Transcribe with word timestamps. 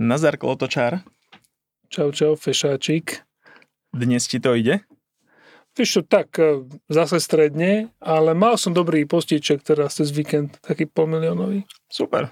Nazar 0.00 0.40
Klotočár, 0.40 1.04
Čau, 1.92 2.08
čau, 2.14 2.32
fešáčik. 2.32 3.20
dnes 3.92 4.24
ti 4.30 4.40
to 4.40 4.54
ide? 4.56 4.80
Vieš 5.76 5.90
čo, 5.90 6.02
tak, 6.06 6.32
e, 6.38 6.64
zase 6.88 7.20
stredne, 7.20 7.92
ale 8.00 8.32
mal 8.32 8.56
som 8.56 8.72
dobrý 8.72 9.04
postiček 9.04 9.60
teraz 9.60 9.98
cez 10.00 10.08
víkend, 10.08 10.56
taký 10.62 10.86
polmiliónový. 10.86 11.66
Super. 11.90 12.30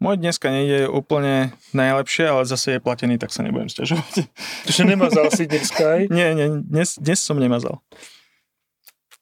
Môj 0.00 0.16
dneska 0.16 0.48
nejde 0.48 0.88
úplne 0.88 1.52
najlepšie, 1.76 2.24
ale 2.28 2.48
zase 2.48 2.76
je 2.76 2.84
platený, 2.84 3.20
tak 3.20 3.32
sa 3.34 3.44
nebudem 3.44 3.68
stiažovať. 3.68 4.24
Že 4.64 4.82
nemazal 4.96 5.28
si 5.34 5.44
dneska 5.44 5.82
aj. 5.82 6.02
Nie, 6.16 6.32
nie, 6.32 6.62
dnes, 6.64 6.96
dnes 6.96 7.20
som 7.20 7.36
nemazal. 7.36 7.82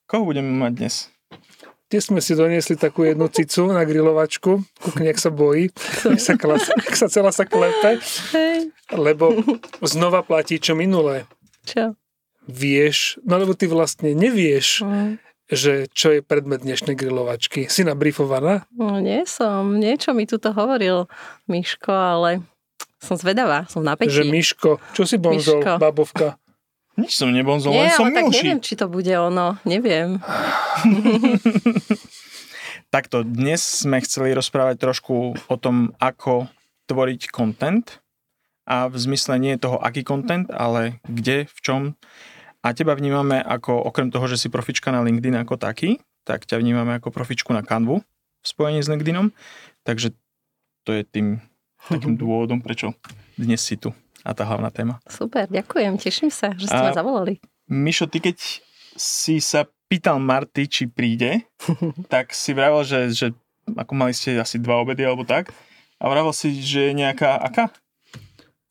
Koho 0.07 0.23
budeme 0.29 0.55
mať 0.55 0.73
dnes? 0.79 0.95
Dnes 1.95 2.11
sme 2.11 2.19
si 2.19 2.35
doniesli 2.35 2.75
takú 2.75 3.07
jednu 3.07 3.31
cicu 3.31 3.71
na 3.71 3.87
grilovačku. 3.87 4.67
Kukni, 4.83 5.15
jak 5.15 5.23
sa 5.23 5.31
bojí. 5.31 5.71
Jak 6.11 6.19
sa, 6.19 6.35
klas, 6.35 6.67
jak 6.67 6.95
sa 6.99 7.07
celá 7.07 7.31
sa 7.31 7.47
klepe. 7.47 8.03
Lebo 8.91 9.31
znova 9.79 10.27
platí, 10.27 10.59
čo 10.59 10.75
minulé. 10.75 11.23
čo? 11.63 11.95
Vieš, 12.51 13.23
no 13.23 13.39
lebo 13.39 13.55
ty 13.55 13.71
vlastne 13.71 14.11
nevieš, 14.11 14.83
Mm, 14.83 15.23
že 15.47 15.87
čo 15.95 16.11
je 16.11 16.19
predmet 16.19 16.67
dnešnej 16.67 16.99
grilovačky. 16.99 17.71
Si 17.71 17.87
nabrifovaná? 17.87 18.67
No 18.75 18.99
nie 18.99 19.23
som, 19.23 19.79
niečo 19.79 20.19
mi 20.19 20.27
tu 20.27 20.43
to 20.43 20.51
hovoril 20.51 21.07
Miško, 21.47 21.95
ale 21.95 22.43
som 22.99 23.15
zvedavá, 23.15 23.71
som 23.71 23.87
na 23.87 23.95
Že. 23.95 24.35
Miško, 24.35 24.83
čo 24.99 25.07
si 25.07 25.15
bonzol, 25.15 25.63
Miško. 25.63 25.79
babovka? 25.79 26.43
Nič 26.95 27.19
som 27.19 27.27
nebonzol, 27.35 27.75
Nie, 27.75 27.91
len 27.91 27.99
som 27.99 28.07
ale 28.07 28.15
tak 28.23 28.31
neviem, 28.31 28.63
či 28.63 28.79
to 28.79 28.87
bude 28.87 29.11
ono, 29.11 29.59
neviem. 29.67 30.23
Takto, 32.95 33.27
dnes 33.27 33.59
sme 33.83 33.99
chceli 34.07 34.31
rozprávať 34.31 34.79
trošku 34.79 35.35
o 35.35 35.57
tom, 35.59 35.91
ako 35.99 36.47
tvoriť 36.87 37.35
content 37.35 37.99
a 38.71 38.87
v 38.87 38.95
zmysle 38.95 39.43
nie 39.43 39.59
toho, 39.59 39.83
aký 39.83 40.07
content, 40.07 40.47
ale 40.55 41.03
kde, 41.11 41.51
v 41.51 41.59
čom. 41.59 41.81
A 42.63 42.71
teba 42.71 42.95
vnímame 42.95 43.43
ako, 43.43 43.75
okrem 43.91 44.15
toho, 44.15 44.31
že 44.31 44.39
si 44.39 44.47
profička 44.47 44.95
na 44.95 45.03
LinkedIn 45.03 45.35
ako 45.43 45.59
taký, 45.59 45.99
tak 46.23 46.47
ťa 46.47 46.63
vnímame 46.63 46.95
ako 47.03 47.11
profičku 47.11 47.51
na 47.51 47.67
Canvu 47.67 48.07
v 48.07 48.47
spojení 48.47 48.79
s 48.79 48.89
LinkedInom. 48.89 49.35
Takže 49.83 50.15
to 50.87 50.95
je 50.95 51.03
tým 51.03 51.43
takým 51.91 52.15
dôvodom, 52.23 52.63
prečo 52.63 52.95
dnes 53.35 53.59
si 53.59 53.75
tu 53.75 53.91
a 54.25 54.31
tá 54.33 54.49
hlavná 54.49 54.73
téma. 54.73 54.99
Super, 55.07 55.45
ďakujem, 55.47 56.01
teším 56.01 56.33
sa, 56.33 56.57
že 56.57 56.67
ste 56.67 56.81
A- 56.81 56.89
ma 56.89 56.97
zavolali. 56.97 57.39
Mišo, 57.69 58.09
ty 58.09 58.21
keď 58.21 58.37
si 58.97 59.39
sa 59.45 59.69
pýtal 59.87 60.17
Marty, 60.19 60.65
či 60.67 60.85
príde, 60.89 61.45
tak 62.13 62.33
si 62.33 62.57
vravel, 62.57 62.83
že, 62.83 63.13
že 63.13 63.27
ako 63.77 63.93
mali 63.93 64.17
ste 64.17 64.41
asi 64.41 64.57
dva 64.57 64.81
obedy 64.81 65.05
alebo 65.05 65.23
tak, 65.29 65.53
a 66.01 66.05
vravel 66.09 66.33
si, 66.33 66.57
že 66.61 66.91
je 66.91 66.93
nejaká, 66.97 67.37
aká? 67.39 67.71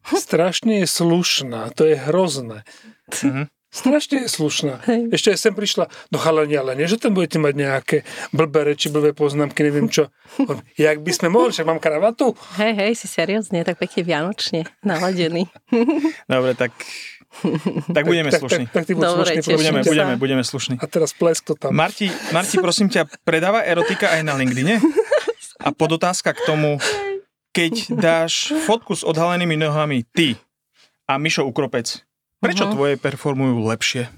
Strašne 0.04 0.84
je 0.84 0.88
slušná, 0.90 1.72
to 1.72 1.88
je 1.88 1.96
hrozné. 1.96 2.68
Mhm. 3.24 3.48
Strašne 3.74 4.22
je 4.22 4.30
slušná. 4.30 4.86
Hej. 4.86 5.10
Ešte 5.18 5.28
aj 5.34 5.40
sem 5.42 5.54
prišla, 5.58 5.90
no 6.14 6.22
chalani, 6.22 6.54
ale 6.54 6.78
nie, 6.78 6.86
že 6.86 7.02
tam 7.02 7.18
budete 7.18 7.42
mať 7.42 7.54
nejaké 7.58 7.98
blbé 8.30 8.70
reči, 8.70 8.94
blbé 8.94 9.18
poznámky, 9.18 9.66
neviem 9.66 9.90
čo. 9.90 10.14
On, 10.46 10.62
Jak 10.78 11.02
by 11.02 11.10
sme 11.10 11.34
mohli, 11.34 11.50
však 11.50 11.66
mám 11.66 11.82
kravatu. 11.82 12.38
Hej, 12.62 12.74
hej, 12.78 12.92
si 12.94 13.10
seriózne, 13.10 13.66
tak 13.66 13.82
pekne 13.82 14.06
vianočne 14.06 14.70
naladený. 14.86 15.50
Dobre, 16.30 16.54
tak, 16.54 16.70
tak 17.90 18.04
budeme 18.06 18.30
tak, 18.30 18.46
slušní. 18.46 18.70
Tak, 18.70 18.74
tak, 18.78 18.84
ty 18.86 18.92
buď 18.94 19.04
Dobre, 19.10 19.26
slušný, 19.26 19.38
teším 19.42 19.58
Budeme, 19.58 19.82
budeme, 19.82 20.14
budeme 20.22 20.44
slušní. 20.46 20.76
A 20.78 20.86
teraz 20.86 21.10
plesk 21.18 21.42
to 21.42 21.58
tam. 21.58 21.74
Marti, 21.74 22.14
Marti, 22.30 22.62
prosím 22.62 22.94
ťa, 22.94 23.10
predáva 23.26 23.66
erotika 23.66 24.14
aj 24.14 24.22
na 24.22 24.38
LinkedIne? 24.38 24.78
A 25.66 25.74
podotázka 25.74 26.30
k 26.38 26.46
tomu, 26.46 26.78
keď 27.58 27.90
dáš 27.90 28.54
fotku 28.70 28.94
s 28.94 29.02
odhalenými 29.02 29.58
nohami 29.58 30.06
ty 30.14 30.38
a 31.10 31.18
Mišo 31.18 31.42
Ukropec, 31.50 32.06
prečo 32.44 32.66
Mhm. 32.66 32.74
tvoje 32.74 32.94
performujú 32.96 33.64
lepšie? 33.66 34.12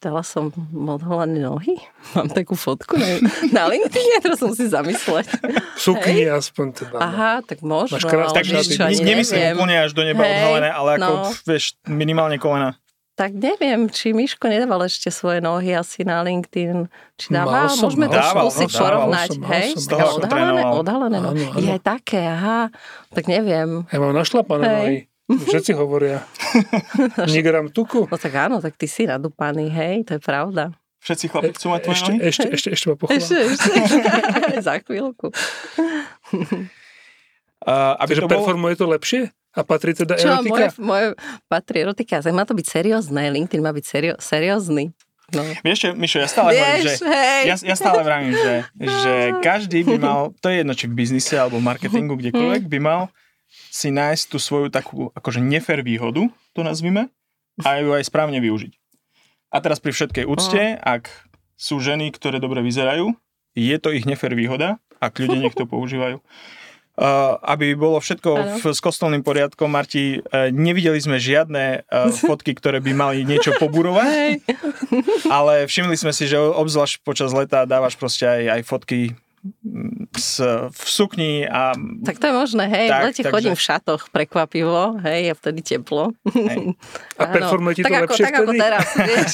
Dala 0.00 0.26
som 0.26 0.50
odholané 0.74 1.38
nohy? 1.38 1.78
Mám 2.12 2.34
takú 2.34 2.56
fotku 2.56 2.98
na, 2.98 3.06
na 3.52 3.70
LinkedIn, 3.70 4.18
teraz 4.18 4.42
som 4.42 4.50
si 4.50 4.66
zamysleť. 4.66 5.30
Sukni 5.76 6.26
aspoň 6.26 6.66
teda. 6.74 6.96
no. 6.96 7.00
Aha, 7.00 7.32
tak 7.40 7.62
možno, 7.62 7.94
Máš 7.94 8.02
krásne 8.04 8.34
Tak 8.34 8.44
vieš 8.48 8.74
čo, 8.74 8.82
ani 8.82 8.98
nemyslím 8.98 9.38
neviem. 9.38 9.54
úplne 9.54 9.76
až 9.78 9.90
do 9.92 10.02
neba 10.02 10.18
Hej, 10.20 10.34
odhalené, 10.34 10.68
ale 10.68 10.88
ako, 10.96 11.12
no. 11.12 11.30
vieš, 11.46 11.64
minimálne 11.84 12.36
kolena. 12.36 12.74
Tak 13.14 13.34
neviem, 13.34 13.86
či 13.88 14.10
Miško 14.10 14.46
nedával 14.46 14.82
ešte 14.84 15.10
svoje 15.10 15.38
nohy 15.38 15.74
asi 15.74 16.02
na 16.02 16.22
LinkedIn. 16.22 16.86
Či 17.14 17.26
dával? 17.28 17.66
Mal 17.66 17.68
som, 17.68 17.86
Môžeme 17.86 18.06
mal 18.06 18.14
to 18.14 18.22
skúsiť 18.24 18.68
dával 18.68 18.78
porovnať. 18.80 19.28
som, 19.28 19.42
hej? 19.44 19.66
som, 19.74 19.98
odhalené, 20.20 20.62
odhalené 20.64 21.18
nohy. 21.18 21.42
Áno, 21.44 21.50
áno. 21.50 21.58
Je 21.60 21.70
aj 21.72 21.82
také, 21.84 22.20
aha. 22.20 22.70
Tak 23.10 23.26
neviem. 23.26 23.82
Ja 23.86 23.98
mám 23.98 24.10
našlapané 24.12 24.62
nohy. 24.64 24.96
Všetci 25.28 25.76
hovoria. 25.76 26.24
Nigram 27.32 27.68
tuku. 27.68 28.08
No 28.08 28.16
tak 28.16 28.32
áno, 28.48 28.64
tak 28.64 28.80
ty 28.80 28.88
si 28.88 29.04
nadúpaný, 29.04 29.68
hej, 29.68 30.08
to 30.08 30.16
je 30.16 30.22
pravda. 30.24 30.72
Všetci 31.04 31.24
chlapi 31.28 31.52
chcú 31.54 31.66
mať 31.70 31.80
tvoje 31.84 31.94
Ešte, 31.94 32.10
nohy? 32.10 32.20
ešte, 32.26 32.46
ešte, 32.48 32.68
ešte 32.74 32.86
ma 32.88 32.94
pochváľ. 32.96 33.16
Ešte, 33.20 33.36
ešte. 33.38 34.00
Za 34.66 34.74
chvíľku. 34.82 35.26
Uh, 37.68 37.94
aby 38.02 38.12
Takže 38.16 38.22
to 38.24 38.28
bolo... 38.28 38.34
performuje 38.40 38.74
to 38.74 38.86
lepšie? 38.88 39.20
A 39.56 39.60
patrí 39.64 39.92
teda 39.92 40.16
Čo, 40.16 40.38
erotika? 40.38 40.52
moje, 40.52 40.66
moje 40.80 41.06
patrí 41.46 41.76
erotika. 41.84 42.22
Tak 42.24 42.32
má 42.32 42.44
to 42.48 42.54
byť 42.56 42.66
seriózne. 42.66 43.30
LinkedIn 43.30 43.62
má 43.62 43.72
byť 43.74 43.84
serio, 43.84 44.14
seriózny. 44.18 44.96
No. 45.28 45.44
Vieš 45.60 45.78
čo, 45.84 45.88
Mišo, 45.92 46.24
ja 46.24 46.28
stále 46.28 46.56
že... 46.56 46.64
Vieš, 46.64 47.04
hej. 47.04 47.42
Ja, 47.52 47.56
ja 47.60 47.76
stále 47.76 48.00
vravím, 48.00 48.32
že, 48.32 48.54
že 49.04 49.12
každý 49.44 49.84
by 49.84 49.96
mal, 50.00 50.20
to 50.40 50.48
je 50.48 50.64
jedno, 50.64 50.72
či 50.72 50.88
v 50.88 50.94
biznise 50.96 51.36
alebo 51.36 51.60
v 51.60 51.68
marketingu, 51.68 52.16
kdekoľvek, 52.16 52.64
by 52.64 52.78
mal 52.80 53.12
si 53.78 53.94
nájsť 53.94 54.24
tú 54.34 54.42
svoju 54.42 54.74
takú 54.74 55.14
akože 55.14 55.38
nefer 55.38 55.86
výhodu, 55.86 56.26
to 56.50 56.60
nazvime, 56.66 57.14
a 57.62 57.78
ju 57.78 57.94
aj 57.94 58.10
správne 58.10 58.42
využiť. 58.42 58.74
A 59.54 59.62
teraz 59.62 59.78
pri 59.78 59.94
všetkej 59.94 60.26
úcte, 60.26 60.74
ak 60.82 61.06
sú 61.54 61.78
ženy, 61.78 62.10
ktoré 62.10 62.42
dobre 62.42 62.58
vyzerajú, 62.66 63.14
je 63.54 63.76
to 63.78 63.94
ich 63.94 64.02
nefer 64.02 64.34
výhoda, 64.34 64.82
ak 64.98 65.22
ľudia 65.22 65.38
nech 65.46 65.54
to 65.54 65.70
používajú. 65.70 66.18
Uh, 66.98 67.38
aby 67.46 67.78
bolo 67.78 68.02
všetko 68.02 68.30
Áno. 68.34 68.58
v, 68.58 68.74
s 68.74 68.82
kostolným 68.82 69.22
poriadkom, 69.22 69.70
Marti, 69.70 70.18
uh, 70.18 70.50
nevideli 70.50 70.98
sme 70.98 71.22
žiadne 71.22 71.86
uh, 71.86 72.10
fotky, 72.26 72.58
ktoré 72.58 72.82
by 72.82 72.90
mali 72.90 73.22
niečo 73.22 73.54
poburovať, 73.54 74.42
ale 75.30 75.70
všimli 75.70 75.94
sme 75.94 76.10
si, 76.10 76.26
že 76.26 76.42
obzvlášť 76.42 77.06
počas 77.06 77.30
leta 77.30 77.62
dávaš 77.70 77.94
proste 77.94 78.26
aj, 78.26 78.42
aj 78.50 78.60
fotky 78.66 79.14
s, 80.12 80.40
v 80.68 80.80
sukni 80.82 81.42
a 81.42 81.72
Tak 82.02 82.16
to 82.16 82.26
je 82.26 82.34
možné, 82.34 82.64
hej. 82.66 82.86
Tak, 82.88 82.98
v 82.98 83.04
lete 83.04 83.16
takže- 83.20 83.32
chodím 83.32 83.54
v 83.54 83.62
šatoch 83.62 84.02
prekvapivo, 84.08 84.98
hej, 85.00 85.30
a 85.30 85.34
vtedy 85.34 85.60
teplo. 85.60 86.12
Hej. 86.26 86.74
A 87.14 87.22
performuje 87.26 87.74
ti 87.74 87.82
to 87.82 87.86
tak 87.86 87.94
ako, 87.98 88.04
lepšie 88.08 88.24
tak 88.24 88.34
ako 88.36 88.52
teraz, 88.54 88.86
vieš. 89.06 89.32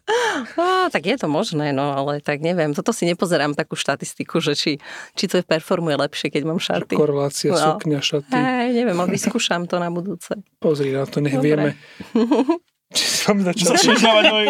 Á, 0.58 0.88
tak 0.88 1.02
je 1.04 1.16
to 1.16 1.26
možné, 1.26 1.70
no, 1.70 1.92
ale 1.92 2.18
tak 2.18 2.38
neviem. 2.38 2.72
Toto 2.72 2.90
si 2.90 3.04
nepozerám 3.04 3.52
takú 3.52 3.74
štatistiku, 3.74 4.38
že 4.38 4.52
či, 4.52 4.72
či 5.12 5.24
to 5.26 5.40
performuje 5.40 5.96
lepšie, 5.96 6.28
keď 6.28 6.42
mám 6.44 6.58
šaty. 6.58 6.92
Korelácia, 6.92 7.50
No. 7.50 7.76
sukňa, 7.76 7.98
šaty. 7.98 8.32
Hej, 8.32 8.68
neviem, 8.74 8.94
ale 8.94 9.08
vyskúšam 9.10 9.64
to 9.64 9.76
na 9.76 9.88
budúce. 9.88 10.32
Pozri 10.58 10.90
na 10.90 11.04
to, 11.04 11.18
nech 11.18 11.34
Dobre. 11.34 11.44
vieme. 11.44 11.68
Či 12.92 13.24
vám 13.24 13.40
začal, 13.42 13.66
začneš 13.72 13.98
dávať 13.98 14.24
nohy. 14.26 14.48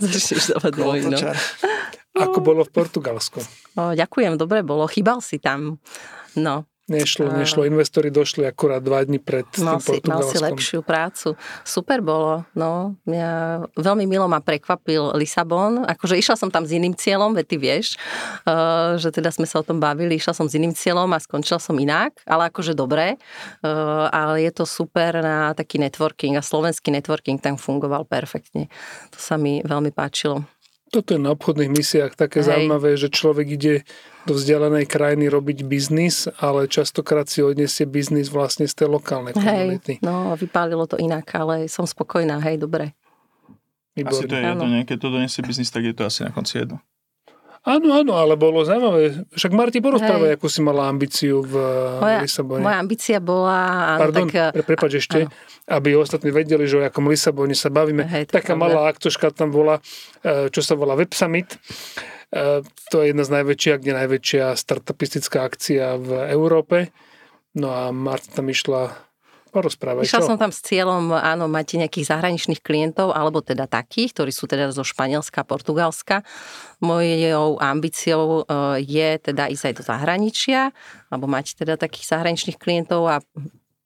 Začneš 0.00 0.44
dávať 0.50 0.72
nohy, 0.74 0.98
no. 1.06 1.18
Ako 2.14 2.38
bolo 2.40 2.62
v 2.62 2.70
Portugalsku. 2.70 3.42
O, 3.74 3.92
ďakujem, 3.92 4.38
dobre 4.38 4.62
bolo. 4.62 4.86
Chýbal 4.86 5.18
si 5.18 5.42
tam. 5.42 5.82
No, 6.38 6.66
Nešlo, 6.84 7.32
nešlo. 7.32 7.64
Investori 7.64 8.12
došli 8.12 8.44
akurát 8.44 8.84
dva 8.84 9.00
dní 9.00 9.16
pred 9.16 9.48
mal 9.56 9.56
tým 9.56 9.56
si, 9.56 9.64
mal 9.64 9.80
si 9.80 9.88
Portugalskom. 10.04 10.44
lepšiu 10.52 10.80
prácu. 10.84 11.28
Super 11.64 12.04
bolo, 12.04 12.44
no. 12.52 12.92
Ja, 13.08 13.64
veľmi 13.72 14.04
milo 14.04 14.28
ma 14.28 14.44
prekvapil 14.44 15.16
Lisabon. 15.16 15.88
Akože 15.88 16.20
išla 16.20 16.36
som 16.36 16.52
tam 16.52 16.68
s 16.68 16.76
iným 16.76 16.92
cieľom, 16.92 17.32
veď 17.32 17.46
ty 17.48 17.56
vieš, 17.56 17.96
uh, 18.44 19.00
že 19.00 19.08
teda 19.16 19.32
sme 19.32 19.48
sa 19.48 19.64
o 19.64 19.64
tom 19.64 19.80
bavili. 19.80 20.20
Išla 20.20 20.36
som 20.36 20.44
s 20.44 20.60
iným 20.60 20.76
cieľom 20.76 21.08
a 21.08 21.24
skončila 21.24 21.56
som 21.56 21.72
inak, 21.80 22.20
ale 22.28 22.52
akože 22.52 22.76
dobre. 22.76 23.16
Uh, 23.64 24.12
ale 24.12 24.44
je 24.44 24.52
to 24.52 24.68
super 24.68 25.24
na 25.24 25.56
taký 25.56 25.80
networking 25.80 26.36
a 26.36 26.44
slovenský 26.44 26.92
networking 26.92 27.40
tam 27.40 27.56
fungoval 27.56 28.04
perfektne. 28.04 28.68
To 29.08 29.16
sa 29.16 29.40
mi 29.40 29.64
veľmi 29.64 29.88
páčilo. 29.88 30.44
Toto 30.94 31.10
je 31.10 31.18
na 31.18 31.34
obchodných 31.34 31.74
misiách 31.74 32.14
také 32.14 32.38
Hej. 32.38 32.54
zaujímavé, 32.54 32.94
že 32.94 33.10
človek 33.10 33.46
ide 33.58 33.74
do 34.30 34.38
vzdialenej 34.38 34.86
krajiny 34.86 35.26
robiť 35.26 35.66
biznis, 35.66 36.30
ale 36.38 36.70
častokrát 36.70 37.26
si 37.26 37.42
odniesie 37.42 37.82
biznis 37.82 38.30
vlastne 38.30 38.70
z 38.70 38.78
tej 38.78 38.94
lokálnej 38.94 39.34
Hej, 39.34 39.42
komunity. 39.42 39.92
no 40.06 40.38
vypálilo 40.38 40.86
to 40.86 40.94
inak, 40.94 41.26
ale 41.34 41.66
som 41.66 41.82
spokojná, 41.82 42.38
hej, 42.46 42.62
dobre. 42.62 42.94
Asi 43.98 44.26
to 44.26 44.38
je 44.38 44.42
jedno, 44.42 44.66
nie? 44.70 44.86
Keď 44.86 44.96
to 45.02 45.08
donesie 45.10 45.42
biznis, 45.42 45.74
tak 45.74 45.82
je 45.82 45.94
to 45.94 46.06
asi 46.06 46.22
na 46.26 46.30
konci 46.30 46.62
jedno. 46.62 46.78
Áno, 47.64 47.96
áno, 47.96 48.12
ale 48.20 48.36
bolo 48.36 48.60
zaujímavé. 48.60 49.24
Však 49.32 49.56
Marti, 49.56 49.80
porozprávaj, 49.80 50.36
akú 50.36 50.52
si 50.52 50.60
mala 50.60 50.84
ambíciu 50.84 51.40
v 51.40 51.54
Moja, 51.96 52.20
Lisabone. 52.20 52.60
moja 52.60 52.76
ambícia 52.76 53.16
bola... 53.24 53.56
áno, 53.96 54.00
Pardon, 54.04 54.28
tak, 54.28 54.52
pre, 54.52 54.62
prepáč 54.68 54.92
ešte, 55.00 55.32
aby 55.72 55.96
ostatní 55.96 56.28
vedeli, 56.28 56.68
že 56.68 56.76
o 56.76 56.84
akom 56.84 57.08
Lisabone 57.08 57.56
sa 57.56 57.72
bavíme. 57.72 58.04
Hej, 58.04 58.28
Taká 58.28 58.52
malá 58.52 58.84
aktoška 58.92 59.32
tam 59.32 59.48
bola, 59.48 59.80
e, 60.20 60.52
čo 60.52 60.60
sa 60.60 60.76
volá 60.76 60.92
Web 60.92 61.16
Summit. 61.16 61.56
E, 62.28 62.60
To 62.92 63.00
je 63.00 63.16
jedna 63.16 63.24
z 63.24 63.32
najväčších, 63.32 63.74
ak 63.80 63.82
nie 63.88 63.96
najväčšia 63.96 64.44
startupistická 64.60 65.48
akcia 65.48 65.96
v 65.96 66.10
Európe. 66.36 66.92
No 67.56 67.72
a 67.72 67.88
Marta 67.96 68.28
tam 68.44 68.52
išla 68.52 68.92
porozprávať. 69.54 70.10
Išla 70.10 70.20
čo? 70.20 70.28
som 70.34 70.36
tam 70.36 70.50
s 70.50 70.58
cieľom, 70.66 71.14
áno, 71.14 71.46
mať 71.46 71.78
nejakých 71.86 72.10
zahraničných 72.10 72.58
klientov, 72.58 73.14
alebo 73.14 73.38
teda 73.38 73.70
takých, 73.70 74.10
ktorí 74.18 74.34
sú 74.34 74.50
teda 74.50 74.74
zo 74.74 74.82
Španielska, 74.82 75.46
Portugalska. 75.46 76.26
Mojou 76.82 77.62
ambíciou 77.62 78.42
e, 78.42 78.82
je 78.82 79.08
teda 79.22 79.46
ísť 79.46 79.64
aj 79.70 79.74
do 79.78 79.82
zahraničia, 79.86 80.60
alebo 81.14 81.30
mať 81.30 81.54
teda 81.54 81.78
takých 81.78 82.10
zahraničných 82.10 82.58
klientov 82.58 83.06
a 83.06 83.22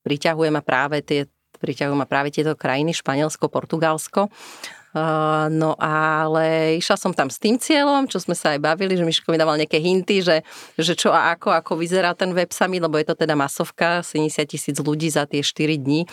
priťahujem 0.09 0.57
ma 0.57 0.65
práve 0.65 1.05
tie 1.05 1.29
priťahujú 1.59 1.99
ma 1.99 2.07
práve 2.07 2.31
tieto 2.31 2.55
krajiny, 2.55 2.95
Španielsko, 2.95 3.51
Portugalsko. 3.51 4.31
Uh, 4.31 4.78
no 5.53 5.75
ale 5.81 6.79
išla 6.79 6.97
som 6.99 7.13
tam 7.15 7.29
s 7.29 7.39
tým 7.41 7.57
cieľom, 7.57 8.07
čo 8.11 8.19
sme 8.23 8.35
sa 8.37 8.57
aj 8.57 8.61
bavili, 8.63 8.95
že 8.99 9.05
Miško 9.07 9.31
mi 9.31 9.39
dával 9.41 9.59
nejaké 9.61 9.79
hinty, 9.79 10.23
že, 10.25 10.43
že 10.77 10.93
čo 10.97 11.15
a 11.15 11.35
ako, 11.37 11.55
ako 11.55 11.73
vyzerá 11.79 12.13
ten 12.15 12.33
web 12.33 12.51
summit, 12.51 12.83
lebo 12.83 12.99
je 13.01 13.07
to 13.09 13.17
teda 13.17 13.35
masovka, 13.37 14.01
70 14.05 14.45
tisíc 14.49 14.77
ľudí 14.79 15.09
za 15.11 15.29
tie 15.29 15.41
4 15.45 15.79
dní 15.79 16.07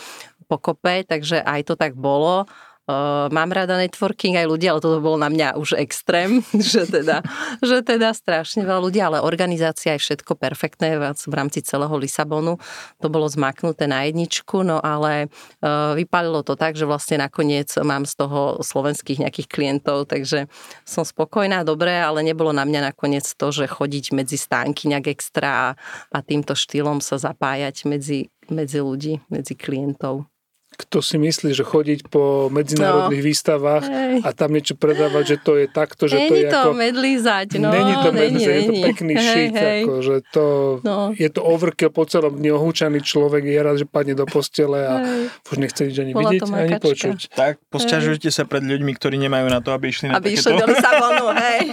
pokope, 0.46 1.02
takže 1.02 1.42
aj 1.42 1.60
to 1.66 1.74
tak 1.74 1.98
bolo. 1.98 2.46
Uh, 2.86 3.26
mám 3.34 3.50
rada 3.50 3.74
networking 3.74 4.38
aj 4.38 4.46
ľudia, 4.46 4.70
ale 4.70 4.78
toto 4.78 5.02
bolo 5.02 5.18
na 5.18 5.26
mňa 5.26 5.58
už 5.58 5.74
extrém, 5.74 6.38
že 6.70 6.86
teda, 6.86 7.18
že 7.58 7.82
teda 7.82 8.14
strašne 8.14 8.62
veľa 8.62 8.78
ľudí, 8.78 9.02
ale 9.02 9.18
organizácia 9.18 9.98
je 9.98 10.06
všetko 10.06 10.38
perfektné 10.38 10.94
v, 10.94 11.34
rámci 11.34 11.66
celého 11.66 11.90
Lisabonu. 11.98 12.62
To 13.02 13.10
bolo 13.10 13.26
zmaknuté 13.26 13.90
na 13.90 14.06
jedničku, 14.06 14.62
no 14.62 14.78
ale 14.78 15.26
uh, 15.26 15.98
vypálilo 15.98 16.46
to 16.46 16.54
tak, 16.54 16.78
že 16.78 16.86
vlastne 16.86 17.18
nakoniec 17.18 17.74
mám 17.82 18.06
z 18.06 18.22
toho 18.22 18.62
slovenských 18.62 19.26
nejakých 19.26 19.50
klientov, 19.50 20.06
takže 20.06 20.46
som 20.86 21.02
spokojná, 21.02 21.66
dobre, 21.66 21.90
ale 21.90 22.22
nebolo 22.22 22.54
na 22.54 22.62
mňa 22.62 22.94
nakoniec 22.94 23.26
to, 23.26 23.50
že 23.50 23.66
chodiť 23.66 24.14
medzi 24.14 24.38
stánky 24.38 24.86
nejak 24.86 25.10
extra 25.10 25.74
a 26.14 26.18
týmto 26.22 26.54
štýlom 26.54 27.02
sa 27.02 27.18
zapájať 27.18 27.82
medzi, 27.82 28.30
medzi 28.46 28.78
ľudí, 28.78 29.18
medzi 29.26 29.58
klientov 29.58 30.30
kto 30.76 31.00
si 31.00 31.16
myslí, 31.16 31.56
že 31.56 31.64
chodiť 31.64 32.12
po 32.12 32.52
medzinárodných 32.52 33.22
no. 33.24 33.28
výstavách 33.32 33.84
Hej. 33.88 34.14
a 34.20 34.28
tam 34.36 34.52
niečo 34.52 34.76
predávať, 34.76 35.24
že 35.24 35.36
to 35.40 35.56
je 35.56 35.66
takto, 35.72 36.04
že 36.04 36.20
není 36.20 36.28
to 36.28 36.34
je 36.36 36.44
to 36.52 36.60
ako... 36.60 36.72
medlízať, 36.76 37.48
no. 37.56 37.68
Není 37.72 37.94
to 37.96 38.10
medlízať, 38.12 38.52
je 38.52 38.64
to 38.68 38.74
pekný 38.84 39.14
hej, 39.16 39.24
šit, 39.32 39.54
hej. 39.56 39.80
Ako, 39.88 39.94
že 40.04 40.16
to, 40.28 40.46
no. 40.84 40.96
je 41.16 41.28
to 41.32 41.40
overkill 41.40 41.88
po 41.88 42.04
celom 42.04 42.36
dni, 42.36 42.52
ohúčaný 42.52 43.00
človek 43.00 43.48
je 43.48 43.58
rád, 43.58 43.76
že 43.80 43.86
padne 43.88 44.12
do 44.12 44.28
postele 44.28 44.84
a 44.84 44.94
hej. 45.00 45.32
už 45.48 45.56
nechce 45.56 45.80
nič 45.88 45.96
ani 45.96 46.12
Bola 46.12 46.28
vidieť, 46.28 46.48
ani 46.52 46.76
počuť. 46.76 47.18
Tak, 47.32 47.54
posťažujte 47.72 48.28
sa 48.28 48.44
pred 48.44 48.60
ľuďmi, 48.60 48.92
ktorí 48.92 49.16
nemajú 49.16 49.48
na 49.48 49.64
to, 49.64 49.72
aby 49.72 49.88
išli 49.88 50.12
na 50.12 50.20
aby 50.20 50.36
takéto... 50.36 50.52
Aby 50.52 50.60
išli 50.60 50.60
do 50.60 50.66
Lisabonu, 50.68 51.26
hej. 51.48 51.64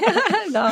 no. 0.55 0.65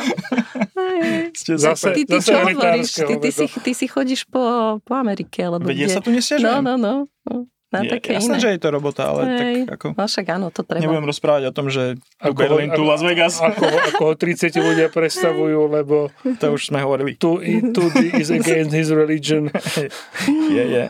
Ste 1.36 1.52
zase, 1.60 1.92
ty, 1.92 2.02
ty, 2.08 2.16
zase 2.16 2.32
čo 2.32 2.36
hovoríš? 2.40 2.88
Ty, 2.96 3.14
ty, 3.20 3.30
si, 3.30 3.44
ty 3.60 3.72
si 3.76 3.86
chodíš 3.86 4.24
po, 4.24 4.80
po 4.80 4.92
Amerike, 4.96 5.44
alebo 5.44 5.68
Vedia 5.68 5.84
kde? 5.84 5.94
sa 5.94 6.00
tu 6.00 6.08
nesiažujem. 6.08 6.64
No, 6.64 6.64
no, 6.64 6.74
no. 6.80 6.94
no 7.28 7.52
na 7.72 7.80
je, 7.82 7.90
také 7.96 8.20
jasné, 8.20 8.36
iné. 8.36 8.42
že 8.44 8.48
je 8.52 8.60
to 8.60 8.68
robota, 8.68 9.02
ale 9.08 9.20
Hej, 9.24 9.56
tak 9.64 9.80
ako... 9.80 9.86
No 9.96 10.04
však 10.04 10.26
áno, 10.28 10.46
to 10.52 10.60
treba. 10.60 10.84
Nebudem 10.84 11.08
rozprávať 11.08 11.42
o 11.48 11.52
tom, 11.56 11.66
že 11.72 11.96
tu 11.96 12.28
ako 12.28 12.36
Berlin, 12.36 12.68
tu 12.76 12.84
Las 12.84 13.00
Vegas. 13.00 13.40
Ako, 13.40 13.64
ako 13.64 14.02
ho 14.12 14.14
30 14.14 14.52
ľudia 14.60 14.92
predstavujú, 14.92 15.60
lebo... 15.72 16.12
To 16.20 16.46
už 16.52 16.68
sme 16.68 16.84
hovorili. 16.84 17.16
Tu, 17.16 17.40
tu 17.72 17.82
is 18.12 18.28
against 18.28 18.76
his 18.76 18.92
religion. 18.92 19.48
Je, 20.52 20.64
je. 20.68 20.84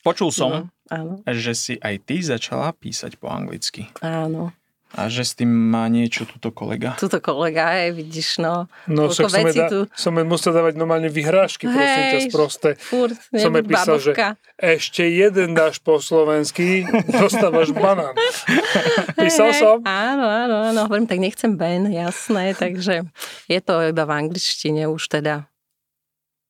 Počul 0.00 0.28
som, 0.32 0.50
no, 0.52 0.60
áno. 0.92 1.14
že 1.24 1.52
si 1.56 1.74
aj 1.80 2.04
ty 2.04 2.20
začala 2.20 2.72
písať 2.76 3.16
po 3.16 3.32
anglicky. 3.32 3.88
Áno. 4.04 4.52
A 4.90 5.06
že 5.06 5.22
s 5.22 5.38
tým 5.38 5.46
má 5.46 5.86
niečo 5.86 6.26
túto 6.26 6.50
kolega. 6.50 6.98
Tuto 6.98 7.22
kolega, 7.22 7.86
aj 7.86 7.94
vidíš, 7.94 8.42
no. 8.42 8.66
No 8.90 9.06
však 9.06 9.30
som, 9.30 9.46
da, 9.46 9.66
tu... 9.70 9.78
som 9.94 10.12
musel 10.26 10.50
dávať 10.50 10.74
normálne 10.74 11.06
vyhrážky, 11.06 11.70
prosím 11.70 12.04
ťa, 12.10 12.18
sprosté. 12.26 12.68
Furt, 12.74 13.14
som 13.30 13.54
písal, 13.54 14.02
babovka. 14.02 14.34
že 14.34 14.50
ešte 14.58 15.02
jeden 15.06 15.54
dáš 15.54 15.78
po 15.78 16.02
slovensky, 16.02 16.88
dostávaš 17.22 17.70
banán. 17.70 18.14
Písal 19.14 19.54
hey, 19.54 19.60
som? 19.62 19.76
Áno, 19.86 20.26
áno, 20.26 20.56
áno, 20.70 20.80
hovorím, 20.90 21.06
tak 21.06 21.22
nechcem 21.22 21.54
Ben, 21.54 21.86
jasné, 21.90 22.54
takže 22.58 23.06
je 23.46 23.60
to 23.62 23.74
iba 23.84 24.02
v 24.06 24.12
angličtine 24.26 24.86
už 24.90 25.06
teda. 25.06 25.49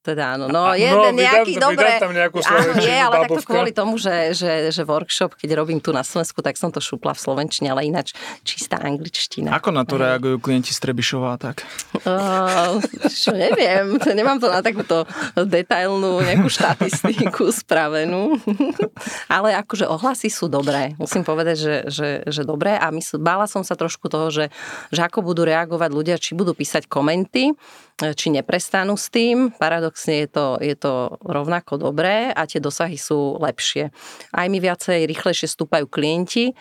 Teda 0.01 0.33
áno, 0.33 0.49
no 0.49 0.73
jeden 0.73 1.13
no, 1.13 1.13
nejaký, 1.13 1.61
dám, 1.61 1.77
dobre. 1.77 2.01
tam 2.01 2.17
nejakú 2.17 2.41
áno, 2.41 2.73
nie, 2.81 2.97
ale 2.97 3.17
babovka. 3.21 3.37
takto 3.37 3.41
kvôli 3.53 3.73
tomu, 3.77 4.01
že, 4.01 4.33
že, 4.33 4.73
že 4.73 4.89
workshop, 4.89 5.37
keď 5.37 5.61
robím 5.61 5.77
tu 5.77 5.93
na 5.93 6.01
Slovensku, 6.01 6.41
tak 6.41 6.57
som 6.57 6.73
to 6.73 6.81
šupla 6.81 7.13
v 7.13 7.21
Slovenčine, 7.21 7.69
ale 7.69 7.85
ináč 7.85 8.17
čistá 8.41 8.81
angličtina. 8.81 9.53
Ako 9.53 9.69
na 9.69 9.85
to 9.85 10.01
reagujú 10.01 10.41
klienti 10.41 10.73
z 10.73 10.81
Trebišova 10.81 11.37
tak? 11.37 11.69
Uh, 12.01 12.81
čo 13.13 13.37
neviem, 13.37 14.01
nemám 14.19 14.41
to 14.41 14.49
na 14.49 14.65
takúto 14.65 15.05
detailnú 15.37 16.25
nejakú 16.25 16.49
štatistiku 16.49 17.53
spravenú. 17.53 18.41
ale 19.37 19.53
akože 19.53 19.85
ohlasy 19.85 20.33
sú 20.33 20.49
dobré. 20.49 20.97
Musím 20.97 21.29
povedať, 21.29 21.57
že, 21.61 21.77
že, 21.93 22.09
že 22.25 22.43
dobré 22.49 22.73
a 22.81 22.89
mysl, 22.89 23.21
bála 23.21 23.45
som 23.45 23.61
sa 23.61 23.77
trošku 23.77 24.09
toho, 24.09 24.33
že, 24.33 24.49
že 24.89 25.05
ako 25.05 25.21
budú 25.21 25.45
reagovať 25.45 25.91
ľudia, 25.93 26.17
či 26.17 26.33
budú 26.33 26.57
písať 26.57 26.89
komenty, 26.89 27.53
či 28.17 28.33
neprestanú 28.33 28.97
s 28.97 29.13
tým. 29.13 29.53
Paradoxne 29.57 30.25
je 30.25 30.29
to, 30.29 30.47
je 30.59 30.77
to 30.77 31.21
rovnako 31.21 31.77
dobré 31.77 32.33
a 32.33 32.49
tie 32.49 32.59
dosahy 32.59 32.97
sú 32.97 33.37
lepšie. 33.39 33.93
Aj 34.33 34.47
mi 34.49 34.59
viacej 34.59 35.05
rýchlejšie 35.05 35.49
stúpajú 35.49 35.87
klienti, 35.87 36.57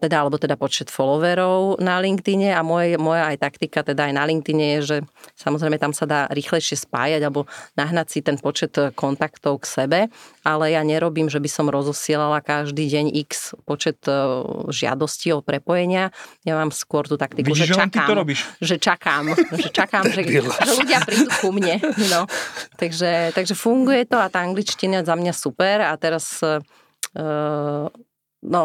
teda, 0.00 0.24
alebo 0.24 0.40
teda 0.40 0.56
počet 0.56 0.88
followerov 0.88 1.82
na 1.82 2.00
LinkedIne 2.00 2.54
a 2.54 2.64
moje, 2.64 2.96
moja 2.96 3.28
aj 3.34 3.42
taktika 3.42 3.84
teda 3.84 4.08
aj 4.08 4.14
na 4.14 4.24
LinkedIne 4.24 4.66
je, 4.78 4.80
že 4.82 4.96
samozrejme 5.36 5.76
tam 5.76 5.92
sa 5.92 6.08
dá 6.08 6.20
rýchlejšie 6.30 6.80
spájať 6.80 7.20
alebo 7.26 7.44
nahnať 7.74 8.06
si 8.08 8.18
ten 8.24 8.40
počet 8.40 8.72
kontaktov 8.94 9.62
k 9.62 9.66
sebe, 9.66 10.00
ale 10.46 10.64
ja 10.72 10.80
nerobím, 10.86 11.28
že 11.28 11.42
by 11.42 11.50
som 11.50 11.66
rozosielala 11.68 12.40
každý 12.40 12.86
deň 12.86 13.06
x 13.28 13.58
počet 13.66 14.00
e, 14.06 14.14
žiadostí 14.70 15.34
o 15.34 15.42
prepojenia. 15.42 16.14
Ja 16.46 16.54
mám 16.56 16.72
skôr 16.72 17.04
tú 17.04 17.20
taktiku, 17.20 17.52
Vidíš, 17.52 17.74
že 17.74 17.76
čakám. 17.76 18.08
to 18.08 18.14
robíš. 18.14 18.40
Že 18.62 18.76
čakám, 18.80 19.22
že 19.34 19.68
čakám, 19.70 20.04
že, 20.08 20.22
že 20.68 20.72
ľudia 20.78 20.98
prídu 21.02 21.28
ku 21.42 21.50
mne. 21.50 21.82
No. 22.08 22.30
Takže, 22.78 23.34
takže 23.36 23.54
funguje 23.58 24.06
to 24.06 24.16
a 24.20 24.30
tá 24.32 24.40
angličtina 24.44 25.02
za 25.02 25.18
mňa 25.18 25.32
super 25.34 25.82
a 25.84 25.92
teraz 25.98 26.40
uh, 26.44 26.60
no, 28.44 28.64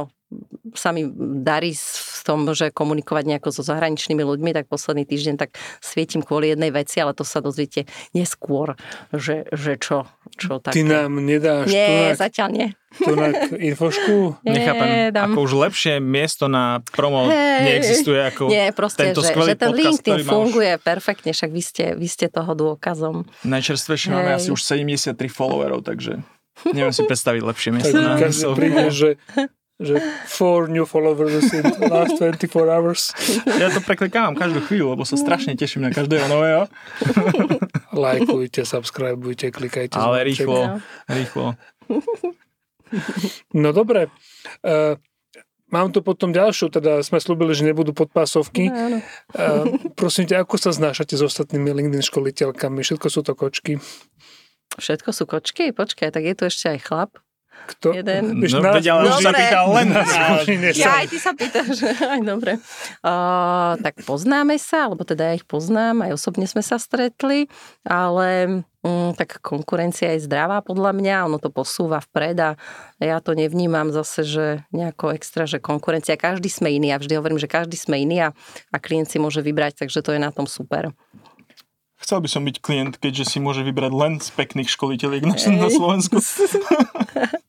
sa 0.78 0.94
mi 0.94 1.10
darí 1.42 1.74
v 1.74 2.22
tom, 2.22 2.46
že 2.54 2.70
komunikovať 2.70 3.24
nejako 3.26 3.50
so 3.50 3.66
zahraničnými 3.66 4.22
ľuďmi, 4.22 4.54
tak 4.54 4.70
posledný 4.70 5.04
týždeň 5.10 5.36
tak 5.42 5.58
svietim 5.82 6.22
kvôli 6.22 6.54
jednej 6.54 6.70
veci, 6.70 7.02
ale 7.02 7.18
to 7.18 7.26
sa 7.26 7.42
dozviete 7.42 7.90
neskôr, 8.14 8.78
že, 9.10 9.50
že 9.50 9.82
čo, 9.82 10.06
čo 10.38 10.62
také. 10.62 10.82
Ty 10.82 10.82
nám 10.86 11.18
nedáš 11.26 11.74
Nie, 11.74 12.14
tunak, 12.14 12.22
zatiaľ 12.22 12.50
nie. 12.54 12.68
Tunak 12.90 13.34
infošku? 13.54 14.16
Nie, 14.46 14.54
Nechápem, 14.62 14.90
dám. 15.14 15.34
ako 15.34 15.40
už 15.46 15.54
lepšie 15.70 15.94
miesto 16.02 16.50
na 16.50 16.82
promo 16.90 17.30
hey, 17.30 17.62
neexistuje 17.62 18.18
ako 18.18 18.50
nie, 18.50 18.74
proste, 18.74 19.14
tento 19.14 19.22
že, 19.22 19.30
skvelý 19.30 19.54
že 19.54 19.62
ten 19.62 19.70
podcast, 19.70 19.86
LinkedIn 19.86 20.20
funguje 20.26 20.74
už... 20.74 20.82
perfektne, 20.82 21.32
však 21.34 21.50
vy 21.54 21.62
ste, 21.62 21.86
vy 21.94 22.08
ste 22.10 22.26
toho 22.34 22.50
dôkazom. 22.58 23.30
Najčerstvejšie 23.46 24.10
máme 24.10 24.32
asi 24.42 24.50
už 24.50 24.62
73 24.66 25.14
followerov, 25.30 25.86
takže 25.86 26.22
neviem 26.74 26.94
si 26.94 27.06
predstaviť 27.10 27.42
lepšie 27.46 27.70
miesto 27.74 27.94
tak 27.94 28.06
na 28.06 28.14
každý 28.18 28.46
príde, 28.58 28.86
že 28.90 29.10
že 29.80 29.96
four 30.28 30.68
new 30.68 30.84
followers 30.84 31.48
in 31.56 31.64
the 31.64 31.88
last 31.88 32.20
24 32.20 32.68
hours. 32.68 33.16
Ja 33.48 33.72
to 33.72 33.80
preklikávam 33.80 34.36
každú 34.36 34.60
chvíľu, 34.68 34.94
lebo 34.94 35.08
sa 35.08 35.16
strašne 35.16 35.56
teším 35.56 35.88
na 35.88 35.92
každého 35.96 36.28
nového. 36.28 36.68
Lajkujte, 37.96 38.68
subscribeujte, 38.68 39.56
klikajte. 39.56 39.96
Ale 39.96 40.28
rýchlo, 40.28 40.84
rýchlo. 41.08 41.56
No 43.56 43.70
dobre. 43.72 44.12
Uh, 44.66 45.00
Mám 45.70 45.94
tu 45.94 46.02
potom 46.02 46.34
ďalšiu, 46.34 46.74
teda 46.74 47.06
sme 47.06 47.22
slúbili, 47.22 47.54
že 47.54 47.62
nebudú 47.62 47.94
podpásovky. 47.94 48.74
No. 48.74 49.06
Uh, 49.38 49.78
prosím 49.94 50.26
ťa, 50.26 50.42
ako 50.42 50.58
sa 50.58 50.74
znášate 50.74 51.14
s 51.14 51.22
ostatnými 51.22 51.70
LinkedIn 51.70 52.02
školiteľkami? 52.02 52.82
Všetko 52.82 53.08
sú 53.14 53.22
to 53.22 53.38
kočky? 53.38 53.78
Všetko 54.82 55.14
sú 55.14 55.30
kočky? 55.30 55.70
Počkaj, 55.70 56.10
tak 56.10 56.26
je 56.26 56.34
tu 56.34 56.44
ešte 56.50 56.74
aj 56.74 56.80
chlap. 56.82 57.12
Kto? 57.68 57.94
Jeden. 57.94 58.40
no, 58.40 58.60
veď, 58.74 58.86
ale 58.92 59.10
sa 59.20 59.32
pýtal 59.32 59.66
len 59.76 59.88
na 59.94 60.04
Ja 60.74 61.04
aj 61.04 61.08
ty 61.12 61.18
sa 61.22 61.32
pýtaš, 61.38 61.84
aj 62.16 62.22
dobre. 62.26 62.58
Uh, 63.06 63.78
tak 63.84 64.02
poznáme 64.04 64.58
sa, 64.58 64.90
alebo 64.90 65.06
teda 65.06 65.32
ja 65.32 65.34
ich 65.38 65.46
poznám, 65.46 66.06
aj 66.08 66.18
osobne 66.18 66.50
sme 66.50 66.66
sa 66.66 66.82
stretli, 66.82 67.46
ale 67.86 68.62
um, 68.82 69.14
tak 69.14 69.44
konkurencia 69.44 70.16
je 70.18 70.26
zdravá 70.26 70.66
podľa 70.66 70.96
mňa, 70.96 71.16
ono 71.30 71.38
to 71.38 71.54
posúva 71.54 72.02
vpred 72.02 72.38
a 72.42 72.50
ja 72.98 73.18
to 73.22 73.38
nevnímam 73.38 73.94
zase, 73.94 74.26
že 74.26 74.46
nejako 74.74 75.14
extra, 75.14 75.46
že 75.46 75.62
konkurencia, 75.62 76.18
každý 76.18 76.50
sme 76.50 76.74
iný, 76.74 76.96
ja 76.96 76.98
vždy 76.98 77.14
hovorím, 77.20 77.40
že 77.40 77.52
každý 77.52 77.78
sme 77.78 78.02
iný 78.02 78.28
a, 78.28 78.30
a 78.74 78.78
klient 78.82 79.12
si 79.12 79.22
môže 79.22 79.44
vybrať, 79.46 79.86
takže 79.86 80.02
to 80.02 80.16
je 80.16 80.20
na 80.20 80.34
tom 80.34 80.50
super. 80.50 80.92
Chcel 82.00 82.24
by 82.24 82.30
som 82.32 82.48
byť 82.48 82.64
klient, 82.64 82.96
keďže 82.96 83.36
si 83.36 83.38
môže 83.44 83.60
vybrať 83.60 83.92
len 83.92 84.14
z 84.24 84.32
pekných 84.32 84.72
školiteľiek 84.72 85.24
na, 85.28 85.36
na 85.36 85.68
Slovensku. 85.68 86.24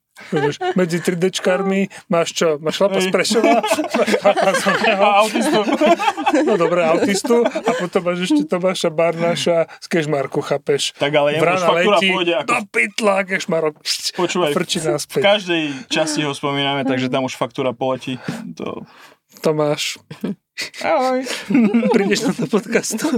medzi 0.76 0.98
3Dčkármi 1.02 1.88
máš 2.06 2.36
čo? 2.36 2.60
Máš 2.62 2.76
chlapa 2.80 2.98
z 3.00 3.08
Prešova? 3.08 3.64
A 5.00 5.06
autistu. 5.24 5.60
No 6.46 6.54
dobré, 6.60 6.86
autistu. 6.86 7.42
A 7.44 7.70
potom 7.76 8.00
máš 8.04 8.30
ešte 8.30 8.46
Tomáša 8.46 8.90
Barnáša 8.92 9.66
z 9.80 9.86
Kešmarku, 9.90 10.40
chápeš? 10.44 10.92
Tak 10.96 11.12
ale 11.14 11.38
jemu 11.38 11.44
už 11.46 11.62
faktúra 11.62 11.98
letí, 11.98 12.08
pôjde 12.12 12.34
ako... 12.38 12.48
Do 12.48 12.58
pytla, 12.70 13.16
Kešmarok. 13.26 13.74
Počúvaj, 14.14 14.50
v 14.54 15.22
každej 15.22 15.62
časti 15.90 16.20
ho 16.24 16.32
spomíname, 16.36 16.86
takže 16.86 17.10
tam 17.10 17.26
už 17.26 17.34
faktúra 17.34 17.74
poletí. 17.74 18.20
To... 18.60 18.84
Tomáš. 19.40 19.96
Ahoj. 20.84 21.24
Prídeš 21.94 22.28
na 22.28 22.32
to 22.36 22.44
podcastu. 22.44 23.08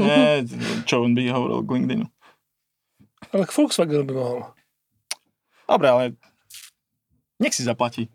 Nie, 0.00 0.42
čo 0.88 1.06
on 1.06 1.14
by 1.14 1.30
hovoril 1.30 1.62
k 1.62 1.70
LinkedInu. 1.78 2.06
Ale 3.30 3.46
k 3.46 3.52
Volkswagenu 3.54 4.02
by 4.02 4.14
mohol. 4.16 4.50
Dobre, 5.70 5.86
ale 5.86 6.04
nech 7.38 7.54
si 7.54 7.62
zaplatí. 7.62 8.10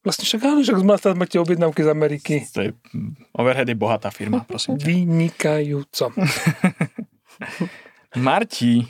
Vlastne 0.00 0.24
však 0.24 0.40
áno, 0.44 0.60
však 0.64 0.80
z 0.80 0.86
máte 1.12 1.36
objednávky 1.40 1.80
z 1.84 1.90
Ameriky. 1.92 2.34
To 2.56 2.60
je, 2.64 2.70
Overhead 3.36 3.68
je 3.68 3.76
bohatá 3.76 4.08
firma, 4.08 4.44
prosím. 4.44 4.80
Vynikajúco. 4.80 6.12
Marti, 8.16 8.88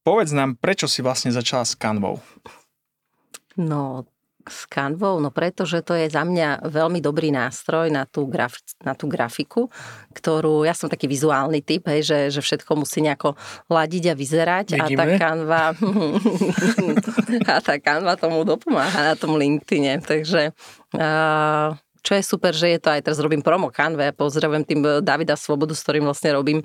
povedz 0.00 0.32
nám, 0.32 0.56
prečo 0.56 0.88
si 0.88 1.04
vlastne 1.04 1.28
začala 1.32 1.68
s 1.68 1.76
Canvou? 1.76 2.20
No, 3.60 4.08
s 4.46 4.68
Canvou? 4.68 5.18
No 5.20 5.28
pretože 5.32 5.80
to 5.80 5.96
je 5.96 6.08
za 6.08 6.22
mňa 6.22 6.64
veľmi 6.68 7.00
dobrý 7.00 7.34
nástroj 7.34 7.90
na 7.90 8.04
tú, 8.08 8.28
graf, 8.28 8.60
na 8.84 8.92
tú 8.92 9.10
grafiku, 9.10 9.68
ktorú, 10.14 10.64
ja 10.64 10.72
som 10.72 10.88
taký 10.88 11.08
vizuálny 11.08 11.60
typ, 11.64 11.88
hej, 11.90 12.04
že, 12.04 12.18
že 12.34 12.40
všetko 12.40 12.76
musí 12.78 13.02
nejako 13.04 13.34
ladiť 13.68 14.12
a 14.12 14.14
vyzerať 14.14 14.66
Vidíme. 14.76 14.84
a 14.84 14.88
tá 14.88 15.04
Canva 15.18 15.62
a 17.54 17.56
tá 17.60 17.74
Canva 17.80 18.14
tomu 18.20 18.44
dopomáha 18.46 19.12
na 19.12 19.14
tom 19.16 19.36
LinkedIne, 19.36 20.00
takže 20.04 20.54
uh, 20.96 21.76
čo 22.04 22.12
je 22.12 22.22
super, 22.22 22.52
že 22.52 22.68
je 22.68 22.78
to 22.78 22.92
aj 22.92 23.00
teraz 23.00 23.16
robím 23.16 23.40
promo 23.40 23.72
Canve, 23.72 24.12
pozdravujem 24.12 24.64
tým 24.68 24.80
Davida 25.00 25.40
Svobodu, 25.40 25.72
s 25.72 25.80
ktorým 25.80 26.04
vlastne 26.04 26.36
robím 26.36 26.60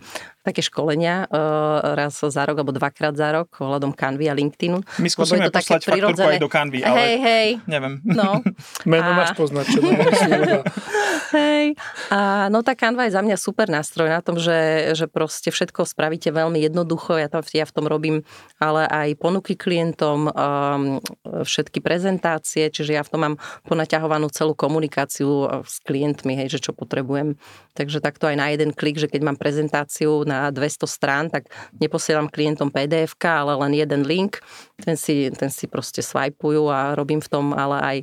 také 0.50 0.66
školenia 0.66 1.30
uh, 1.30 1.94
raz 1.94 2.18
za 2.18 2.44
rok 2.50 2.58
alebo 2.58 2.74
dvakrát 2.74 3.14
za 3.14 3.30
rok 3.30 3.54
ohľadom 3.62 3.94
Canvy 3.94 4.26
a 4.26 4.34
LinkedInu. 4.34 4.82
My 4.98 5.10
skúsime 5.14 5.46
to 5.46 5.54
poslať 5.54 5.86
faktúrku 5.86 6.26
aj 6.26 6.42
do 6.42 6.50
Canvy, 6.50 6.82
ale 6.82 6.98
hej, 6.98 7.16
hej. 7.22 7.50
neviem. 7.70 8.02
No. 8.02 8.42
Meno 8.90 9.14
a... 9.14 9.18
máš 9.18 9.38
poznačené. 9.38 9.94
hej. 11.38 11.78
A 12.10 12.50
no 12.50 12.66
tá 12.66 12.74
Canva 12.74 13.06
je 13.06 13.14
za 13.14 13.22
mňa 13.22 13.38
super 13.38 13.70
nástroj 13.70 14.10
na 14.10 14.26
tom, 14.26 14.42
že, 14.42 14.92
že 14.98 15.06
proste 15.06 15.54
všetko 15.54 15.86
spravíte 15.86 16.34
veľmi 16.34 16.58
jednoducho. 16.66 17.22
Ja, 17.22 17.30
tam, 17.30 17.46
ja 17.46 17.70
v 17.70 17.76
tom 17.76 17.86
robím 17.86 18.26
ale 18.58 18.90
aj 18.90 19.20
ponuky 19.22 19.54
klientom, 19.54 20.32
um, 20.32 21.00
všetky 21.24 21.84
prezentácie, 21.84 22.72
čiže 22.72 22.96
ja 22.98 23.04
v 23.06 23.12
tom 23.12 23.22
mám 23.22 23.36
ponaťahovanú 23.68 24.32
celú 24.32 24.56
komunikáciu 24.56 25.64
s 25.68 25.84
klientmi, 25.84 26.34
hej, 26.40 26.58
že 26.58 26.70
čo 26.70 26.72
potrebujem. 26.72 27.36
Takže 27.76 28.00
takto 28.00 28.28
aj 28.28 28.36
na 28.40 28.48
jeden 28.52 28.72
klik, 28.76 29.00
že 29.00 29.12
keď 29.12 29.22
mám 29.24 29.38
prezentáciu 29.40 30.24
na 30.24 30.39
200 30.48 30.88
strán, 30.88 31.28
tak 31.28 31.52
neposielam 31.76 32.32
klientom 32.32 32.72
pdf 32.72 33.20
ale 33.28 33.60
len 33.68 33.76
jeden 33.76 34.08
link, 34.08 34.40
ten 34.80 34.96
si, 34.96 35.28
ten 35.36 35.52
si 35.52 35.68
proste 35.68 36.00
swipujú 36.00 36.72
a 36.72 36.96
robím 36.96 37.20
v 37.20 37.30
tom 37.30 37.52
ale 37.52 37.78
aj 37.84 37.98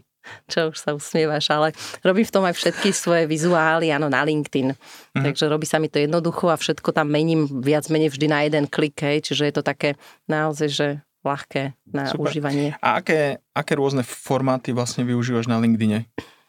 čo 0.50 0.75
už 0.75 0.78
sa 0.78 0.90
usmievaš, 0.90 1.47
ale 1.55 1.71
robím 2.02 2.26
v 2.26 2.35
tom 2.35 2.43
aj 2.43 2.59
všetky 2.59 2.90
svoje 2.90 3.31
vizuály, 3.31 3.95
áno, 3.95 4.11
na 4.11 4.26
LinkedIn. 4.26 4.75
Mhm. 4.75 5.23
Takže 5.23 5.47
robí 5.47 5.71
sa 5.71 5.78
mi 5.78 5.87
to 5.87 6.02
jednoducho 6.02 6.50
a 6.50 6.59
všetko 6.59 6.90
tam 6.90 7.11
mením 7.11 7.47
viac 7.62 7.87
menej 7.87 8.11
vždy 8.11 8.26
na 8.26 8.43
jeden 8.43 8.66
klik, 8.66 8.99
hej, 8.99 9.23
čiže 9.23 9.47
je 9.47 9.55
to 9.55 9.62
také 9.62 9.95
naozaj, 10.26 10.69
že 10.69 10.88
ľahké 11.26 11.75
na 11.90 12.07
Super. 12.07 12.31
užívanie. 12.31 12.78
A 12.78 13.02
aké, 13.02 13.43
aké 13.50 13.73
rôzne 13.75 14.07
formáty 14.07 14.71
vlastne 14.71 15.02
využívaš 15.02 15.50
na 15.50 15.59
LinkedIne? 15.59 16.07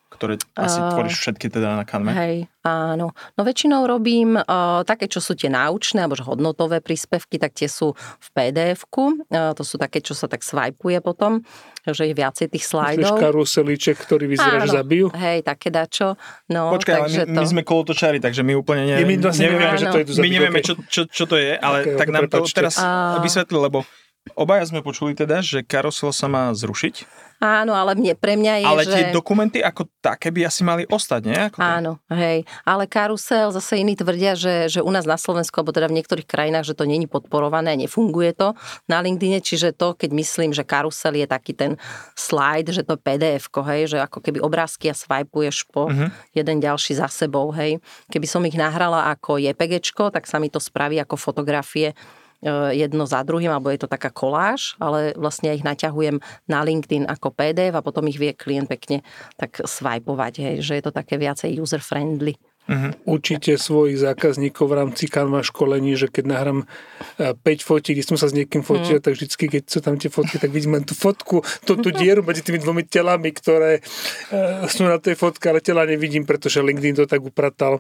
Ktoré 0.08 0.40
asi 0.56 0.80
uh, 0.80 0.90
tvoríš 0.96 1.20
všetky 1.20 1.52
teda 1.52 1.78
na 1.78 1.84
kanve. 1.84 2.16
Hej, 2.16 2.36
áno. 2.64 3.12
No 3.36 3.42
väčšinou 3.44 3.84
robím 3.84 4.40
uh, 4.40 4.82
také, 4.88 5.12
čo 5.12 5.20
sú 5.20 5.36
tie 5.36 5.52
náučné 5.52 6.08
alebo 6.08 6.16
hodnotové 6.24 6.80
príspevky, 6.80 7.36
tak 7.36 7.52
tie 7.54 7.68
sú 7.68 7.92
v 7.96 8.28
pdf-ku. 8.32 9.28
Uh, 9.28 9.52
to 9.52 9.68
sú 9.68 9.76
také, 9.76 10.00
čo 10.00 10.16
sa 10.16 10.32
tak 10.32 10.48
swipuje 10.48 11.04
potom, 11.04 11.44
že 11.84 12.08
je 12.08 12.14
viacej 12.16 12.48
tých 12.56 12.64
slajdov. 12.64 13.20
Myslíš 13.20 13.24
karuselíček, 13.24 13.96
ktorý 14.00 14.26
vyzerá, 14.32 14.64
že 14.64 14.80
zabijú? 14.80 15.12
Hej, 15.12 15.44
také 15.44 15.68
dačo. 15.72 16.16
No, 16.48 16.72
Počkaj, 16.72 16.96
ale 16.96 17.08
my, 17.08 17.18
to... 17.28 17.40
my 17.44 17.48
sme 17.48 17.62
kolotočári, 17.68 18.24
takže 18.24 18.48
my 18.48 18.56
úplne 18.56 18.88
ne, 18.88 19.04
my 19.04 19.16
vlastne 19.20 19.52
nevieme, 19.52 19.76
že 19.76 19.88
to 19.92 20.00
je 20.02 20.06
my 20.24 20.30
nevieme, 20.32 20.60
čo, 20.64 20.74
čo, 20.88 21.04
čo 21.04 21.24
to 21.28 21.36
je, 21.36 21.52
ale 21.56 21.84
okay, 21.84 22.00
tak 22.00 22.08
nám 22.16 22.32
prepačte. 22.32 22.56
to 22.56 22.58
teraz 22.64 22.76
uh... 22.80 23.20
vysvetli, 23.20 23.60
lebo 23.60 23.84
obaja 24.34 24.66
sme 24.68 24.84
počuli 24.84 25.14
teda, 25.14 25.40
že 25.40 25.64
karusel 25.64 26.12
sa 26.12 26.28
má 26.28 26.52
zrušiť. 26.52 27.28
Áno, 27.38 27.78
ale 27.78 27.94
mne, 27.94 28.18
pre 28.18 28.34
mňa 28.34 28.66
je, 28.66 28.66
Ale 28.66 28.82
že... 28.82 28.94
tie 28.98 29.04
dokumenty 29.14 29.62
ako 29.62 29.86
také 30.02 30.34
by 30.34 30.50
asi 30.50 30.66
mali 30.66 30.90
ostať, 30.90 31.22
nie? 31.22 31.38
Ako 31.38 31.62
Áno, 31.62 32.02
hej. 32.10 32.50
Ale 32.66 32.90
karusel, 32.90 33.54
zase 33.54 33.78
iní 33.78 33.94
tvrdia, 33.94 34.34
že, 34.34 34.66
že 34.66 34.82
u 34.82 34.90
nás 34.90 35.06
na 35.06 35.22
Slovensku, 35.22 35.54
alebo 35.62 35.70
teda 35.70 35.86
v 35.86 36.02
niektorých 36.02 36.26
krajinách, 36.26 36.74
že 36.74 36.74
to 36.74 36.90
není 36.90 37.06
podporované, 37.06 37.78
nefunguje 37.78 38.34
to 38.34 38.58
na 38.90 39.06
LinkedIne, 39.06 39.38
čiže 39.38 39.78
to, 39.78 39.94
keď 39.94 40.18
myslím, 40.18 40.50
že 40.50 40.66
karusel 40.66 41.14
je 41.14 41.30
taký 41.30 41.54
ten 41.54 41.78
slide, 42.18 42.74
že 42.74 42.82
to 42.82 42.98
pdf 42.98 43.46
hej, 43.70 43.82
že 43.94 43.98
ako 44.02 44.18
keby 44.18 44.42
obrázky 44.42 44.90
a 44.90 44.98
swipuješ 44.98 45.70
po 45.70 45.94
uh-huh. 45.94 46.10
jeden 46.34 46.58
ďalší 46.58 46.98
za 46.98 47.06
sebou, 47.06 47.54
hej. 47.54 47.78
Keby 48.10 48.26
som 48.26 48.42
ich 48.50 48.58
nahrala 48.58 49.14
ako 49.14 49.38
JPG, 49.38 49.94
tak 50.10 50.26
sa 50.26 50.42
mi 50.42 50.50
to 50.50 50.58
spraví 50.58 50.98
ako 50.98 51.14
fotografie 51.22 51.94
jedno 52.74 53.10
za 53.10 53.26
druhým, 53.26 53.50
alebo 53.50 53.74
je 53.74 53.82
to 53.82 53.90
taká 53.90 54.14
koláž, 54.14 54.78
ale 54.78 55.18
vlastne 55.18 55.50
ich 55.58 55.66
naťahujem 55.66 56.22
na 56.46 56.62
LinkedIn 56.62 57.10
ako 57.10 57.34
PDF 57.34 57.74
a 57.74 57.82
potom 57.82 58.06
ich 58.06 58.22
vie 58.22 58.34
klient 58.38 58.70
pekne 58.70 59.02
tak 59.42 59.58
swipovať, 59.66 60.34
hej, 60.42 60.56
že 60.62 60.74
je 60.78 60.84
to 60.86 60.94
také 60.94 61.18
viacej 61.18 61.58
user-friendly. 61.58 62.38
Uh-huh. 62.68 62.92
Učíte 63.08 63.56
svojich 63.56 64.04
zákazníkov 64.04 64.66
v 64.68 64.76
rámci 64.76 65.08
Canva 65.08 65.40
školení, 65.40 65.96
že 65.96 66.12
keď 66.12 66.24
nahrám 66.28 66.60
5 67.16 67.40
e, 67.40 67.56
fotiek, 67.64 67.96
keď 67.96 68.06
som 68.12 68.20
sa 68.20 68.28
s 68.28 68.36
niekým 68.36 68.60
fotil, 68.60 69.00
uh-huh. 69.00 69.08
tak 69.08 69.16
vždycky, 69.16 69.48
keď 69.48 69.64
sú 69.72 69.80
tam 69.80 69.96
tie 69.96 70.12
fotky, 70.12 70.36
tak 70.36 70.52
vidím 70.52 70.76
len 70.76 70.84
tú 70.84 70.92
fotku, 70.92 71.40
tú, 71.64 71.80
tú 71.80 71.96
dieru 71.96 72.28
medzi 72.28 72.44
tými 72.44 72.60
dvomi 72.60 72.84
telami, 72.84 73.32
ktoré 73.32 73.80
uh, 73.80 74.68
sú 74.68 74.84
na 74.84 75.00
tej 75.00 75.16
fotke, 75.16 75.48
ale 75.48 75.64
tela 75.64 75.88
nevidím, 75.88 76.28
pretože 76.28 76.60
LinkedIn 76.60 77.00
to 77.00 77.08
tak 77.08 77.24
upratal. 77.24 77.80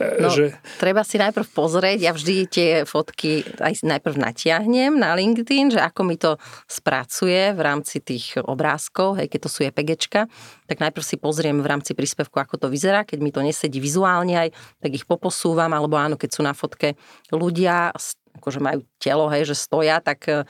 Uh, 0.00 0.24
no, 0.24 0.32
že... 0.32 0.56
Treba 0.80 1.04
si 1.04 1.20
najprv 1.20 1.46
pozrieť, 1.52 1.98
ja 2.00 2.16
vždy 2.16 2.34
tie 2.48 2.68
fotky 2.88 3.44
aj 3.60 3.84
najprv 3.84 4.16
natiahnem 4.16 4.96
na 4.96 5.12
LinkedIn, 5.12 5.76
že 5.76 5.80
ako 5.84 6.00
mi 6.08 6.16
to 6.16 6.40
spracuje 6.64 7.52
v 7.52 7.60
rámci 7.60 8.00
tých 8.00 8.40
obrázkov, 8.40 9.20
hej, 9.20 9.28
keď 9.28 9.40
to 9.44 9.50
sú 9.52 9.60
EPGčka, 9.68 10.24
tak 10.72 10.80
najprv 10.80 11.04
si 11.04 11.20
pozriem 11.20 11.60
v 11.60 11.68
rámci 11.68 11.92
príspevku, 11.92 12.40
ako 12.40 12.56
to 12.56 12.66
vyzerá, 12.72 13.04
keď 13.04 13.18
mi 13.20 13.28
to 13.28 13.44
nesedí 13.44 13.76
vizuálne, 13.76 14.48
aj, 14.48 14.48
tak 14.80 14.96
ich 14.96 15.04
poposúvam, 15.04 15.68
alebo 15.68 16.00
áno, 16.00 16.16
keď 16.16 16.30
sú 16.32 16.40
na 16.40 16.56
fotke 16.56 16.96
ľudia, 17.28 17.92
akože 18.40 18.56
majú 18.64 18.80
telo, 18.96 19.28
hej, 19.28 19.52
že 19.52 19.60
stoja, 19.60 20.00
tak 20.00 20.24
e, 20.32 20.48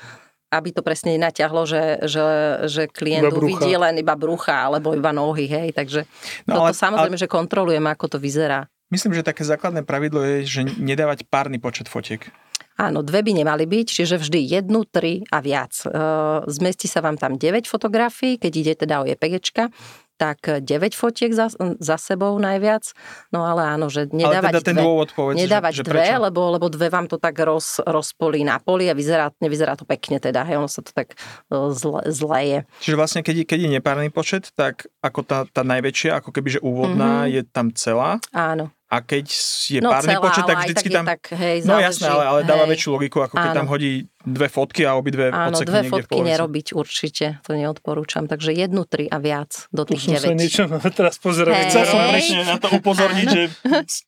aby 0.54 0.70
to 0.70 0.86
presne 0.86 1.18
nenaťahlo, 1.18 1.66
že, 1.66 2.06
že, 2.06 2.22
že 2.70 2.82
klient 2.86 3.34
uvidí 3.34 3.74
len 3.74 3.98
iba 3.98 4.14
brucha 4.14 4.70
alebo 4.70 4.94
iba 4.94 5.10
nohy, 5.10 5.50
hej, 5.50 5.74
takže 5.74 6.06
no, 6.46 6.62
toto 6.62 6.70
ale, 6.70 6.78
samozrejme, 6.78 7.16
ale... 7.18 7.22
že 7.26 7.26
kontrolujem, 7.26 7.82
ako 7.82 8.06
to 8.14 8.18
vyzerá. 8.22 8.70
Myslím, 8.94 9.18
že 9.18 9.26
také 9.26 9.42
základné 9.42 9.82
pravidlo 9.82 10.22
je, 10.22 10.36
že 10.46 10.60
nedávať 10.78 11.26
párny 11.26 11.58
počet 11.58 11.90
fotiek. 11.90 12.30
Áno, 12.80 13.04
dve 13.04 13.20
by 13.20 13.32
nemali 13.44 13.68
byť, 13.68 13.86
čiže 13.88 14.16
vždy 14.16 14.40
jednu, 14.58 14.88
tri 14.88 15.20
a 15.28 15.44
viac. 15.44 15.76
E, 15.84 15.88
zmestí 16.48 16.88
sa 16.88 17.04
vám 17.04 17.20
tam 17.20 17.36
9 17.36 17.68
fotografií, 17.68 18.40
keď 18.40 18.52
ide 18.52 18.74
teda 18.74 19.04
o 19.04 19.08
JPGčka, 19.08 19.68
tak 20.22 20.62
9 20.62 20.94
fotiek 20.94 21.34
za, 21.34 21.50
za 21.82 21.96
sebou 21.98 22.38
najviac. 22.38 22.94
No 23.34 23.42
ale 23.42 23.66
áno, 23.66 23.90
že 23.90 24.06
nedávať 24.06 24.38
ale 24.38 24.54
teda 24.54 24.60
ten 24.62 24.76
dve, 24.78 24.84
dôvod 24.86 25.08
povedz, 25.10 25.36
nedávať 25.42 25.72
že, 25.74 25.82
že 25.82 25.90
dve, 25.90 26.08
lebo, 26.30 26.40
lebo 26.54 26.66
dve 26.70 26.86
vám 26.86 27.10
to 27.10 27.18
tak 27.18 27.34
roz, 27.42 27.82
rozpolí 27.82 28.46
na 28.46 28.62
poli 28.62 28.86
a 28.86 28.94
vyzerá, 28.94 29.34
nevyzerá 29.42 29.74
to 29.74 29.82
pekne 29.82 30.22
teda, 30.22 30.46
hej, 30.46 30.62
ono 30.62 30.70
sa 30.70 30.78
to 30.78 30.94
tak 30.94 31.18
e, 31.50 31.74
zle, 31.74 32.06
zleje. 32.06 32.62
Čiže 32.78 32.94
vlastne, 32.94 33.20
keď, 33.26 33.42
keď 33.42 33.58
je 33.66 33.70
nepárny 33.74 34.14
počet, 34.14 34.54
tak 34.54 34.86
ako 35.02 35.26
tá, 35.26 35.42
tá 35.50 35.66
najväčšia, 35.66 36.22
ako 36.22 36.30
keby, 36.30 36.58
že 36.58 36.60
úvodná 36.62 37.26
mm-hmm. 37.26 37.34
je 37.34 37.42
tam 37.50 37.66
celá. 37.74 38.22
Áno 38.30 38.70
a 38.92 39.00
keď 39.00 39.24
je 39.72 39.80
no, 39.80 39.88
párny 39.88 40.12
celá, 40.12 40.20
počet, 40.20 40.44
tak 40.44 40.56
vždycky 40.68 40.88
tak 40.92 40.96
tam... 41.00 41.04
Tak, 41.08 41.22
hej, 41.32 41.56
no 41.64 41.80
jasné, 41.80 42.12
ale, 42.12 42.24
ale 42.28 42.40
dáva 42.44 42.68
hej. 42.68 42.76
väčšiu 42.76 42.88
logiku, 42.92 43.24
ako 43.24 43.40
keď 43.40 43.50
Áno. 43.56 43.58
tam 43.64 43.66
hodí 43.72 44.04
dve 44.20 44.52
fotky 44.52 44.84
a 44.84 44.92
obidve 45.00 45.32
Áno, 45.32 45.56
dve 45.64 45.88
fotky 45.88 46.20
nerobiť 46.20 46.76
určite, 46.76 47.40
to 47.40 47.56
neodporúčam. 47.56 48.28
Takže 48.28 48.52
jednu, 48.52 48.84
tri 48.84 49.08
a 49.08 49.16
viac 49.16 49.64
do 49.72 49.88
tých 49.88 50.12
9. 50.12 50.20
Som 50.20 50.20
sa 50.20 50.36
niečo 50.36 50.62
teraz 51.00 51.16
pozerať. 51.16 51.56
Hey. 51.56 51.68
Chcel 51.72 51.84
som 51.88 52.00
presne 52.04 52.40
na 52.44 52.56
to 52.60 52.68
upozorniť, 52.68 53.28
Áno. 53.32 53.32
že 53.32 53.42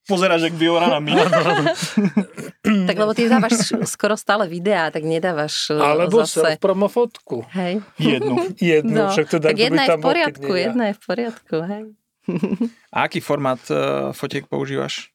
pozeráš 0.05 0.53
jak 0.53 0.55
Viorana 0.61 1.01
my. 1.01 1.13
tak 2.93 2.97
lebo 3.01 3.17
ty 3.17 3.25
dávaš 3.25 3.73
skoro 3.89 4.21
stále 4.21 4.45
videá, 4.53 4.93
tak 4.93 5.01
nedávaš 5.09 5.73
e, 5.73 5.81
Alebo 5.81 6.29
zase... 6.29 6.61
promo 6.61 6.93
fotku. 6.93 7.41
Hej. 7.57 7.81
Jednu. 7.97 8.53
jednu, 8.61 9.01
no, 9.01 9.09
však 9.09 9.33
teda 9.33 9.49
tak 9.49 9.57
jedna 9.57 9.83
je 9.89 9.97
v 9.97 10.05
poriadku, 10.05 10.51
jedna 10.53 10.85
je 10.93 10.95
v 10.95 11.03
poriadku, 11.09 11.57
hej. 11.65 11.85
A 12.93 13.03
aký 13.03 13.21
formát 13.21 13.71
uh, 13.71 14.13
fotiek 14.13 14.47
používaš? 14.47 15.14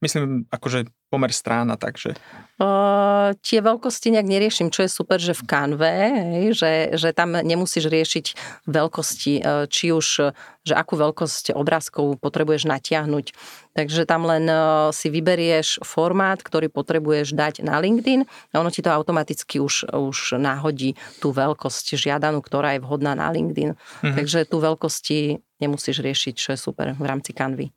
Myslím, 0.00 0.48
akože 0.48 0.88
pomer 1.12 1.28
strán 1.28 1.68
a 1.68 1.76
tak, 1.76 2.00
že... 2.00 2.16
Uh, 2.56 3.36
tie 3.44 3.60
veľkosti 3.60 4.16
nejak 4.16 4.28
neriešim, 4.30 4.72
čo 4.72 4.88
je 4.88 4.90
super, 4.90 5.20
že 5.20 5.36
v 5.36 5.44
Canve, 5.44 5.92
hej, 6.16 6.46
že, 6.56 6.72
že 6.96 7.12
tam 7.12 7.36
nemusíš 7.36 7.84
riešiť 7.84 8.26
veľkosti, 8.64 9.32
uh, 9.44 9.68
či 9.68 9.92
už, 9.92 10.32
že 10.64 10.74
akú 10.76 10.96
veľkosť 10.96 11.52
obrázkov 11.52 12.16
potrebuješ 12.16 12.64
natiahnuť. 12.64 13.36
Takže 13.76 14.08
tam 14.08 14.24
len 14.24 14.48
uh, 14.48 14.88
si 14.94 15.12
vyberieš 15.12 15.84
formát, 15.84 16.40
ktorý 16.40 16.72
potrebuješ 16.72 17.36
dať 17.36 17.60
na 17.60 17.76
LinkedIn 17.76 18.24
a 18.24 18.54
ono 18.56 18.72
ti 18.72 18.80
to 18.80 18.88
automaticky 18.88 19.60
už, 19.60 19.92
už 19.92 20.40
náhodí 20.40 20.96
tú 21.20 21.34
veľkosť 21.34 22.00
žiadanú, 22.00 22.40
ktorá 22.40 22.78
je 22.78 22.80
vhodná 22.80 23.12
na 23.12 23.28
LinkedIn. 23.28 23.76
Mm-hmm. 23.76 24.16
Takže 24.16 24.48
tú 24.48 24.64
veľkosti 24.64 25.44
nemusíš 25.60 26.00
riešiť, 26.00 26.34
čo 26.40 26.48
je 26.56 26.58
super 26.58 26.96
v 26.96 27.04
rámci 27.04 27.36
Canvy. 27.36 27.68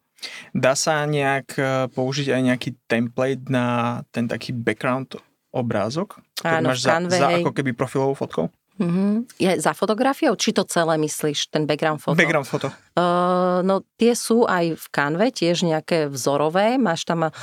Dá 0.53 0.73
sa 0.77 1.03
nejak 1.03 1.47
e, 1.57 1.63
použiť 1.91 2.33
aj 2.33 2.41
nejaký 2.53 2.69
template 2.87 3.47
na 3.49 3.99
ten 4.13 4.27
taký 4.29 4.53
background 4.55 5.19
obrázok, 5.53 6.19
ktorý 6.41 6.59
Áno, 6.59 6.67
máš 6.73 6.81
za, 6.81 6.97
za 7.07 7.27
ako 7.41 7.53
keby 7.53 7.77
profilovou 7.77 8.17
fotkou? 8.17 8.49
Uh-huh. 8.81 9.21
Je 9.37 9.53
za 9.61 9.77
fotografiou? 9.77 10.33
Či 10.33 10.57
to 10.57 10.65
celé 10.65 10.97
myslíš, 10.97 11.53
ten 11.53 11.69
background 11.69 12.01
foto? 12.01 12.17
Background 12.17 12.49
foto. 12.49 12.73
Uh, 12.93 13.65
no 13.65 13.81
tie 13.97 14.13
sú 14.13 14.45
aj 14.45 14.77
v 14.77 14.85
Canve, 14.93 15.33
tiež 15.33 15.65
nejaké 15.65 16.13
vzorové. 16.13 16.77
Máš 16.77 17.09
tam 17.09 17.25
uh, 17.25 17.33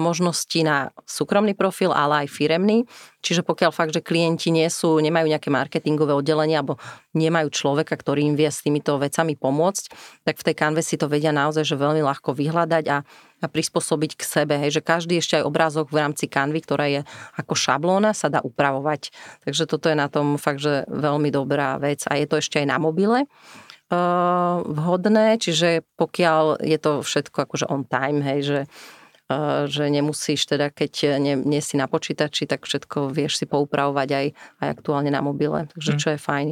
možnosti 0.00 0.56
na 0.64 0.88
súkromný 1.04 1.52
profil, 1.52 1.92
ale 1.92 2.24
aj 2.24 2.32
firemný. 2.32 2.88
Čiže 3.20 3.44
pokiaľ 3.44 3.76
fakt, 3.76 3.92
že 3.92 4.00
klienti 4.00 4.48
nie 4.48 4.64
sú, 4.72 4.96
nemajú 4.96 5.28
nejaké 5.28 5.52
marketingové 5.52 6.16
oddelenie 6.16 6.56
alebo 6.56 6.80
nemajú 7.12 7.52
človeka, 7.52 7.92
ktorý 7.92 8.24
im 8.24 8.40
vie 8.40 8.48
s 8.48 8.64
týmito 8.64 8.96
vecami 8.96 9.36
pomôcť, 9.36 9.84
tak 10.24 10.40
v 10.40 10.44
tej 10.48 10.54
Canve 10.56 10.80
si 10.80 10.96
to 10.96 11.12
vedia 11.12 11.34
naozaj 11.34 11.68
že 11.68 11.76
veľmi 11.76 12.00
ľahko 12.00 12.32
vyhľadať 12.32 12.84
a 12.88 13.04
a 13.36 13.52
prispôsobiť 13.52 14.16
k 14.16 14.22
sebe. 14.24 14.56
Hej, 14.56 14.80
že 14.80 14.82
každý 14.82 15.20
ešte 15.20 15.36
aj 15.36 15.44
obrázok 15.44 15.92
v 15.92 16.00
rámci 16.00 16.24
kanvy, 16.24 16.64
ktorá 16.64 16.88
je 16.88 17.00
ako 17.36 17.52
šablóna, 17.52 18.16
sa 18.16 18.32
dá 18.32 18.40
upravovať. 18.40 19.12
Takže 19.44 19.68
toto 19.68 19.92
je 19.92 19.96
na 19.98 20.08
tom 20.08 20.40
fakt, 20.40 20.64
že 20.64 20.88
veľmi 20.88 21.28
dobrá 21.28 21.76
vec 21.76 22.08
a 22.08 22.16
je 22.16 22.24
to 22.24 22.40
ešte 22.40 22.64
aj 22.64 22.66
na 22.72 22.80
mobile 22.80 23.28
vhodné, 24.66 25.38
čiže 25.38 25.86
pokiaľ 25.94 26.58
je 26.58 26.78
to 26.78 26.92
všetko 27.06 27.46
akože 27.46 27.66
on 27.70 27.86
time, 27.86 28.18
hej, 28.22 28.40
že 28.42 28.60
uh, 28.66 29.66
že 29.66 29.90
nemusíš 29.90 30.46
teda, 30.46 30.70
keď 30.70 31.18
nie, 31.18 31.34
nie 31.34 31.58
si 31.58 31.74
na 31.74 31.90
počítači, 31.90 32.46
tak 32.46 32.66
všetko 32.66 33.10
vieš 33.10 33.42
si 33.42 33.46
poupravovať 33.46 34.08
aj, 34.10 34.26
aj 34.62 34.68
aktuálne 34.70 35.10
na 35.10 35.22
mobile, 35.22 35.66
takže 35.70 35.92
mm. 35.94 35.98
čo 35.98 36.08
je 36.14 36.18
fajn. 36.18 36.48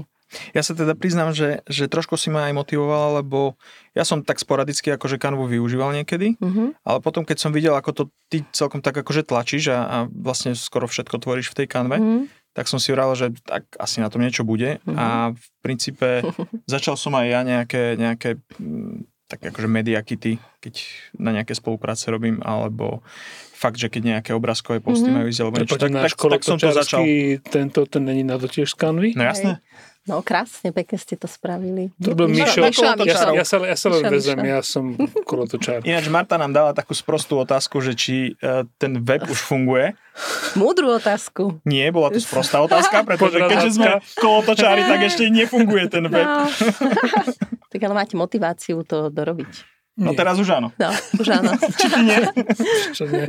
Ja 0.51 0.67
sa 0.67 0.75
teda 0.75 0.99
priznám, 0.99 1.31
že, 1.31 1.63
že 1.71 1.87
trošku 1.87 2.19
si 2.19 2.27
ma 2.27 2.51
aj 2.51 2.59
motivovala, 2.59 3.23
lebo 3.23 3.55
ja 3.95 4.03
som 4.03 4.27
tak 4.27 4.43
sporadicky 4.43 4.91
akože 4.91 5.23
kanvu 5.23 5.47
využíval 5.47 5.95
niekedy, 5.95 6.35
mm-hmm. 6.35 6.83
ale 6.83 6.99
potom 6.99 7.23
keď 7.23 7.39
som 7.39 7.55
videl, 7.55 7.79
ako 7.79 7.91
to 7.95 8.03
ty 8.27 8.43
celkom 8.51 8.83
tak 8.83 8.99
akože 8.99 9.23
tlačíš 9.23 9.71
a, 9.71 9.79
a 9.87 9.97
vlastne 10.11 10.59
skoro 10.59 10.91
všetko 10.91 11.23
tvoríš 11.23 11.55
v 11.55 11.59
tej 11.63 11.67
kanve, 11.71 11.97
mm-hmm. 12.03 12.23
Tak 12.55 12.71
som 12.71 12.79
si 12.79 12.95
vral, 12.95 13.11
že 13.19 13.35
tak 13.43 13.67
asi 13.83 13.99
na 13.99 14.09
tom 14.09 14.23
niečo 14.23 14.47
bude 14.47 14.79
mm-hmm. 14.81 14.97
a 14.97 15.35
v 15.35 15.47
princípe 15.61 16.23
začal 16.75 16.95
som 16.95 17.13
aj 17.19 17.27
ja 17.27 17.41
nejaké, 17.43 17.99
nejaké 17.99 18.39
mm, 18.57 19.11
tak 19.27 19.41
akože 19.51 19.67
media 19.67 19.99
kity, 19.99 20.39
keď 20.63 20.75
na 21.19 21.35
nejaké 21.35 21.59
spolupráce 21.59 22.07
robím, 22.13 22.39
alebo 22.47 23.03
fakt, 23.57 23.81
že 23.81 23.91
keď 23.91 24.03
nejaké 24.19 24.31
obrázkové 24.37 24.79
posty 24.79 25.11
mm-hmm. 25.11 25.17
majú 25.19 25.27
ísť, 25.27 25.41
alebo 25.43 25.55
niečo, 25.59 25.75
tak, 25.81 25.91
tak, 25.91 26.15
tak 26.15 26.43
som 26.47 26.57
to 26.61 26.71
začal. 26.71 27.03
Tento, 27.43 27.81
ten 27.91 28.03
není 28.07 28.23
na 28.23 28.39
to 28.39 28.47
tiež 28.47 28.71
z 28.71 28.77
kanvy? 28.79 29.11
No 29.19 29.27
jasné. 29.27 29.59
Hej. 29.59 29.94
No 30.05 30.21
krásne, 30.21 30.69
pekne 30.69 31.01
ste 31.01 31.17
to 31.17 31.25
spravili. 31.25 31.89
To 31.97 32.13
bol 32.13 32.29
Mišo. 32.29 32.61
Mišo, 32.61 32.93
Mišo. 33.01 33.33
Ja, 33.33 33.41
ja, 33.41 33.45
sa, 33.49 33.57
ja 33.65 33.73
sa 33.73 33.89
len 33.89 34.05
vezem, 34.13 34.37
ja 34.45 34.61
som 34.61 34.93
kolotočár. 35.25 35.81
Ináč 35.81 36.13
Marta 36.13 36.37
nám 36.37 36.53
dala 36.53 36.77
takú 36.77 36.93
sprostú 36.93 37.41
otázku, 37.41 37.81
že 37.81 37.97
či 37.97 38.37
uh, 38.45 38.69
ten 38.77 39.01
web 39.01 39.25
už 39.25 39.41
funguje. 39.41 39.97
Múdru 40.61 40.93
otázku. 41.01 41.57
Nie, 41.65 41.89
bola 41.89 42.13
to 42.13 42.21
sprostá 42.21 42.61
otázka, 42.61 43.01
pretože 43.09 43.41
keďže 43.49 43.71
sme 43.81 43.91
kolotočári, 44.21 44.85
tak 44.85 45.09
ešte 45.09 45.25
nefunguje 45.33 45.89
ten 45.89 46.05
web. 46.13 46.29
No. 46.29 46.53
tak 47.73 47.81
ale 47.81 47.95
máte 47.97 48.21
motiváciu 48.21 48.85
to 48.85 49.09
dorobiť. 49.09 49.73
No 50.05 50.13
nie. 50.13 50.19
teraz 50.21 50.37
už 50.37 50.53
áno. 50.53 50.69
No, 50.77 50.93
už 51.17 51.29
áno. 51.33 51.57
Či 51.81 51.87
nie? 52.05 52.19
Čo 52.93 53.09
nie? 53.09 53.25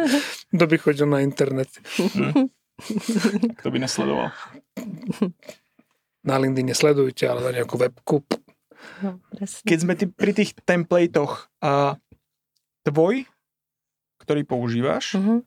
Kto 0.52 0.66
by 0.68 0.76
chodil 0.76 1.08
na 1.08 1.24
internet? 1.24 1.72
Hm. 1.96 2.52
Kto 3.64 3.68
by 3.72 3.78
nesledoval? 3.80 4.36
Na 6.26 6.42
LinkedIn 6.42 6.74
sledujte, 6.74 7.30
ale 7.30 7.46
na 7.46 7.52
nejakú 7.62 7.78
webku. 7.78 8.26
No, 9.06 9.22
Keď 9.42 9.78
sme 9.78 9.94
ty 9.94 10.10
pri 10.10 10.34
tých 10.34 10.58
templatoch, 10.66 11.48
a 11.62 12.02
tvoj, 12.86 13.26
ktorý 14.22 14.42
používaš, 14.46 15.18
uh-huh. 15.18 15.46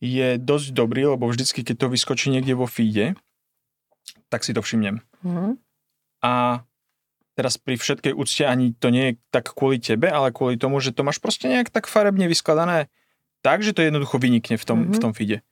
je 0.00 0.40
dosť 0.40 0.72
dobrý, 0.72 1.12
lebo 1.12 1.28
vždycky, 1.28 1.60
keď 1.60 1.86
to 1.86 1.92
vyskočí 1.92 2.32
niekde 2.32 2.56
vo 2.56 2.64
feede, 2.64 3.16
tak 4.32 4.48
si 4.48 4.56
to 4.56 4.64
všimnem. 4.64 5.04
Uh-huh. 5.24 5.60
A 6.24 6.64
teraz 7.36 7.60
pri 7.60 7.76
všetkej 7.76 8.16
úcte 8.16 8.44
ani 8.48 8.72
to 8.76 8.88
nie 8.88 9.12
je 9.12 9.14
tak 9.32 9.52
kvôli 9.52 9.80
tebe, 9.80 10.08
ale 10.08 10.32
kvôli 10.32 10.56
tomu, 10.56 10.80
že 10.80 10.92
to 10.92 11.04
máš 11.04 11.20
proste 11.20 11.48
nejak 11.48 11.72
tak 11.72 11.88
farebne 11.88 12.28
vyskladané 12.28 12.88
tak, 13.42 13.60
že 13.66 13.74
to 13.74 13.82
jednoducho 13.82 14.22
vynikne 14.22 14.54
v 14.54 14.64
tom, 14.64 14.78
uh-huh. 14.86 14.94
v 14.94 14.98
tom 15.02 15.12
feede. 15.12 15.42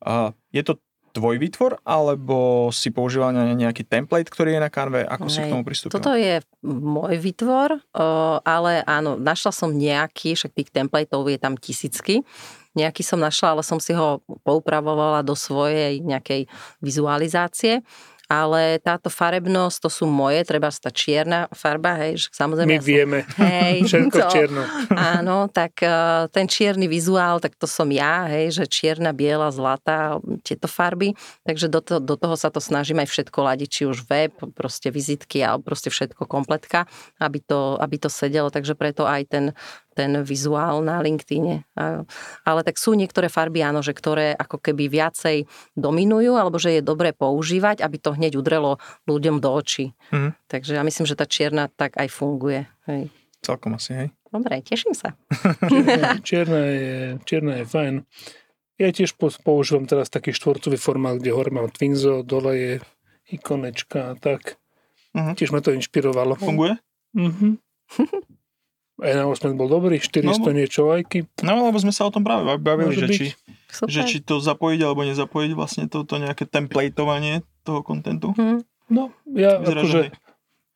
A 0.00 0.32
je 0.50 0.62
to 0.64 0.80
tvoj 1.18 1.36
výtvor, 1.42 1.82
alebo 1.82 2.70
si 2.70 2.94
používal 2.94 3.34
nejaký 3.34 3.82
template, 3.82 4.30
ktorý 4.30 4.54
je 4.54 4.60
na 4.62 4.70
kanve? 4.70 5.02
Ako 5.02 5.26
Hej. 5.26 5.34
si 5.34 5.38
k 5.42 5.50
tomu 5.50 5.66
pristúpil? 5.66 5.98
Toto 5.98 6.14
je 6.14 6.38
môj 6.62 7.18
výtvor, 7.18 7.82
ale 8.46 8.86
áno, 8.86 9.18
našla 9.18 9.50
som 9.50 9.74
nejaký, 9.74 10.38
však 10.38 10.54
tých 10.54 10.70
templateov 10.70 11.26
je 11.26 11.38
tam 11.42 11.58
tisícky, 11.58 12.22
nejaký 12.78 13.02
som 13.02 13.18
našla, 13.18 13.58
ale 13.58 13.62
som 13.66 13.82
si 13.82 13.90
ho 13.90 14.22
poupravovala 14.46 15.26
do 15.26 15.34
svojej 15.34 15.98
nejakej 15.98 16.46
vizualizácie 16.78 17.82
ale 18.28 18.76
táto 18.84 19.08
farebnosť, 19.08 19.76
to 19.80 19.88
sú 19.88 20.04
moje, 20.04 20.44
treba 20.44 20.68
tá 20.68 20.92
čierna 20.92 21.48
farba, 21.56 21.96
hej, 22.04 22.28
že 22.28 22.36
samozrejme... 22.36 22.68
My 22.68 22.76
ja 22.76 22.84
vieme, 22.84 23.18
som, 23.24 23.40
hej, 23.40 23.74
všetko 23.88 24.18
to, 24.20 24.28
čierno. 24.28 24.62
Áno, 24.92 25.48
tak 25.48 25.80
uh, 25.80 26.28
ten 26.28 26.44
čierny 26.44 26.92
vizuál, 26.92 27.40
tak 27.40 27.56
to 27.56 27.64
som 27.64 27.88
ja, 27.88 28.28
hej, 28.28 28.52
že 28.52 28.64
čierna, 28.68 29.16
biela, 29.16 29.48
zlatá, 29.48 30.20
tieto 30.44 30.68
farby, 30.68 31.16
takže 31.48 31.72
do, 31.72 31.80
to, 31.80 32.04
do 32.04 32.20
toho 32.20 32.36
sa 32.36 32.52
to 32.52 32.60
snažím 32.60 33.00
aj 33.00 33.08
všetko 33.08 33.38
ladiť, 33.40 33.68
či 33.72 33.82
už 33.88 34.04
web, 34.12 34.36
proste 34.52 34.92
vizitky, 34.92 35.40
alebo 35.40 35.72
proste 35.72 35.88
všetko 35.88 36.28
kompletka, 36.28 36.84
aby 37.16 37.40
to, 37.40 37.80
aby 37.80 37.96
to 37.96 38.12
sedelo, 38.12 38.52
takže 38.52 38.76
preto 38.76 39.08
aj 39.08 39.22
ten 39.24 39.44
ten 39.98 40.22
vizuál 40.22 40.78
na 40.86 41.02
LinkedIne. 41.02 41.66
Ale 42.46 42.60
tak 42.62 42.78
sú 42.78 42.94
niektoré 42.94 43.26
farby, 43.26 43.66
áno, 43.66 43.82
že 43.82 43.90
ktoré 43.90 44.38
ako 44.38 44.62
keby 44.62 44.86
viacej 44.86 45.50
dominujú, 45.74 46.38
alebo 46.38 46.62
že 46.62 46.78
je 46.78 46.82
dobré 46.86 47.10
používať, 47.10 47.82
aby 47.82 47.98
to 47.98 48.14
hneď 48.14 48.38
udrelo 48.38 48.78
ľuďom 49.10 49.42
do 49.42 49.50
očí. 49.50 49.98
Mm. 50.14 50.38
Takže 50.46 50.78
ja 50.78 50.86
myslím, 50.86 51.06
že 51.10 51.18
tá 51.18 51.26
čierna 51.26 51.66
tak 51.66 51.98
aj 51.98 52.06
funguje. 52.14 52.70
Hej. 52.86 53.10
Celkom 53.42 53.74
asi, 53.74 53.90
hej. 53.94 54.08
Dobre, 54.30 54.62
teším 54.62 54.94
sa. 54.94 55.18
Čierna, 55.66 56.20
čierna, 56.22 56.62
je, 56.68 56.98
čierna 57.26 57.52
je 57.58 57.64
fajn. 57.66 57.94
Ja 58.78 58.94
tiež 58.94 59.18
používam 59.18 59.90
teraz 59.90 60.06
taký 60.06 60.30
štvorcový 60.30 60.78
formát, 60.78 61.18
kde 61.18 61.34
hore 61.34 61.50
mám 61.50 61.66
Twinzo, 61.74 62.22
dole 62.22 62.52
je 62.54 62.72
ikonečka 63.34 64.14
a 64.14 64.14
tak. 64.14 64.60
Uh-huh. 65.10 65.34
Tiež 65.34 65.50
ma 65.50 65.58
to 65.58 65.74
inšpirovalo. 65.74 66.38
Funguje? 66.38 66.78
Uh-huh. 67.16 67.58
Announcement 68.98 69.54
bol 69.54 69.70
dobrý, 69.70 70.02
400 70.02 70.42
no, 70.42 70.50
niečo 70.50 70.80
lajky. 70.90 71.30
No, 71.46 71.70
lebo 71.70 71.78
sme 71.78 71.94
sa 71.94 72.06
o 72.06 72.10
tom 72.10 72.26
práve 72.26 72.58
bavili, 72.58 72.98
že 72.98 73.06
či, 73.10 73.24
že 73.86 74.00
či 74.04 74.18
to 74.18 74.42
zapojiť 74.42 74.80
alebo 74.82 75.06
nezapojiť 75.06 75.50
vlastne 75.54 75.84
toto 75.86 76.18
nejaké 76.18 76.50
templateovanie 76.50 77.46
toho 77.62 77.86
kontentu. 77.86 78.34
Hmm. 78.34 78.66
No, 78.90 79.14
ja 79.30 79.60
Vyzerá, 79.62 79.84
akože 79.84 80.02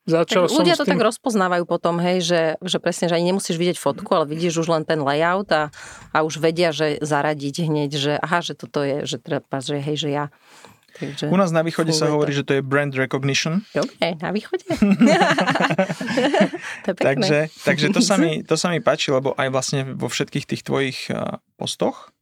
začal 0.06 0.46
tak 0.46 0.50
som 0.50 0.58
Ľudia 0.62 0.76
to 0.78 0.84
tým... 0.84 0.98
tak 0.98 1.06
rozpoznávajú 1.06 1.64
potom, 1.66 1.98
hej, 2.02 2.18
že, 2.22 2.42
že 2.58 2.78
presne, 2.82 3.06
že 3.10 3.16
ani 3.16 3.32
nemusíš 3.32 3.56
vidieť 3.56 3.78
fotku, 3.78 4.10
ale 4.10 4.26
vidíš 4.26 4.66
už 4.66 4.68
len 4.70 4.82
ten 4.82 4.98
layout 4.98 5.50
a, 5.54 5.70
a 6.10 6.18
už 6.26 6.42
vedia, 6.42 6.74
že 6.74 6.98
zaradiť 7.00 7.66
hneď, 7.66 7.90
že 7.94 8.12
aha, 8.18 8.42
že 8.42 8.58
toto 8.58 8.82
je, 8.82 9.06
že 9.06 9.22
treba, 9.22 9.62
že 9.62 9.78
hej, 9.78 9.96
že 9.98 10.08
ja 10.10 10.24
Takže 10.92 11.32
U 11.32 11.36
nás 11.40 11.50
na 11.50 11.64
východe 11.64 11.96
sa 11.96 12.12
hovorí, 12.12 12.32
to. 12.32 12.38
že 12.40 12.44
to 12.44 12.52
je 12.60 12.62
brand 12.62 12.92
recognition. 12.92 13.64
Dobre, 13.72 13.96
na 14.20 14.30
východe. 14.30 14.64
to 16.84 16.88
je 16.92 16.96
takže, 16.96 17.38
takže 17.64 17.86
to 17.90 18.00
sa, 18.04 18.20
mi, 18.20 18.44
to 18.44 18.54
sa 18.60 18.68
mi 18.68 18.84
páči, 18.84 19.08
lebo 19.08 19.32
aj 19.34 19.48
vlastne 19.48 19.80
vo 19.96 20.12
všetkých 20.12 20.44
tých 20.44 20.62
tvojich 20.62 21.08
postoch, 21.56 22.12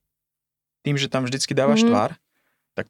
tým, 0.86 0.96
že 0.96 1.10
tam 1.10 1.26
vždycky 1.26 1.52
dávaš 1.52 1.82
mm. 1.82 1.88
tvár, 1.90 2.10
tak 2.78 2.86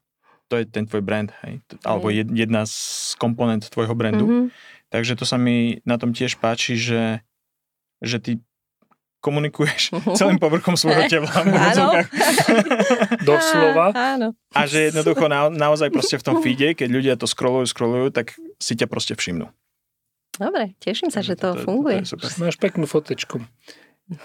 to 0.53 0.61
je 0.61 0.65
ten 0.69 0.85
tvoj 0.85 1.03
brand, 1.03 1.33
hej? 1.47 1.65
alebo 1.83 2.13
jedna 2.13 2.69
z 2.69 2.77
komponent 3.17 3.65
tvojho 3.73 3.97
brandu. 3.97 4.27
Mm-hmm. 4.27 4.47
Takže 4.91 5.15
to 5.15 5.25
sa 5.25 5.39
mi 5.39 5.79
na 5.87 5.97
tom 5.97 6.11
tiež 6.11 6.37
páči, 6.43 6.75
že, 6.75 7.23
že 8.03 8.19
ty 8.19 8.43
komunikuješ 9.21 9.93
celým 10.19 10.41
povrchom 10.41 10.75
svojho 10.75 11.07
tela. 11.07 11.29
Doslova. 13.29 13.93
Áno. 13.93 14.33
A 14.57 14.65
že 14.65 14.91
jednoducho 14.91 15.29
na, 15.29 15.53
naozaj 15.53 15.93
proste 15.93 16.17
v 16.17 16.27
tom 16.27 16.37
feede, 16.41 16.73
keď 16.73 16.89
ľudia 16.89 17.15
to 17.21 17.29
scrollujú, 17.29 17.69
scrollujú, 17.69 18.09
tak 18.11 18.35
si 18.57 18.73
ťa 18.75 18.89
proste 18.89 19.15
všimnú. 19.15 19.53
Dobre, 20.41 20.73
teším 20.81 21.13
sa, 21.13 21.21
že 21.21 21.37
to, 21.37 21.53
to 21.53 21.69
funguje. 21.69 22.01
To, 22.09 22.17
to 22.17 22.27
Máš 22.41 22.57
peknú 22.57 22.89
fotečku. 22.89 23.45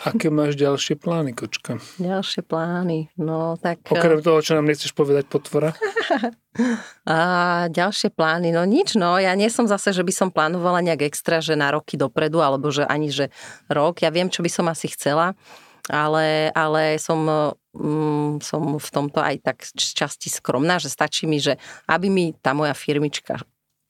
Aké 0.02 0.34
máš 0.34 0.58
ďalšie 0.58 0.98
plány, 0.98 1.38
kočka? 1.38 1.78
Ďalšie 2.02 2.42
plány, 2.42 3.14
no 3.22 3.54
tak... 3.62 3.86
Okrem 3.86 4.18
toho, 4.18 4.42
čo 4.42 4.58
nám 4.58 4.66
nechceš 4.66 4.98
povedať 4.98 5.30
potvora. 5.30 5.78
A 7.06 7.18
ďalšie 7.70 8.10
plány, 8.10 8.50
no 8.50 8.66
nič, 8.66 8.98
no 8.98 9.22
ja 9.22 9.38
nie 9.38 9.52
som 9.52 9.70
zase, 9.70 9.94
že 9.94 10.02
by 10.02 10.14
som 10.16 10.30
plánovala 10.34 10.82
nejak 10.82 11.06
extra, 11.06 11.38
že 11.38 11.54
na 11.54 11.70
roky 11.70 12.02
dopredu, 12.02 12.42
alebo 12.42 12.74
že 12.74 12.88
ani, 12.88 13.14
že 13.14 13.30
rok. 13.70 14.02
Ja 14.02 14.10
viem, 14.10 14.32
čo 14.34 14.42
by 14.42 14.50
som 14.50 14.66
asi 14.72 14.90
chcela, 14.90 15.38
ale, 15.86 16.50
ale 16.58 16.98
som, 16.98 17.22
mm, 17.78 18.42
som 18.42 18.62
v 18.82 18.90
tomto 18.90 19.22
aj 19.22 19.36
tak 19.46 19.58
z 19.70 19.94
časti 19.94 20.34
skromná, 20.34 20.82
že 20.82 20.90
stačí 20.90 21.30
mi, 21.30 21.38
že 21.38 21.62
aby 21.86 22.10
mi 22.10 22.34
tá 22.34 22.58
moja 22.58 22.74
firmička 22.74 23.38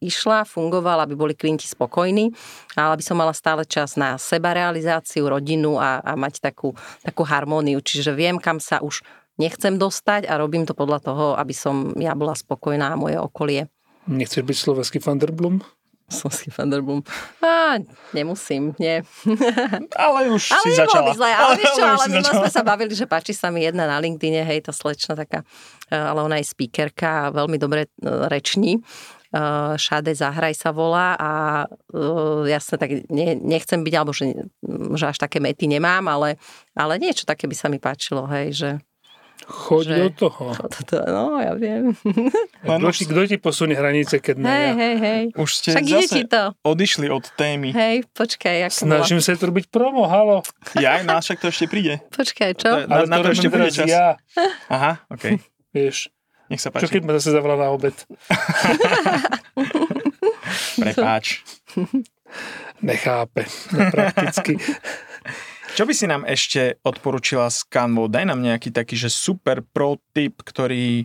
išla, 0.05 0.45
fungovala, 0.45 1.09
aby 1.09 1.17
boli 1.17 1.33
klienti 1.33 1.65
spokojní, 1.65 2.31
ale 2.77 2.95
aby 2.95 3.03
som 3.03 3.17
mala 3.17 3.33
stále 3.33 3.65
čas 3.65 3.97
na 3.97 4.15
seba 4.21 4.53
realizáciu, 4.53 5.25
rodinu 5.25 5.81
a, 5.81 5.99
a 5.99 6.13
mať 6.13 6.39
takú, 6.39 6.77
takú 7.01 7.25
harmóniu. 7.25 7.81
Čiže 7.81 8.13
viem, 8.13 8.37
kam 8.37 8.61
sa 8.61 8.79
už 8.79 9.01
nechcem 9.41 9.75
dostať 9.75 10.27
a 10.29 10.39
robím 10.39 10.63
to 10.63 10.77
podľa 10.77 10.99
toho, 11.03 11.25
aby 11.35 11.51
som 11.51 11.91
ja 11.99 12.15
bola 12.15 12.35
spokojná 12.35 12.95
a 12.95 12.99
moje 12.99 13.19
okolie. 13.19 13.67
Nechceš 14.05 14.45
byť 14.45 14.57
slovenský 14.57 14.97
Thunderblum? 15.01 15.65
Slovenský 16.05 16.53
Thunderblum. 16.53 17.01
Á, 17.41 17.81
nemusím, 18.13 18.77
nie. 18.77 19.01
Ale 19.97 20.29
už 20.29 20.53
ale 20.53 20.63
si 20.63 20.69
začala. 20.77 21.17
Zle, 21.17 21.33
ale, 21.33 21.53
vieš 21.57 21.73
čo, 21.73 21.83
ale 21.83 22.05
si 22.05 22.09
my 22.13 22.21
sme 22.21 22.51
sa 22.53 22.61
bavili, 22.61 22.93
že 22.93 23.09
páči 23.09 23.33
sa 23.33 23.49
mi 23.49 23.65
jedna 23.65 23.89
na 23.89 23.97
LinkedIne, 23.97 24.45
hej, 24.45 24.69
tá 24.69 24.71
slečna 24.71 25.17
taká, 25.17 25.41
eh, 25.89 25.97
ale 25.97 26.21
ona 26.21 26.37
je 26.37 26.45
speakerka 26.45 27.29
a 27.29 27.33
veľmi 27.33 27.57
dobre 27.57 27.89
eh, 27.89 28.29
reční. 28.29 28.77
Eh, 29.35 29.75
Šade 29.75 30.15
Zahraj 30.15 30.55
sa 30.55 30.71
volá 30.71 31.11
a 31.19 31.31
uh, 31.67 32.47
jasne 32.47 32.79
tak 32.79 33.03
ne, 33.11 33.35
nechcem 33.35 33.83
byť, 33.83 33.93
alebo 33.93 34.15
že, 34.15 34.31
že 34.95 35.11
až 35.11 35.17
také 35.19 35.43
mety 35.43 35.67
nemám, 35.67 36.07
ale, 36.07 36.39
ale 36.71 36.95
niečo 36.95 37.27
také 37.27 37.43
by 37.43 37.51
sa 37.51 37.67
mi 37.67 37.75
páčilo, 37.75 38.23
hej, 38.25 38.55
že 38.55 38.69
Choď 39.45 39.83
Že- 39.85 39.97
do 39.99 40.09
toho. 40.25 40.43
toto, 40.73 41.03
no 41.05 41.37
ja 41.37 41.51
viem. 41.53 41.91
Kto 42.63 42.87
ti, 42.89 43.03
kto 43.03 43.21
ti 43.27 43.37
posunie 43.37 43.75
hranice, 43.75 44.17
keď 44.17 44.35
ne 44.39 44.47
Hej, 44.47 44.63
ja? 44.63 44.71
hej, 44.73 44.95
hej. 44.97 45.23
už 45.35 45.49
ste 45.51 45.69
Však 45.75 45.85
zase 45.85 46.19
to. 46.25 46.43
odišli 46.63 47.11
od 47.11 47.27
témy. 47.35 47.69
Hej, 47.69 48.07
počkaj, 48.09 48.71
ako 48.71 48.79
bola. 48.79 49.03
Snažím 49.03 49.19
sa 49.19 49.35
tu 49.35 49.45
robiť 49.45 49.67
promo, 49.67 50.07
halo. 50.07 50.41
Ja 50.79 50.97
aj 50.97 51.03
nás 51.03 51.27
však 51.27 51.43
to 51.43 51.51
ešte 51.51 51.67
príde. 51.67 51.99
Počkaj, 52.09 52.51
čo? 52.55 52.71
To 52.73 52.87
Na- 52.87 53.05
na 53.05 53.17
to 53.19 53.35
ešte 53.35 53.51
bude 53.51 53.67
teraz 53.67 53.75
čas. 53.75 53.85
Ja, 53.85 54.15
Aha, 54.71 55.03
OK. 55.11 55.37
vieš. 55.69 56.09
Nech 56.45 56.61
sa 56.61 56.69
Čo 56.69 56.85
páči. 56.85 56.93
keď 56.93 57.03
ma 57.03 57.13
zase 57.17 57.29
zavolá 57.33 57.57
na 57.57 57.73
obed? 57.73 57.95
Prepáč. 60.77 61.41
Nechápe. 62.81 63.45
Prakticky. 63.71 64.59
Čo 65.75 65.83
by 65.83 65.93
si 65.93 66.05
nám 66.07 66.23
ešte 66.23 66.79
odporučila 66.81 67.51
s 67.51 67.67
Canvou? 67.67 68.07
Daj 68.07 68.29
nám 68.29 68.39
nejaký 68.39 68.71
taký, 68.71 68.95
že 68.95 69.11
super 69.11 69.59
pro 69.59 69.99
tip, 70.15 70.39
ktorý 70.39 71.03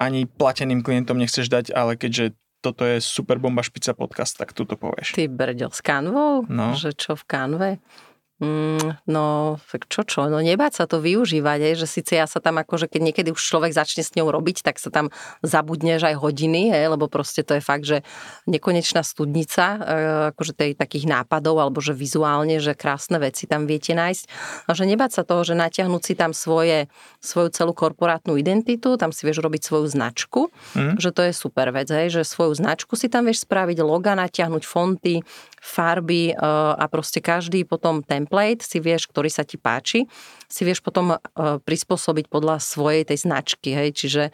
ani 0.00 0.26
plateným 0.26 0.82
klientom 0.82 1.14
nechceš 1.14 1.46
dať, 1.46 1.70
ale 1.70 1.94
keďže 1.94 2.34
toto 2.62 2.82
je 2.82 2.98
super 2.98 3.38
bomba 3.38 3.62
špica 3.62 3.94
podcast, 3.94 4.38
tak 4.38 4.54
tu 4.54 4.62
to 4.66 4.74
povieš. 4.74 5.14
Ty 5.14 5.26
brďo, 5.30 5.70
s 5.70 5.82
kanvou? 5.82 6.46
No. 6.50 6.74
Že 6.74 6.90
čo 6.94 7.12
v 7.14 7.24
kanve? 7.26 7.70
Mm, 8.42 8.98
no, 9.06 9.54
tak 9.70 9.86
čo 9.86 10.02
čo, 10.02 10.26
no 10.26 10.42
nebáť 10.42 10.82
sa 10.82 10.84
to 10.90 10.98
využívať, 10.98 11.62
aj, 11.62 11.74
že 11.78 11.86
síce 11.86 12.18
ja 12.18 12.26
sa 12.26 12.42
tam 12.42 12.58
akože, 12.58 12.90
keď 12.90 13.00
niekedy 13.14 13.28
už 13.30 13.38
človek 13.38 13.70
začne 13.70 14.02
s 14.02 14.18
ňou 14.18 14.34
robiť, 14.34 14.66
tak 14.66 14.82
sa 14.82 14.90
tam 14.90 15.14
zabudneš 15.46 16.02
aj 16.02 16.18
hodiny, 16.18 16.74
hej, 16.74 16.90
lebo 16.90 17.06
proste 17.06 17.46
to 17.46 17.54
je 17.54 17.62
fakt, 17.62 17.86
že 17.86 18.02
nekonečná 18.50 19.06
studnica, 19.06 19.78
e, 19.78 19.78
akože 20.34 20.58
tej 20.58 20.74
takých 20.74 21.06
nápadov, 21.06 21.62
alebo 21.62 21.78
že 21.78 21.94
vizuálne, 21.94 22.58
že 22.58 22.74
krásne 22.74 23.22
veci 23.22 23.46
tam 23.46 23.70
viete 23.70 23.94
nájsť. 23.94 24.24
A 24.66 24.74
že 24.74 24.90
nebáť 24.90 25.10
sa 25.12 25.22
toho, 25.22 25.46
že 25.46 25.54
natiahnuť 25.54 26.02
si 26.02 26.14
tam 26.18 26.34
svoje, 26.34 26.90
svoju 27.22 27.54
celú 27.54 27.70
korporátnu 27.78 28.34
identitu, 28.34 28.98
tam 28.98 29.14
si 29.14 29.22
vieš 29.22 29.38
robiť 29.38 29.62
svoju 29.62 29.86
značku, 29.86 30.50
Mhm. 30.74 30.98
že 30.98 31.14
to 31.14 31.22
je 31.22 31.32
super 31.36 31.70
vec, 31.70 31.86
hej, 31.94 32.10
že 32.10 32.26
svoju 32.26 32.58
značku 32.58 32.98
si 32.98 33.06
tam 33.06 33.30
vieš 33.30 33.46
spraviť, 33.46 33.78
loga 33.86 34.18
natiahnuť, 34.18 34.66
fonty, 34.66 35.22
farby 35.62 36.34
e, 36.34 36.42
a 36.74 36.90
proste 36.90 37.22
každý 37.22 37.62
potom 37.62 38.02
template 38.32 38.64
si 38.64 38.80
vieš, 38.80 39.04
ktorý 39.06 39.28
sa 39.28 39.44
ti 39.44 39.60
páči, 39.60 40.08
si 40.48 40.64
vieš 40.64 40.80
potom 40.80 41.12
e, 41.12 41.16
prispôsobiť 41.60 42.26
podľa 42.26 42.56
svojej 42.58 43.04
tej 43.04 43.20
značky, 43.20 43.70
hej, 43.70 43.92
čiže 43.92 44.22
e, 44.24 44.32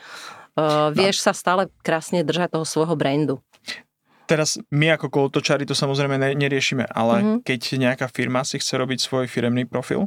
vieš 0.95 1.19
sa 1.21 1.35
stále 1.35 1.67
krásne 1.83 2.23
držať 2.23 2.55
toho 2.55 2.63
svojho 2.63 2.95
brandu. 2.95 3.43
Teraz 4.29 4.61
my 4.69 4.95
ako 4.95 5.09
kolotočári 5.09 5.65
to 5.65 5.73
samozrejme 5.73 6.15
ne- 6.15 6.37
neriešime, 6.37 6.87
ale 6.87 7.15
Mhm. 7.19 7.35
keď 7.43 7.61
nejaká 7.77 8.07
firma 8.07 8.45
si 8.45 8.57
chce 8.57 8.77
robiť 8.77 8.99
svoj 9.01 9.27
firemný 9.27 9.65
profil, 9.65 10.07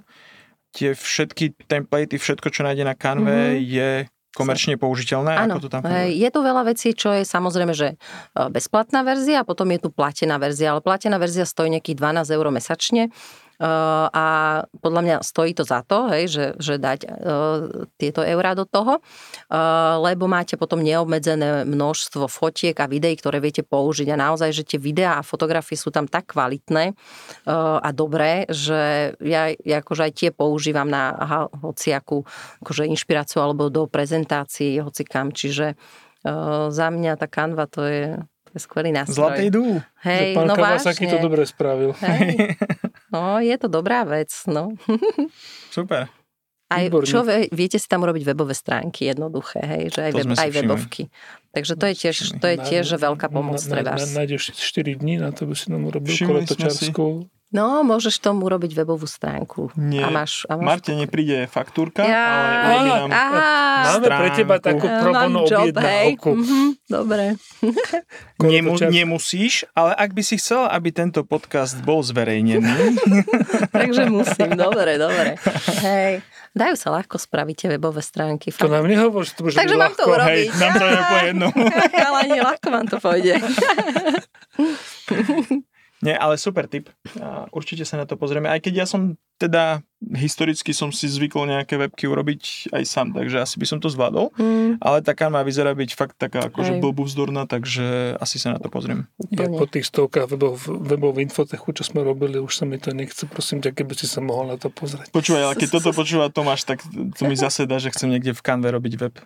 tie 0.71 0.95
všetky 0.95 1.67
templatey, 1.67 2.15
všetko, 2.15 2.47
čo 2.47 2.63
nájde 2.63 2.87
na 2.87 2.95
Canve, 2.95 3.27
Mhm. 3.51 3.65
je 3.67 3.89
komerčne 4.31 4.79
použiteľné? 4.79 5.35
Áno, 5.35 5.59
Ako 5.59 5.67
to 5.67 5.69
tam 5.69 5.83
funguje? 5.83 6.15
je 6.15 6.29
tu 6.31 6.39
veľa 6.39 6.63
vecí, 6.63 6.95
čo 6.95 7.11
je 7.11 7.27
samozrejme, 7.27 7.73
že 7.73 7.87
e, 7.91 7.95
bezplatná 8.47 9.03
verzia 9.03 9.41
a 9.41 9.43
potom 9.43 9.67
je 9.67 9.79
tu 9.81 9.89
platená 9.89 10.37
verzia, 10.37 10.71
ale 10.71 10.79
platená 10.79 11.19
verzia 11.19 11.43
stojí 11.43 11.67
nejakých 11.69 11.99
12 11.99 12.31
eur 12.31 12.47
mesačne 12.47 13.11
a 13.61 14.25
podľa 14.81 15.01
mňa 15.05 15.15
stojí 15.21 15.53
to 15.53 15.61
za 15.61 15.85
to, 15.85 16.09
hej, 16.09 16.33
že, 16.33 16.45
že 16.57 16.73
dať 16.81 17.05
tieto 18.01 18.25
eurá 18.25 18.57
do 18.57 18.65
toho, 18.65 18.97
lebo 20.01 20.25
máte 20.25 20.57
potom 20.57 20.81
neobmedzené 20.81 21.69
množstvo 21.69 22.25
fotiek 22.25 22.73
a 22.81 22.89
videí, 22.89 23.13
ktoré 23.13 23.37
viete 23.37 23.61
použiť 23.61 24.09
a 24.09 24.17
naozaj, 24.17 24.49
že 24.49 24.63
tie 24.65 24.79
videá 24.81 25.21
a 25.21 25.25
fotografie 25.25 25.77
sú 25.77 25.93
tam 25.93 26.09
tak 26.09 26.33
kvalitné 26.33 26.97
a 27.81 27.89
dobré, 27.93 28.49
že 28.49 29.13
ja, 29.21 29.53
ja 29.53 29.77
akože 29.85 30.09
aj 30.09 30.13
tie 30.17 30.29
používam 30.33 30.89
na 30.89 31.13
hociakú 31.61 32.25
akože 32.65 32.89
inšpiráciu 32.89 33.45
alebo 33.45 33.69
do 33.69 33.85
prezentácií, 33.85 34.81
hoci 34.81 35.05
kam. 35.05 35.29
Čiže 35.29 35.77
za 36.69 36.87
mňa 36.89 37.17
tá 37.17 37.29
kanva 37.29 37.65
to 37.65 37.85
je, 37.85 38.17
to 38.49 38.51
je 38.57 38.59
skvelý 38.61 38.89
nástroj. 38.93 39.37
Zlatý 39.37 39.45
dú. 39.53 39.81
Hej, 40.05 40.33
že 40.33 40.37
pán 40.37 40.47
no 40.49 40.55
Kawasaki 40.57 41.05
vážne. 41.05 41.13
to 41.13 41.17
dobre 41.21 41.43
spravil. 41.45 41.91
Hej. 42.01 42.57
No, 43.11 43.43
je 43.43 43.55
to 43.59 43.67
dobrá 43.67 44.07
vec, 44.07 44.31
no. 44.47 44.71
Super. 45.75 46.07
Aj, 46.71 46.87
Výborne. 46.87 47.03
čo 47.03 47.19
vie, 47.27 47.51
viete 47.51 47.75
si 47.75 47.83
tam 47.83 48.07
urobiť 48.07 48.23
webové 48.31 48.55
stránky 48.55 49.11
jednoduché, 49.11 49.59
hej, 49.59 49.83
že 49.91 49.99
aj, 50.07 50.11
To 50.15 50.17
web, 50.23 50.29
aj 50.39 50.49
webovky. 50.55 51.03
Takže 51.51 51.73
to 51.75 51.85
je 51.91 51.95
tiež, 51.99 52.15
to 52.39 52.47
je 52.47 52.57
tiež 52.63 52.83
že 52.87 52.95
veľká 52.95 53.27
pomoc 53.27 53.59
na, 53.59 53.67
pre 53.67 53.81
na, 53.83 53.87
vás. 53.91 54.07
nájdeš 54.15 54.55
4 54.55 55.03
dní 55.03 55.19
na 55.19 55.35
to, 55.35 55.43
by 55.43 55.55
si 55.59 55.67
nám 55.67 55.91
urobil 55.91 56.15
kolotočarskú. 56.15 57.27
No, 57.51 57.83
môžeš 57.83 58.17
tomu 58.17 58.47
urobiť 58.47 58.71
webovú 58.73 59.03
stránku. 59.03 59.75
Nie. 59.75 60.01
A 60.01 60.09
máš, 60.09 60.47
a 60.47 60.55
máš 60.55 60.65
Marte 60.79 60.91
nepríde 60.93 61.45
faktúrka, 61.45 61.99
Ja, 62.01 62.23
ale 62.23 62.71
urobí 62.71 62.89
nám... 62.89 63.09
aha, 63.11 63.51
Máme 63.91 64.07
pre 64.07 64.29
teba 64.31 64.55
takú 64.57 64.85
Ja 64.85 64.99
pro 64.99 65.11
mám 65.11 65.23
bono 65.27 65.39
job, 65.43 65.59
hej. 65.75 66.15
objednávku. 66.15 66.29
Mhm, 66.33 66.59
dobre. 66.87 67.25
Nemu, 68.41 68.71
nemusíš, 68.81 69.67
ale 69.71 69.91
ak 69.93 70.11
by 70.11 70.21
si 70.21 70.35
chcela, 70.35 70.71
aby 70.71 70.89
tento 70.89 71.21
podcast 71.21 71.75
bol 71.77 71.99
zverejnený, 72.01 72.95
Takže 73.75 74.07
musím, 74.15 74.55
dobre, 74.55 74.95
dobre. 74.95 75.35
Hej, 75.83 76.23
dajú 76.51 76.75
sa 76.75 76.89
ľahko 76.93 77.15
spraviť 77.15 77.55
tie 77.57 77.69
webové 77.69 77.99
stránky. 77.99 78.49
To 78.53 78.65
nám 78.65 78.83
nehovor, 78.83 79.21
že 79.21 79.35
to 79.35 79.43
môže 79.43 79.59
Takže 79.59 79.75
byť 79.75 79.81
mám 79.81 79.91
to 79.91 80.01
ľahko. 80.01 80.15
urobiť. 80.15 80.31
hej, 80.31 80.41
nám 80.55 80.71
to 80.71 80.85
je 80.85 80.95
po 80.97 81.17
jednu. 81.21 81.47
Ale 81.99 82.19
nie, 82.27 82.39
ľahko 82.41 82.67
vám 82.69 82.87
to 82.87 82.97
pôjde. 82.97 83.35
Nie, 86.01 86.17
ale 86.17 86.37
super 86.41 86.65
tip. 86.65 86.89
A 87.21 87.45
určite 87.53 87.85
sa 87.85 87.97
na 87.97 88.09
to 88.09 88.17
pozrieme. 88.17 88.49
Aj 88.49 88.57
keď 88.57 88.83
ja 88.83 88.87
som 88.89 89.17
teda 89.41 89.81
historicky 90.13 90.69
som 90.69 90.93
si 90.93 91.09
zvykol 91.09 91.49
nejaké 91.49 91.73
webky 91.73 92.05
urobiť 92.05 92.69
aj 92.77 92.83
sám, 92.85 93.07
takže 93.17 93.41
asi 93.41 93.57
by 93.57 93.65
som 93.65 93.81
to 93.81 93.89
zvládol. 93.89 94.29
Mm, 94.37 94.77
Ale 94.77 95.01
taká 95.01 95.33
má 95.33 95.41
vyzerá 95.41 95.73
byť 95.73 95.89
fakt 95.97 96.21
taká 96.21 96.45
akože 96.53 96.77
Hej. 96.77 96.81
blbúvzdorná, 96.85 97.49
takže 97.49 98.17
asi 98.21 98.37
sa 98.37 98.53
na 98.53 98.61
to 98.61 98.69
pozriem. 98.69 99.09
Ja 99.33 99.49
po 99.49 99.65
tých 99.65 99.89
stovkách 99.89 100.29
webov, 100.29 100.61
webov 100.69 101.17
infotechu, 101.17 101.73
čo 101.73 101.81
sme 101.81 102.05
robili, 102.05 102.37
už 102.37 102.53
sa 102.53 102.69
mi 102.69 102.77
to 102.77 102.93
nechce. 102.93 103.25
Prosím 103.25 103.65
ťa, 103.65 103.73
keby 103.73 103.97
si 103.97 104.05
sa 104.05 104.21
mohol 104.21 104.53
na 104.53 104.61
to 104.61 104.69
pozrieť. 104.69 105.09
Počúvaj, 105.09 105.41
ale 105.41 105.55
keď 105.57 105.69
toto 105.81 105.89
počúva 105.89 106.29
Tomáš, 106.29 106.69
tak 106.69 106.85
to 107.17 107.25
mi 107.25 107.33
zase 107.33 107.65
dá, 107.65 107.81
že 107.81 107.89
chcem 107.89 108.13
niekde 108.13 108.37
v 108.37 108.41
Canve 108.45 108.69
robiť 108.69 108.93
web. 109.01 109.17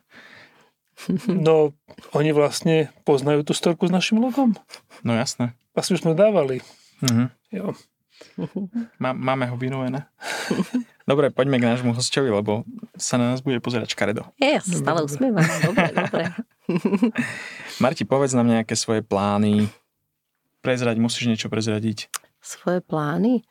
No, 1.27 1.75
oni 2.15 2.31
vlastne 2.31 2.88
poznajú 3.03 3.43
tú 3.43 3.51
storku 3.51 3.83
s 3.83 3.91
našim 3.91 4.23
logom. 4.23 4.55
No 5.03 5.11
jasné. 5.11 5.51
Asi 5.75 5.93
už 5.93 6.01
sme 6.07 6.15
dávali. 6.15 6.63
Mhm. 7.03 7.25
Jo. 7.51 7.75
Má, 8.95 9.11
máme 9.11 9.43
ho 9.51 9.59
vynúvené. 9.59 10.07
Dobre, 11.03 11.29
poďme 11.29 11.59
k 11.59 11.67
nášmu 11.67 11.91
hostovi, 11.91 12.31
lebo 12.31 12.63
sa 12.95 13.19
na 13.19 13.35
nás 13.35 13.43
bude 13.43 13.59
pozerať 13.59 13.91
škaredo. 13.91 14.23
Je, 14.39 14.55
ja 14.55 14.63
sa 14.63 14.71
stále 14.79 15.03
usmievam. 15.03 15.43
Dobre, 15.61 15.91
dobre. 15.91 16.23
Marti, 17.83 18.07
povedz 18.07 18.33
nám 18.33 18.47
nejaké 18.47 18.73
svoje 18.73 19.03
plány. 19.03 19.67
Prezrať, 20.63 20.97
musíš 20.97 21.29
niečo 21.29 21.51
prezradiť. 21.51 22.09
Svoje 22.45 22.77
plány? 22.79 23.41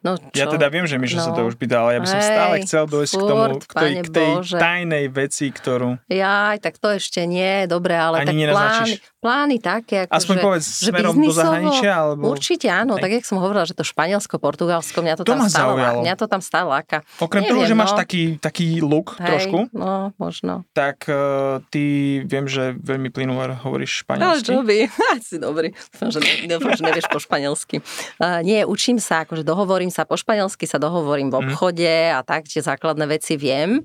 No 0.00 0.14
čo? 0.14 0.30
Ja 0.32 0.46
teda 0.46 0.70
viem, 0.70 0.86
že 0.86 0.94
Mišo 0.94 1.18
no. 1.18 1.24
sa 1.24 1.32
to 1.32 1.42
No. 1.42 1.50
už 1.50 1.58
pýtal, 1.58 1.84
ale 1.84 1.98
ja 1.98 2.00
by 2.00 2.06
som 2.06 2.16
Hej, 2.16 2.30
stále 2.30 2.54
chcel 2.62 2.84
dojsť 2.86 3.12
k 3.12 3.22
tomu, 3.24 3.42
furt, 3.50 3.62
k 3.64 3.72
tej, 3.74 3.92
k 3.98 4.08
tej 4.08 4.30
Bože. 4.32 4.56
tajnej 4.56 5.04
veci, 5.08 5.46
ktorú... 5.48 5.88
Jaj, 6.06 6.56
tak 6.60 6.78
to 6.78 6.88
ešte 6.88 7.24
nie, 7.24 7.66
dobre, 7.66 7.92
ale 7.92 8.22
Ani 8.22 8.24
tak 8.24 8.30
plány, 8.30 8.42
nenaznačíš? 8.46 8.98
plány 9.18 9.56
také, 9.58 9.96
ako 10.04 10.12
Aspoň 10.14 10.36
že, 10.36 10.42
povedz 10.44 10.64
že 10.70 10.86
smerom 10.86 11.14
do 11.16 11.32
zahraničia, 11.34 11.92
alebo... 11.96 12.22
Určite 12.28 12.66
áno, 12.68 12.94
Hej. 12.94 13.02
tak 13.02 13.10
jak 13.12 13.24
som 13.24 13.36
hovorila, 13.36 13.64
že 13.64 13.74
to 13.74 13.82
Španielsko, 13.82 14.38
Portugalsko, 14.38 14.98
mňa 15.00 15.14
to, 15.16 15.22
To 15.22 15.32
tam 15.32 15.38
ma 15.40 15.48
stále, 15.48 15.72
zaujalo. 15.74 15.98
mňa 16.00 16.14
to 16.14 16.26
tam 16.28 16.40
stále 16.40 16.68
láka. 16.70 16.96
Okrem 17.18 17.42
toho, 17.42 17.60
že 17.60 17.74
máš 17.74 17.90
no. 17.90 17.98
taký, 17.98 18.22
taký 18.38 18.78
look 18.78 19.18
Hej, 19.18 19.26
trošku, 19.26 19.58
No, 19.74 20.14
možno. 20.14 20.62
tak 20.70 21.08
uh, 21.08 21.58
ty 21.66 21.82
viem, 22.22 22.46
že 22.46 22.70
veľmi 22.72 23.10
plynule 23.10 23.58
hovoríš 23.58 24.06
Ale 24.06 24.38
španielsky. 24.38 24.46
čo 24.46 24.62
by? 24.62 24.78
Si 25.24 25.36
dobrý. 25.36 25.72
Dúfam, 25.72 26.10
že, 26.10 26.18
ne- 26.20 26.46
dúfam, 26.46 26.70
že 26.70 26.82
nevieš 26.84 27.08
po 27.08 27.18
španielsky. 27.18 27.80
Uh, 28.16 28.43
nie, 28.44 28.60
učím 28.62 29.00
sa, 29.00 29.24
akože 29.24 29.40
dohovorím 29.40 29.88
sa 29.88 30.04
po 30.04 30.14
španielsky, 30.14 30.68
sa 30.68 30.76
dohovorím 30.76 31.32
v 31.32 31.34
Mhm. 31.34 31.40
obchode 31.48 31.94
a 32.12 32.20
tak, 32.20 32.44
tie 32.44 32.60
základné 32.60 33.08
veci 33.08 33.40
viem. 33.40 33.80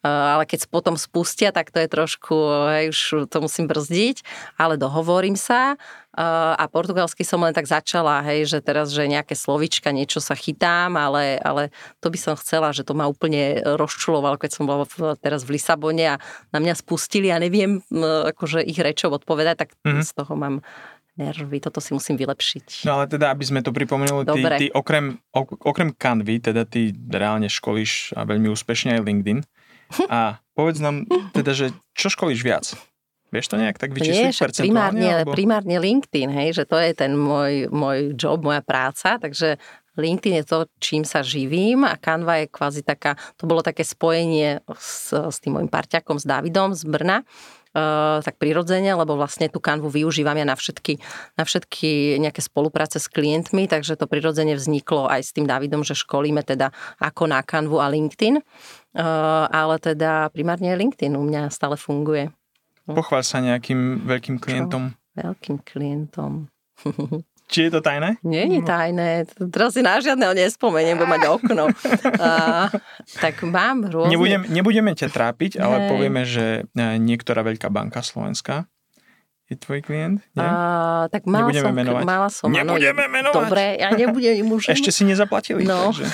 Uh, 0.00 0.08
ale 0.08 0.48
keď 0.48 0.64
potom 0.66 0.96
spustia, 0.96 1.52
tak 1.52 1.68
to 1.70 1.78
je 1.78 1.84
trošku, 1.86 2.32
hej, 2.72 2.88
už 2.88 3.00
to 3.28 3.36
musím 3.38 3.68
brzdiť, 3.68 4.24
ale 4.56 4.80
dohovorím 4.80 5.36
sa. 5.36 5.76
Uh, 6.10 6.56
a 6.58 6.66
portugalsky 6.66 7.20
som 7.22 7.38
len 7.44 7.52
tak 7.54 7.68
začala, 7.68 8.24
hej, 8.24 8.48
že 8.48 8.58
teraz, 8.64 8.90
že 8.90 9.04
nejaké 9.06 9.36
slovička, 9.36 9.92
niečo 9.92 10.18
sa 10.18 10.32
chytám, 10.34 10.96
ale, 10.96 11.36
ale 11.38 11.68
to 12.00 12.08
by 12.08 12.16
som 12.18 12.34
chcela, 12.34 12.72
že 12.72 12.82
to 12.82 12.96
ma 12.96 13.06
úplne 13.06 13.60
rozčulovalo, 13.62 14.40
keď 14.40 14.50
som 14.50 14.64
bola 14.66 14.88
teraz 15.20 15.44
v 15.46 15.54
Lisabone 15.60 16.16
a 16.16 16.20
na 16.50 16.58
mňa 16.58 16.74
spustili 16.80 17.28
a 17.30 17.38
neviem 17.38 17.84
m, 17.92 18.02
akože 18.32 18.64
ich 18.64 18.80
rečov 18.80 19.14
odpovedať, 19.20 19.54
tak 19.54 19.70
Mhm. 19.84 20.00
z 20.02 20.10
toho 20.16 20.32
mám 20.34 20.64
nervy, 21.20 21.60
toto 21.60 21.84
si 21.84 21.92
musím 21.92 22.16
vylepšiť. 22.16 22.88
No 22.88 22.98
ale 22.98 23.04
teda, 23.06 23.28
aby 23.28 23.44
sme 23.44 23.60
to 23.60 23.70
pripomenuli, 23.70 24.24
ty, 24.24 24.40
ty 24.56 24.66
okrem, 24.72 25.20
ok, 25.30 25.60
okrem 25.60 25.92
Canvy, 25.92 26.40
teda 26.40 26.64
ty 26.64 26.96
reálne 26.96 27.52
školíš 27.52 28.16
a 28.16 28.24
veľmi 28.24 28.48
úspešne 28.48 28.96
aj 28.96 29.04
LinkedIn. 29.04 29.40
A 30.08 30.40
povedz 30.56 30.80
nám 30.80 31.04
teda, 31.36 31.52
že 31.52 31.76
čo 31.92 32.08
školíš 32.08 32.40
viac? 32.40 32.72
Vieš 33.30 33.46
to 33.46 33.56
nejak 33.62 33.78
tak 33.78 33.94
vyčísliť 33.94 34.34
percentuálne? 34.34 34.66
primárne, 34.66 35.08
alebo- 35.22 35.34
primárne 35.34 35.76
LinkedIn, 35.78 36.30
hej, 36.34 36.48
že 36.62 36.64
to 36.66 36.74
je 36.74 36.90
ten 36.98 37.14
môj, 37.14 37.70
môj 37.70 38.18
job, 38.18 38.42
moja 38.42 38.58
práca, 38.58 39.22
takže 39.22 39.54
LinkedIn 39.94 40.42
je 40.42 40.44
to, 40.46 40.58
čím 40.82 41.02
sa 41.06 41.22
živím 41.22 41.86
a 41.86 41.94
Canva 41.94 42.42
je 42.42 42.46
kvázi 42.50 42.82
taká, 42.82 43.14
to 43.38 43.46
bolo 43.46 43.62
také 43.62 43.86
spojenie 43.86 44.62
s, 44.74 45.14
s 45.14 45.38
tým 45.38 45.58
môjim 45.58 45.70
parťakom, 45.70 46.18
s 46.18 46.26
Davidom 46.26 46.74
z 46.74 46.82
Brna, 46.86 47.22
tak 48.20 48.34
prirodzene, 48.34 48.90
lebo 48.98 49.14
vlastne 49.14 49.46
tú 49.46 49.62
kanvu 49.62 49.86
využívam 49.94 50.34
ja 50.34 50.42
na 50.42 50.58
všetky, 50.58 50.98
na 51.38 51.46
všetky 51.46 52.18
nejaké 52.18 52.42
spolupráce 52.42 52.98
s 52.98 53.06
klientmi, 53.06 53.70
takže 53.70 53.94
to 53.94 54.10
prirodzene 54.10 54.58
vzniklo 54.58 55.06
aj 55.06 55.22
s 55.22 55.30
tým 55.30 55.46
Davidom, 55.46 55.86
že 55.86 55.94
školíme 55.94 56.42
teda 56.42 56.74
ako 56.98 57.30
na 57.30 57.46
kanvu 57.46 57.78
a 57.78 57.86
LinkedIn, 57.86 58.42
uh, 58.42 59.46
ale 59.46 59.78
teda 59.78 60.34
primárne 60.34 60.74
LinkedIn 60.74 61.14
u 61.14 61.22
mňa 61.22 61.46
stále 61.54 61.78
funguje 61.78 62.34
Pochváľ 62.94 63.22
sa 63.22 63.38
nejakým 63.38 64.02
veľkým 64.06 64.36
klientom. 64.42 64.96
veľkým 65.14 65.62
klientom. 65.62 66.50
Či 67.50 67.66
je 67.66 67.70
to 67.74 67.82
tajné? 67.82 68.22
Nie 68.22 68.46
je 68.46 68.62
tajné, 68.62 69.26
teraz 69.50 69.74
si 69.74 69.82
na 69.82 69.98
žiadneho 69.98 70.30
nespomeniem, 70.38 70.94
budem 70.94 71.12
mať 71.18 71.22
okno. 71.26 71.64
A, 72.22 72.30
tak 73.18 73.42
mám 73.42 73.90
rôzne... 73.90 74.14
Nebudem, 74.14 74.42
nebudeme 74.46 74.94
ťa 74.94 75.10
trápiť, 75.10 75.58
ale 75.58 75.76
Hej. 75.82 75.88
povieme, 75.90 76.22
že 76.22 76.46
e, 76.62 76.80
niektorá 77.02 77.42
veľká 77.42 77.66
banka 77.68 78.06
slovenská 78.06 78.70
je 79.50 79.58
tvoj 79.58 79.82
klient? 79.82 80.22
Nie? 80.38 80.46
A, 80.46 81.10
tak 81.10 81.26
mala 81.26 81.50
Nebudeme 81.50 81.66
som, 81.66 81.74
menovať. 81.74 82.04
mala 82.06 82.28
som, 82.30 82.46
Nebudeme 82.54 83.04
menovať. 83.10 83.34
Dobre, 83.34 83.64
ja 83.82 83.88
nebudem 83.90 84.34
im 84.46 84.48
už... 84.54 84.70
Ešte 84.70 84.94
si 84.94 85.02
nezaplatili. 85.02 85.66
No. 85.66 85.90
Takže. 85.90 86.06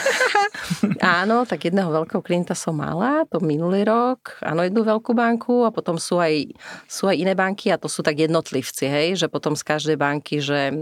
Áno, 1.04 1.44
tak 1.44 1.68
jedného 1.68 1.92
veľkého 1.92 2.24
klienta 2.24 2.56
som 2.56 2.80
mala, 2.80 3.28
to 3.28 3.38
minulý 3.44 3.84
rok, 3.84 4.40
áno, 4.40 4.64
jednu 4.64 4.82
veľkú 4.82 5.12
banku 5.12 5.68
a 5.68 5.70
potom 5.70 6.00
sú 6.00 6.16
aj, 6.16 6.56
sú 6.88 7.06
aj 7.06 7.16
iné 7.20 7.36
banky 7.36 7.68
a 7.70 7.76
to 7.76 7.86
sú 7.86 8.00
tak 8.00 8.16
jednotlivci, 8.18 8.88
hej, 8.88 9.08
že 9.20 9.26
potom 9.28 9.52
z 9.52 9.62
každej 9.62 9.96
banky, 10.00 10.40
že, 10.40 10.72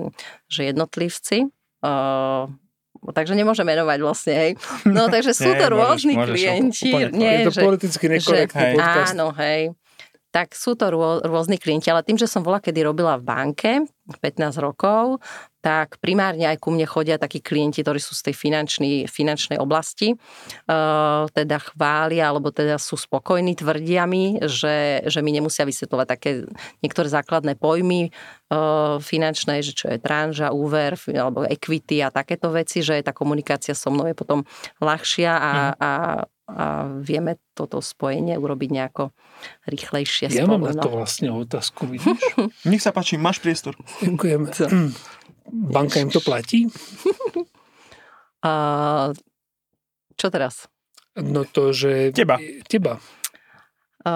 že 0.46 0.70
jednotlivci. 0.70 1.50
Uh, 1.82 2.48
takže 3.12 3.34
nemôžem 3.36 3.66
menovať 3.66 3.98
vlastne, 4.00 4.32
hej. 4.32 4.50
No 4.88 5.10
takže 5.10 5.36
sú 5.36 5.50
Nie, 5.52 5.58
to 5.58 5.66
rôzni 5.74 6.14
môžeš, 6.16 6.32
klienti. 6.32 6.88
nie, 7.12 7.32
je 7.42 7.46
to 7.50 7.52
že, 7.52 7.60
politicky 7.60 8.04
nekorektný 8.08 8.64
podcast. 8.78 9.12
Áno, 9.12 9.26
hej. 9.36 9.74
Tak 10.34 10.58
sú 10.58 10.74
to 10.74 10.90
rô, 10.90 11.22
rôzni 11.22 11.62
klienti, 11.62 11.94
ale 11.94 12.02
tým, 12.02 12.18
že 12.18 12.26
som 12.26 12.42
bola 12.42 12.58
kedy 12.58 12.82
robila 12.82 13.14
v 13.14 13.22
banke 13.22 13.72
15 14.18 14.58
rokov, 14.60 15.22
tak 15.64 15.96
primárne 15.96 16.44
aj 16.44 16.60
ku 16.60 16.68
mne 16.68 16.84
chodia 16.84 17.16
takí 17.16 17.40
klienti, 17.40 17.80
ktorí 17.80 17.96
sú 17.96 18.12
z 18.12 18.28
tej 18.28 18.34
finančnej, 18.36 19.08
finančnej 19.08 19.56
oblasti, 19.56 20.12
uh, 20.12 21.24
teda 21.32 21.56
chvália, 21.72 22.28
alebo 22.28 22.52
teda 22.52 22.76
sú 22.76 23.00
spokojní, 23.00 23.56
tvrdia 23.56 24.04
mi, 24.04 24.36
že, 24.44 25.06
že 25.08 25.24
mi 25.24 25.32
nemusia 25.32 25.64
vysvetľovať 25.64 26.06
také 26.10 26.30
niektoré 26.84 27.08
základné 27.08 27.56
pojmy 27.56 28.12
uh, 28.52 29.00
finančné, 29.00 29.64
že 29.64 29.72
čo 29.72 29.88
je 29.88 29.96
tranža, 29.96 30.52
úver, 30.52 31.00
alebo 31.08 31.48
equity 31.48 32.04
a 32.04 32.12
takéto 32.12 32.52
veci, 32.52 32.84
že 32.84 33.00
tá 33.00 33.16
komunikácia 33.16 33.72
so 33.72 33.88
mnou 33.88 34.04
je 34.04 34.18
potom 34.18 34.44
ľahšia 34.84 35.32
a, 35.32 35.52
a, 35.80 35.90
a 36.44 36.92
vieme 37.00 37.40
toto 37.52 37.80
spojenie 37.80 38.36
urobiť 38.36 38.70
nejako 38.70 39.16
rýchlejšie 39.64 40.28
Ja 40.28 40.44
spolu. 40.44 40.60
mám 40.60 40.68
na 40.68 40.76
no. 40.76 40.82
to 40.82 40.90
vlastne 40.92 41.28
otázku, 41.32 41.88
vidíš? 41.92 42.20
Nech 42.64 42.84
sa 42.84 42.92
páči, 42.92 43.16
máš 43.16 43.40
priestor. 43.40 43.72
Ďakujem. 44.00 44.40
Co? 44.52 44.64
Banka 45.74 46.00
im 46.00 46.08
to 46.08 46.20
platí? 46.20 46.68
A, 48.44 48.52
čo 50.14 50.26
teraz? 50.28 50.68
No 51.16 51.48
to, 51.48 51.72
že... 51.72 52.12
Teba. 52.12 52.36
Teba. 52.68 53.00
A, 54.04 54.12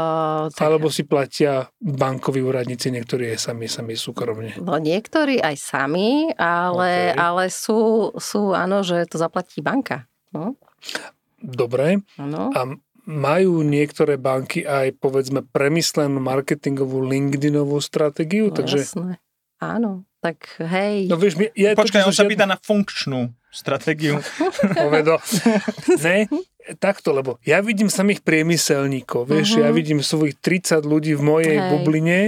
tak, 0.53 0.69
Alebo 0.69 0.93
si 0.93 1.09
platia 1.09 1.73
bankoví 1.81 2.45
úradníci, 2.45 2.93
niektorí 2.93 3.33
aj 3.33 3.41
sami, 3.41 3.73
sami 3.73 3.97
súkromne. 3.97 4.53
no, 4.61 4.77
niektorí 4.77 5.41
aj 5.41 5.57
sami, 5.57 6.29
ale, 6.37 7.17
Ok. 7.17 7.17
ale 7.17 7.45
sú, 7.49 7.79
sú, 8.21 8.53
áno, 8.53 8.85
že 8.85 9.09
to 9.09 9.17
zaplatí 9.17 9.65
banka. 9.65 10.05
No, 10.29 10.61
Dobre. 11.39 12.03
áno. 12.17 12.51
A 12.51 12.61
majú 13.05 13.63
niektoré 13.63 14.15
banky 14.15 14.63
aj, 14.63 14.93
povedzme, 14.95 15.41
premyslenú 15.43 16.19
marketingovú 16.19 17.01
LinkedInovú 17.01 17.79
stratégiu, 17.79 18.49
No, 18.49 18.55
takže... 18.55 18.85
Jasné. 18.85 19.17
Áno, 19.59 20.05
tak 20.19 20.45
hej. 20.61 21.07
No 21.07 21.17
vieš, 21.17 21.35
mi- 21.35 21.51
ja 21.53 21.73
Počkaj, 21.73 22.05
on 22.05 22.13
sa 22.13 22.23
pýta 22.23 22.45
na 22.45 22.55
funkčnú 22.55 23.33
stratégiu. 23.49 24.21
Povedo. 24.79 25.17
ne, 25.97 26.29
takto, 26.77 27.11
lebo 27.11 27.41
ja 27.43 27.59
vidím 27.59 27.89
samých 27.89 28.21
priemyselníkov, 28.21 29.25
vieš, 29.25 29.57
Mhm. 29.57 29.59
ja 29.59 29.71
vidím 29.71 30.01
svojich 30.01 30.37
30 30.37 30.85
ľudí 30.85 31.13
v 31.13 31.23
mojej 31.23 31.57
Hej. 31.57 31.69
bubline, 31.73 32.21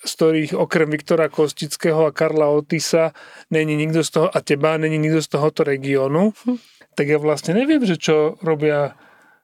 z 0.00 0.10
ktorých 0.12 0.52
okrem 0.54 0.88
Viktora 0.88 1.28
Kostického 1.28 2.04
a 2.04 2.10
Karla 2.10 2.48
Otisa 2.48 3.12
není 3.48 3.72
nikto 3.74 4.00
z 4.00 4.10
toho, 4.10 4.26
a 4.26 4.38
teba 4.38 4.74
není 4.74 4.96
nikto 4.96 5.20
z 5.20 5.28
tohoto 5.28 5.60
regiónu, 5.62 6.32
Hm. 6.40 6.56
tak 6.94 7.10
ja 7.10 7.18
vlastne 7.18 7.58
neviem, 7.58 7.82
že 7.82 7.98
čo 7.98 8.38
robia 8.40 8.94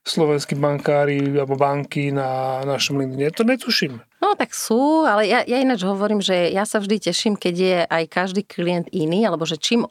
slovenskí 0.00 0.56
bankári 0.56 1.36
alebo 1.36 1.60
banky 1.60 2.08
na 2.08 2.62
našom 2.64 3.04
LinkedIn. 3.04 3.36
To 3.36 3.44
netuším. 3.44 4.00
No 4.24 4.32
tak 4.32 4.56
sú, 4.56 5.04
ale 5.04 5.28
ja, 5.28 5.44
ja 5.44 5.60
ináč 5.60 5.84
hovorím, 5.84 6.24
že 6.24 6.48
ja 6.48 6.64
sa 6.64 6.80
vždy 6.80 7.12
teším, 7.12 7.34
keď 7.36 7.54
je 7.54 7.78
aj 7.84 8.04
každý 8.08 8.42
klient 8.46 8.88
iný, 8.96 9.28
alebo 9.28 9.44
že 9.44 9.60
čím 9.60 9.84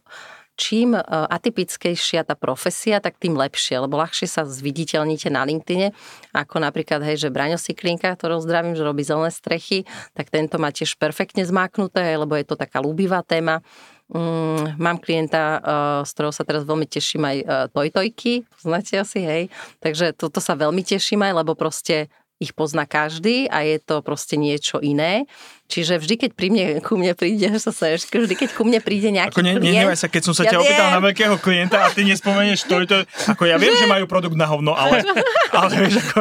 čím 0.60 0.92
e, 0.92 1.00
atypickejšia 1.08 2.28
tá 2.28 2.36
profesia, 2.36 3.00
tak 3.00 3.16
tým 3.16 3.40
lepšie, 3.40 3.80
lebo 3.80 3.96
ľahšie 3.96 4.28
sa 4.28 4.44
zviditeľníte 4.44 5.32
na 5.32 5.48
LinkedIne, 5.48 5.96
ako 6.36 6.60
napríklad, 6.60 7.00
hej, 7.08 7.24
že 7.24 7.32
Braňo 7.32 7.56
Siklinka, 7.56 8.12
ktorého 8.20 8.44
zdravím, 8.44 8.76
že 8.76 8.84
robí 8.84 9.08
zelené 9.08 9.32
strechy, 9.32 9.88
tak 10.12 10.28
tento 10.28 10.60
má 10.60 10.76
tiež 10.76 11.00
perfektne 11.00 11.48
zmáknuté, 11.48 12.20
lebo 12.20 12.36
je 12.36 12.44
to 12.44 12.60
taká 12.60 12.84
ľúbivá 12.84 13.24
téma. 13.24 13.64
Mm, 14.10 14.82
mám 14.82 14.98
klienta, 14.98 15.62
uh, 15.62 16.02
z 16.02 16.10
ktorého 16.18 16.34
sa 16.34 16.42
teraz 16.42 16.66
veľmi 16.66 16.90
teším 16.90 17.30
aj 17.30 17.38
uh, 17.46 17.66
tojtojky, 17.70 18.42
poznáte 18.58 18.98
asi, 18.98 19.22
hej. 19.22 19.44
Takže 19.86 20.18
toto 20.18 20.42
sa 20.42 20.58
veľmi 20.58 20.82
teším 20.82 21.22
aj, 21.30 21.46
lebo 21.46 21.54
proste 21.54 22.10
ich 22.40 22.56
pozná 22.56 22.88
každý 22.88 23.52
a 23.52 23.68
je 23.68 23.78
to 23.84 24.00
proste 24.00 24.40
niečo 24.40 24.80
iné. 24.80 25.28
Čiže 25.70 26.02
vždy, 26.02 26.16
keď 26.18 26.32
pri 26.34 26.48
mne, 26.50 26.66
ku 26.82 26.98
mne 26.98 27.14
príde, 27.14 27.46
že 27.54 27.60
sa 27.62 27.76
seješ, 27.76 28.10
vždy, 28.10 28.34
keď 28.34 28.50
ku 28.56 28.64
mne 28.66 28.80
príde 28.80 29.12
nejaký 29.12 29.36
Ako 29.38 29.44
ne, 29.44 29.60
klient... 29.60 29.64
nehnevaj 29.68 29.98
sa, 30.00 30.08
keď 30.08 30.22
som 30.26 30.34
sa 30.34 30.48
Ja 30.48 30.56
ťa 30.56 30.60
opýtal 30.64 30.88
viem. 30.88 30.96
na 30.96 31.02
veľkého 31.04 31.36
klienta 31.38 31.78
a 31.84 31.88
ty 31.92 32.02
nespomenieš 32.08 32.66
to, 32.66 32.82
to, 32.88 32.98
ako 33.30 33.44
ja 33.46 33.60
viem, 33.60 33.76
že 33.76 33.86
majú 33.86 34.08
produkt 34.08 34.40
na 34.40 34.48
hovno, 34.48 34.74
ale, 34.74 35.04
ale 35.60 35.72
vieš, 35.86 36.02
ako, 36.02 36.20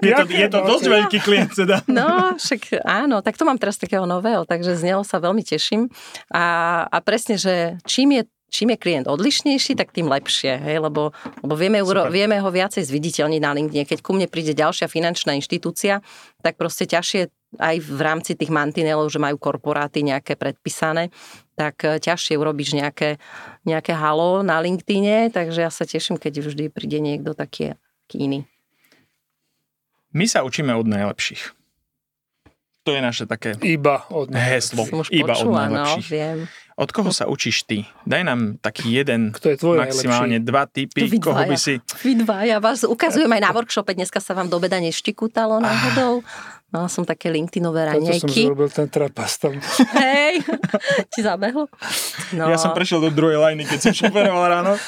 je 0.00 0.12
to, 0.14 0.24
je 0.30 0.48
to 0.48 0.58
dosť 0.64 0.86
veľký 0.86 1.18
klient, 1.20 1.52
teda. 1.52 1.82
No, 1.90 2.38
však 2.38 2.80
áno, 2.86 3.20
tak 3.20 3.34
to 3.34 3.44
mám 3.44 3.58
teraz 3.58 3.76
takého 3.76 4.06
nového, 4.06 4.46
takže 4.46 4.78
z 4.78 4.94
neho 4.94 5.02
sa 5.02 5.18
veľmi 5.18 5.42
teším. 5.42 5.90
A, 6.30 6.86
a 6.86 6.96
presne, 7.02 7.36
že 7.36 7.76
čím 7.84 8.16
je 8.16 8.22
čím 8.48 8.74
je 8.74 8.78
klient 8.80 9.06
odlišnejší, 9.06 9.76
tak 9.76 9.92
tým 9.92 10.08
lepšie, 10.08 10.56
hej, 10.56 10.80
lebo, 10.80 11.12
lebo 11.44 11.54
vieme, 11.54 11.84
uro, 11.84 12.08
vieme 12.08 12.40
ho 12.40 12.48
viacej 12.48 12.84
zviditeľniť 12.84 13.40
na 13.40 13.52
LinkedIn. 13.52 13.84
Keď 13.84 13.98
ku 14.00 14.16
mne 14.16 14.26
príde 14.26 14.56
ďalšia 14.56 14.88
finančná 14.88 15.36
inštitúcia, 15.36 16.00
tak 16.40 16.56
proste 16.56 16.88
ťažšie 16.88 17.28
aj 17.56 17.76
v 17.80 18.00
rámci 18.00 18.36
tých 18.36 18.52
mantinelov, 18.52 19.08
že 19.08 19.16
majú 19.16 19.40
korporáty 19.40 20.04
nejaké 20.04 20.36
predpísané, 20.36 21.08
tak 21.56 21.80
e, 21.80 21.96
ťažšie 21.96 22.36
urobíš 22.36 22.76
nejaké, 22.76 23.16
nejaké 23.64 23.96
halo 23.96 24.44
na 24.44 24.60
LinkedIne, 24.60 25.32
takže 25.32 25.64
ja 25.64 25.72
sa 25.72 25.88
teším, 25.88 26.20
keď 26.20 26.44
vždy 26.44 26.68
príde 26.68 27.00
niekto 27.00 27.32
taký, 27.32 27.72
taký 28.04 28.16
iný. 28.28 28.40
My 30.12 30.28
sa 30.28 30.44
učíme 30.44 30.72
od 30.76 30.88
najlepších. 30.88 31.56
To 32.84 32.96
je 32.96 33.00
naše 33.04 33.24
také 33.28 33.52
Iba 33.60 34.08
od 34.08 34.32
heslo. 34.32 34.88
Iba 35.12 35.36
od 35.36 35.52
no, 35.52 35.56
najlepších. 35.60 36.08
No, 36.08 36.12
viem. 36.12 36.38
Od 36.78 36.94
koho 36.94 37.10
sa 37.10 37.26
učíš 37.26 37.66
ty? 37.66 37.90
Daj 38.06 38.22
nám 38.22 38.40
taký 38.62 39.02
jeden, 39.02 39.34
Kto 39.34 39.50
je 39.50 39.56
tvoj 39.58 39.82
maximálne 39.82 40.38
najlepší? 40.38 40.46
dva 40.46 40.62
typy, 40.70 41.00
Vy 41.10 41.18
koho 41.18 41.42
by 41.42 41.56
si... 41.58 41.82
Vy 42.06 42.22
dva, 42.22 42.46
ja 42.46 42.62
vás 42.62 42.86
ukazujem 42.86 43.26
aj 43.34 43.42
na 43.42 43.50
workshope, 43.50 43.98
dneska 43.98 44.22
sa 44.22 44.30
vám 44.38 44.46
do 44.46 44.62
beda 44.62 44.78
neštikutalo 44.78 45.58
náhodou. 45.58 46.22
Mala 46.68 46.84
som 46.86 47.00
také 47.00 47.32
LinkedInové 47.32 47.88
Toto 47.88 47.96
som 47.96 48.28
raňajky. 48.28 48.40
zrobil 48.44 48.68
ten 48.68 48.88
trapas 48.92 49.40
tam. 49.40 49.56
Hej, 49.96 50.44
ti 51.16 51.20
zabehlo? 51.24 51.64
No. 52.36 52.44
Ja 52.44 52.60
som 52.60 52.76
prešiel 52.76 53.00
do 53.00 53.08
druhej 53.08 53.40
lajny, 53.40 53.64
keď 53.64 53.88
som 53.88 53.92
šoferoval 53.96 54.44
ráno. 54.52 54.72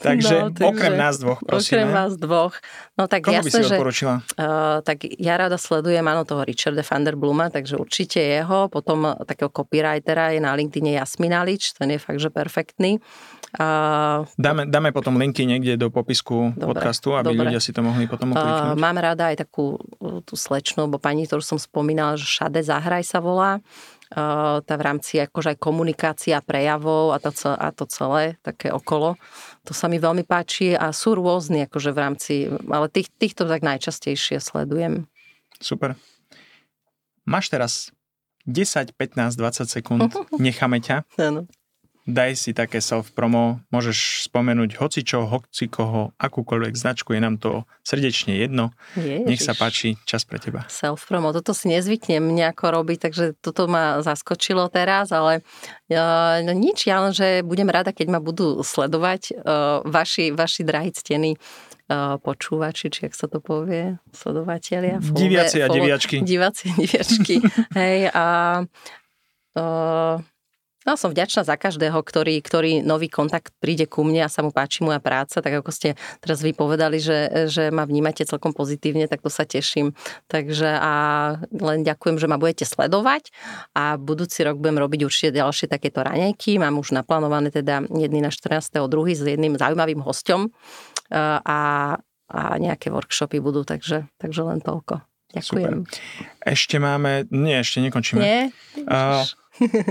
Takže 0.00 0.32
No, 0.32 0.48
takže 0.48 0.64
okrem 0.64 0.96
nás 0.96 1.20
dvoch, 1.20 1.44
prosím. 1.44 1.84
Okrem 1.84 1.88
vás 1.92 2.16
dvoch. 2.16 2.56
No 2.96 3.04
tak 3.04 3.20
Koho 3.20 3.36
by 3.36 3.44
jasné, 3.44 3.52
si 3.52 3.68
že... 3.68 3.76
odporučila? 3.76 4.14
Uh, 4.32 4.80
tak 4.80 5.04
ja 5.04 5.36
rada 5.36 5.60
sledujem, 5.60 6.00
áno, 6.00 6.24
toho 6.24 6.40
Richarda 6.40 6.80
van 6.80 7.04
der 7.04 7.20
Bluma, 7.20 7.52
takže 7.52 7.76
určite 7.76 8.16
jeho. 8.16 8.72
Potom 8.72 9.04
uh, 9.04 9.20
takého 9.28 9.52
copywritera 9.52 10.32
je 10.32 10.40
na 10.40 10.56
LinkedIne 10.56 10.96
Jasmin 10.96 11.36
Alič, 11.36 11.76
ten 11.76 11.92
je 11.92 12.00
fakt, 12.00 12.16
že 12.16 12.32
perfektný. 12.32 12.96
Uh, 13.60 14.24
Dáme, 14.38 14.64
dáme 14.64 14.88
potom 14.88 15.18
linky 15.18 15.42
niekde 15.42 15.74
do 15.76 15.90
popisku 15.90 16.54
Dobre, 16.54 16.70
podcastu, 16.70 17.18
aby 17.18 17.34
dobre. 17.34 17.50
ľudia 17.50 17.58
si 17.58 17.74
to 17.74 17.82
mohli 17.82 18.06
potom 18.06 18.30
uh, 18.30 18.38
ukliknúť. 18.38 18.78
mám 18.78 18.94
rada 18.96 19.26
aj 19.28 19.42
takú 19.42 19.74
uh, 19.74 20.22
tú 20.30 20.38
slečnú, 20.38 20.86
alebo 20.86 21.02
pani, 21.02 21.26
ktorú 21.26 21.42
som 21.42 21.58
spomínala, 21.58 22.14
že 22.14 22.30
Šade 22.30 22.62
Zahraj 22.62 23.02
sa 23.02 23.18
volá. 23.18 23.58
Uh, 24.10 24.58
tá 24.66 24.74
v 24.74 24.90
rámci 24.90 25.22
akože 25.22 25.54
aj 25.54 25.58
komunikácia 25.62 26.42
prejavov 26.42 27.14
a 27.14 27.22
to, 27.22 27.30
a 27.46 27.70
to 27.70 27.86
celé, 27.86 28.34
také 28.42 28.74
okolo. 28.74 29.14
To 29.66 29.72
sa 29.74 29.86
mi 29.86 30.02
veľmi 30.02 30.26
páči 30.26 30.74
a 30.74 30.90
sú 30.90 31.14
rôzni 31.14 31.62
akože 31.70 31.94
v 31.94 31.98
rámci, 31.98 32.34
ale 32.66 32.90
tých, 32.90 33.06
týchto 33.22 33.46
tak 33.46 33.62
najčastejšie 33.62 34.42
sledujem. 34.42 35.06
Super. 35.62 35.94
Máš 37.22 37.54
teraz 37.54 37.72
10, 38.50 38.98
15, 38.98 39.38
20 39.38 39.70
sekúnd, 39.70 40.10
necháme 40.42 40.82
ťa. 40.82 41.06
Áno. 41.14 41.46
Daj 42.08 42.32
si 42.32 42.50
také 42.56 42.80
self-promo, 42.80 43.60
môžeš 43.68 44.24
spomenúť 44.26 44.80
hoci 44.80 45.04
čo, 45.04 45.28
hoci 45.28 45.68
koho, 45.68 46.16
akúkoľvek 46.16 46.72
značku, 46.72 47.12
je 47.12 47.20
nám 47.20 47.36
to 47.36 47.68
srdečne 47.84 48.34
jedno. 48.34 48.72
Ježiš. 48.96 49.28
Nech 49.28 49.42
sa 49.44 49.52
páči, 49.52 50.00
čas 50.08 50.24
pre 50.24 50.40
teba. 50.40 50.64
Self-promo, 50.72 51.30
toto 51.36 51.52
si 51.52 51.68
nezvyknem 51.68 52.24
nejako 52.32 52.72
robiť, 52.80 52.98
takže 53.04 53.24
toto 53.38 53.68
ma 53.68 54.00
zaskočilo 54.00 54.66
teraz, 54.72 55.12
ale 55.12 55.44
uh, 55.92 56.40
no 56.40 56.56
nič, 56.56 56.88
ja 56.88 57.04
len, 57.04 57.12
že 57.12 57.44
budem 57.44 57.68
rada, 57.68 57.92
keď 57.92 58.16
ma 58.16 58.18
budú 58.18 58.64
sledovať 58.64 59.36
uh, 59.36 59.84
vaši, 59.84 60.32
vaši 60.32 60.64
drahí 60.64 60.90
ctení 60.96 61.36
uh, 61.36 62.16
počúvači, 62.16 62.88
či 62.88 63.06
ak 63.06 63.14
sa 63.14 63.28
to 63.28 63.44
povie, 63.44 64.00
sledovatelia. 64.10 64.98
followe- 65.04 65.20
Diviaci 65.20 65.60
a 65.60 65.68
diviačky. 65.68 66.16
Diváci 66.24 66.72
a 66.72 66.74
diviačky. 66.80 67.34
Hej, 67.78 68.08
a 68.10 68.24
uh, 69.54 70.16
No, 70.88 70.96
som 70.96 71.12
vďačná 71.12 71.44
za 71.44 71.60
každého, 71.60 72.00
ktorý, 72.00 72.40
ktorý 72.40 72.80
nový 72.80 73.12
kontakt 73.12 73.52
príde 73.60 73.84
ku 73.84 74.00
mne 74.00 74.24
a 74.24 74.32
sa 74.32 74.40
mu 74.40 74.48
páči 74.48 74.80
moja 74.80 74.96
práca, 74.96 75.44
tak 75.44 75.60
ako 75.60 75.68
ste 75.68 75.92
teraz 76.24 76.40
vy 76.40 76.56
povedali, 76.56 76.96
že, 76.96 77.48
že 77.52 77.68
ma 77.68 77.84
vnímate 77.84 78.24
celkom 78.24 78.56
pozitívne, 78.56 79.04
tak 79.04 79.20
to 79.20 79.28
sa 79.28 79.44
teším. 79.44 79.92
Takže 80.32 80.80
a 80.80 80.92
len 81.52 81.84
ďakujem, 81.84 82.16
že 82.16 82.26
ma 82.32 82.40
budete 82.40 82.64
sledovať 82.64 83.28
a 83.76 84.00
budúci 84.00 84.40
rok 84.40 84.56
budem 84.56 84.80
robiť 84.80 85.00
určite 85.04 85.36
ďalšie 85.36 85.68
takéto 85.68 86.00
raňajky. 86.00 86.56
Mám 86.56 86.80
už 86.80 86.96
naplánované 86.96 87.52
teda 87.52 87.84
jedný 87.92 88.24
na 88.24 88.32
14.2. 88.32 88.80
s 89.12 89.20
jedným 89.20 89.60
zaujímavým 89.60 90.00
hosťom 90.00 90.48
a, 91.12 91.20
a 91.44 91.60
nejaké 92.56 92.88
workshopy 92.88 93.36
budú, 93.44 93.68
takže, 93.68 94.08
takže 94.16 94.40
len 94.48 94.64
toľko. 94.64 95.04
Ďakujem. 95.36 95.76
Super. 95.84 96.00
Ešte 96.40 96.76
máme... 96.80 97.28
Nie, 97.28 97.60
ešte 97.60 97.84
nekončíme. 97.84 98.18
Nie? 98.18 98.40
Ježiš. 98.80 99.36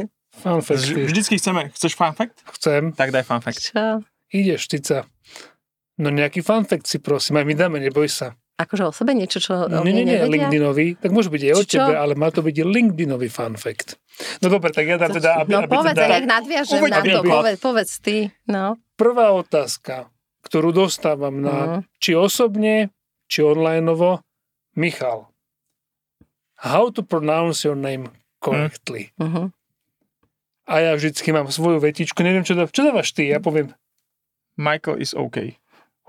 Fun 0.39 0.59
fact. 0.59 0.81
Vž- 0.81 1.05
Vždycky 1.05 1.35
chceme... 1.35 1.69
Chceš 1.69 1.93
fun 1.93 2.13
fact? 2.13 2.39
Chcem. 2.49 2.91
Tak 2.91 3.11
daj 3.11 3.23
fun 3.23 3.39
fact. 3.39 3.59
Čo? 3.61 3.99
Ideš, 4.29 4.65
Tica. 4.65 5.03
No 5.95 6.07
nejaký 6.09 6.39
fun 6.39 6.63
fact 6.63 6.85
si 6.85 6.97
prosím, 6.97 7.35
aj 7.35 7.45
my 7.45 7.53
dáme, 7.53 7.77
neboj 7.77 8.07
sa. 8.07 8.39
Akože 8.55 8.83
o 8.83 8.91
sebe 8.91 9.11
niečo, 9.11 9.39
čo 9.39 9.51
o 9.57 9.83
Nie, 9.83 9.91
nie, 9.93 10.03
nie? 10.03 10.19
LinkedInový, 10.19 10.95
tak 10.95 11.11
môže 11.11 11.27
byť 11.27 11.41
aj 11.41 11.53
o 11.53 11.61
Či 11.61 11.67
čo? 11.69 11.79
tebe, 11.81 11.93
ale 11.93 12.11
má 12.13 12.27
to 12.27 12.39
byť 12.39 12.55
LinkedInový 12.57 13.27
fun 13.27 13.55
fact. 13.55 13.95
No 14.39 14.47
dobre, 14.49 14.69
tak 14.69 14.83
ja 14.83 14.95
dám 14.95 15.11
teda, 15.11 15.29
aby, 15.39 15.49
No 15.49 15.59
aby 15.61 15.71
povedz, 15.73 15.95
teda, 15.95 16.15
nadviažem 16.21 16.83
na 16.83 16.99
to, 16.99 17.19
povedz, 17.21 17.57
povedz 17.57 17.91
ty. 17.99 18.17
No. 18.45 18.75
prvá 18.93 19.31
otázka, 19.31 20.11
ktorú 20.41 20.71
dostávam 20.71 21.35
na, 21.35 21.55
Mhm. 21.55 21.79
či 21.97 22.11
osobne, 22.13 22.91
či 23.25 23.39
onlineovo, 23.41 24.19
Michal, 24.73 25.31
how 26.57 26.89
to 26.89 26.99
pronounce 26.99 27.63
your 27.63 27.75
name 27.75 28.11
correctly? 28.37 29.15
Uh-huh. 29.17 29.51
A 30.69 30.85
ja 30.85 30.91
vždycky 30.93 31.33
mám 31.33 31.49
svoju 31.49 31.81
vetičku, 31.81 32.21
neviem, 32.21 32.45
čo, 32.45 32.53
dá, 32.53 32.69
čo 32.69 32.85
dávaš 32.85 33.17
ty, 33.17 33.25
ja 33.25 33.41
poviem, 33.41 33.73
Michael 34.53 35.01
is 35.01 35.17
OK. 35.17 35.57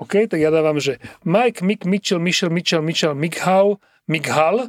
OK, 0.00 0.28
tak 0.28 0.40
ja 0.40 0.52
dávam, 0.52 0.76
že 0.76 1.00
Mike, 1.24 1.64
Mick, 1.64 1.88
Mitchell, 1.88 2.20
Michel, 2.20 2.52
Mitchell, 2.52 2.84
Mitchell, 2.84 3.16
Michal, 3.16 3.80
Michal, 4.04 4.68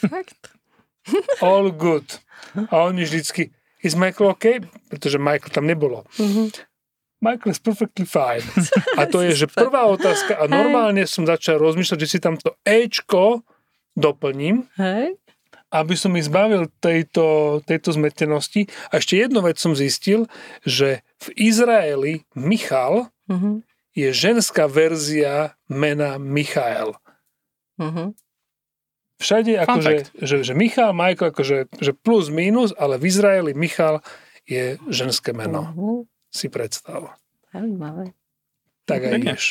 Fakt? 0.00 0.56
all 1.44 1.70
good. 1.72 2.20
A 2.72 2.88
oni 2.88 3.04
vždycky, 3.04 3.52
is 3.84 3.94
Michael 3.94 4.32
OK? 4.36 4.64
Pretože 4.88 5.20
Michael 5.20 5.52
tam 5.52 5.66
nebolo. 5.68 6.04
Uh-huh. 6.16 6.48
Michael 7.20 7.52
is 7.52 7.60
perfectly 7.60 8.06
fine. 8.06 8.44
A 9.00 9.04
to 9.10 9.20
je, 9.24 9.34
že 9.34 9.46
prvá 9.50 9.90
otázka, 9.90 10.38
a 10.38 10.46
normálne 10.46 11.02
som 11.04 11.26
začal 11.26 11.58
rozmýšľať, 11.58 11.98
že 11.98 12.08
si 12.08 12.18
tam 12.22 12.38
to 12.38 12.54
Ečko 12.62 13.42
doplním, 13.98 14.70
Hej? 14.78 15.18
Aby 15.68 15.94
som 15.94 16.16
ich 16.16 16.26
zbavil 16.26 16.72
tejto, 16.80 17.60
tejto 17.68 17.92
zmetenosti. 17.92 18.68
A 18.88 19.00
ešte 19.00 19.20
jednu 19.20 19.44
vec 19.44 19.60
som 19.60 19.76
zistil, 19.76 20.24
že 20.64 21.04
v 21.20 21.26
Izraeli 21.36 22.24
Michal 22.32 23.12
Uh-huh. 23.28 23.60
je 23.92 24.08
ženská 24.08 24.64
verzia 24.64 25.52
mena 25.68 26.16
Michael. 26.16 26.96
Uh-huh. 27.76 28.16
Všade 29.20 29.52
akože, 29.68 30.16
že, 30.16 30.36
že 30.48 30.52
Michal, 30.56 30.96
Michael, 30.96 31.36
akože 31.36 31.68
že 31.76 31.92
plus, 31.92 32.32
minus, 32.32 32.72
ale 32.72 32.96
v 32.96 33.04
Izraeli 33.04 33.52
Michal 33.52 34.00
je 34.48 34.80
ženské 34.88 35.36
meno. 35.36 35.60
Uh-huh. 35.76 35.98
Si 36.32 36.48
predstav. 36.48 37.20
Zaujímavé. 37.52 38.16
Tak 38.88 39.04
aj 39.04 39.12
ideš. 39.20 39.44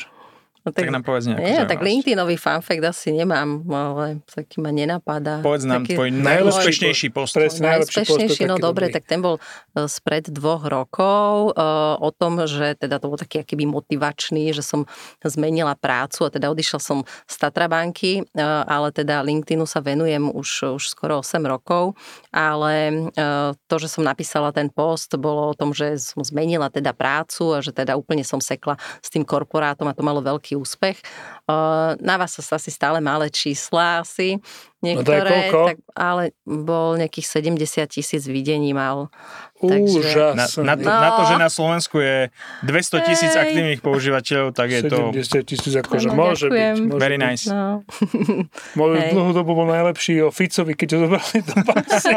No, 0.67 0.75
Tak 0.75 0.91
nám 0.91 1.03
povedz 1.07 1.31
nejakú 1.31 1.47
nie, 1.47 1.63
tak. 1.63 1.79
LinkedInový 1.79 2.35
fanfact 2.35 2.83
asi 2.83 3.15
nemám, 3.15 3.63
ale 3.71 4.19
taký 4.27 4.59
ma 4.59 4.75
nenapadá. 4.75 5.39
Povedz 5.39 5.63
nám 5.63 5.87
taký... 5.87 5.95
tvoj 5.95 6.09
najúspešnejší 6.11 7.07
post. 7.15 7.39
Presne. 7.39 7.71
najlepší 7.71 8.03
Najúspešnejší, 8.03 8.43
no 8.51 8.59
dobre, 8.59 8.91
tak 8.91 9.07
ten 9.07 9.23
bol 9.23 9.39
e, 9.39 9.87
spred 9.87 10.27
dvoch 10.27 10.67
rokov 10.67 11.55
e, 11.55 11.63
o 12.03 12.09
tom, 12.11 12.43
že 12.43 12.75
teda 12.75 12.99
to 12.99 13.07
bol 13.07 13.15
taký 13.15 13.47
akýby 13.47 13.63
motivačný, 13.63 14.51
že 14.51 14.59
som 14.59 14.83
zmenila 15.23 15.79
prácu 15.79 16.27
a 16.27 16.33
teda 16.33 16.51
odišla 16.51 16.79
som 16.83 17.07
z 17.31 17.35
Tatrabanky, 17.39 18.27
e, 18.27 18.43
ale 18.43 18.91
teda 18.91 19.23
LinkedInu 19.23 19.63
sa 19.63 19.79
venujem 19.79 20.27
už, 20.27 20.75
už 20.75 20.83
skoro 20.91 21.23
8 21.23 21.39
rokov, 21.47 21.95
ale 22.35 23.07
e, 23.15 23.23
to, 23.55 23.75
že 23.79 23.87
som 23.87 24.03
napísala 24.03 24.51
ten 24.51 24.67
post, 24.67 25.15
bolo 25.15 25.47
o 25.47 25.55
tom, 25.55 25.71
že 25.71 25.95
som 25.95 26.19
zmenila 26.27 26.67
teda 26.67 26.91
prácu 26.91 27.55
a 27.55 27.63
že 27.63 27.71
teda 27.71 27.95
úplne 27.95 28.27
som 28.27 28.43
sekla 28.43 28.75
s 28.99 29.07
tým 29.07 29.23
korporátom 29.23 29.87
a 29.87 29.95
to 29.95 30.03
malo 30.03 30.19
veľký 30.19 30.56
úspech. 30.57 30.97
E, 30.99 31.55
Na 32.01 32.17
vás 32.17 32.35
sa 32.37 32.57
asi 32.57 32.73
stále 32.73 32.97
malé 33.01 33.29
čísla 33.29 34.01
asi, 34.01 34.41
niektoré, 34.79 35.49
koľko? 35.49 35.61
tak, 35.65 35.77
ale 35.91 36.23
bol 36.43 36.95
nejakých 36.95 37.27
70 37.33 37.57
tisíc 37.89 38.23
videní 38.23 38.71
mal. 38.71 39.09
Takže- 39.57 40.35
Na, 40.35 40.45
na, 40.63 40.75
to, 40.75 40.85
No. 40.85 41.01
na 41.01 41.09
to, 41.11 41.21
že 41.25 41.35
na 41.35 41.49
Slovensku 41.49 41.97
je 41.97 42.29
200 42.61 43.01
tisíc 43.01 43.33
aktívnych 43.33 43.81
používateľov, 43.81 44.53
tak 44.53 44.69
je 44.69 44.81
to 44.85 45.09
70 45.11 45.41
tisíc, 45.43 45.73
akože 45.73 46.07
No, 46.07 46.13
môže 46.15 46.45
ďakujem. 46.45 46.75
byť. 46.77 46.87
Môže 46.87 47.01
very 47.01 47.17
byť. 47.17 47.25
nice. 47.25 47.45
No. 47.47 47.81
Môj 48.79 48.89
Hej. 48.95 49.11
dlhú 49.11 49.31
dobu 49.33 49.51
bol 49.53 49.65
najlepší 49.67 50.21
o 50.21 50.29
Ficovi, 50.29 50.73
keď 50.73 50.87
ho 50.93 50.99
zobrali 51.03 51.37
do 51.41 51.53
pasy. 51.63 52.13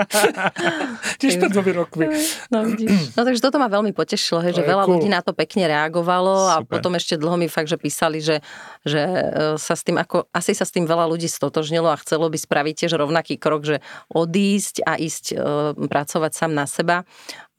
Tiež 1.20 1.37
pred 1.37 1.51
dvomi 1.51 1.73
rokmi. 1.75 2.07
No, 2.51 2.64
vidíš. 2.66 3.14
no 3.14 3.23
takže 3.23 3.40
toto 3.40 3.57
ma 3.57 3.68
veľmi 3.68 3.92
potešilo, 3.92 4.40
hej, 4.42 4.53
že 4.53 4.62
veľa 4.62 4.85
cool. 4.85 4.96
ľudí 4.96 5.09
na 5.09 5.20
to 5.20 5.33
pekne 5.33 5.64
reagovalo 5.64 6.35
a 6.51 6.57
Super. 6.61 6.73
potom 6.77 6.92
ešte 6.94 7.16
dlho 7.16 7.37
mi 7.37 7.46
fakt, 7.46 7.66
že 7.66 7.77
písali, 7.77 8.20
že, 8.20 8.44
že 8.83 9.01
e, 9.01 9.23
sa 9.57 9.73
s 9.73 9.83
tým 9.83 9.96
ako, 9.96 10.29
asi 10.31 10.53
sa 10.53 10.62
s 10.62 10.70
tým 10.70 10.85
veľa 10.85 11.07
ľudí 11.07 11.27
stotožnilo 11.27 11.88
a 11.88 11.96
chcelo 11.96 12.27
by 12.27 12.37
spraviť 12.50 12.74
tiež 12.74 12.98
rovnaký 12.98 13.38
krok, 13.38 13.62
že 13.62 13.78
odísť 14.10 14.82
a 14.82 14.98
ísť 14.98 15.24
e, 15.30 15.34
pracovať 15.86 16.32
sám 16.34 16.50
na 16.50 16.66
seba. 16.66 17.06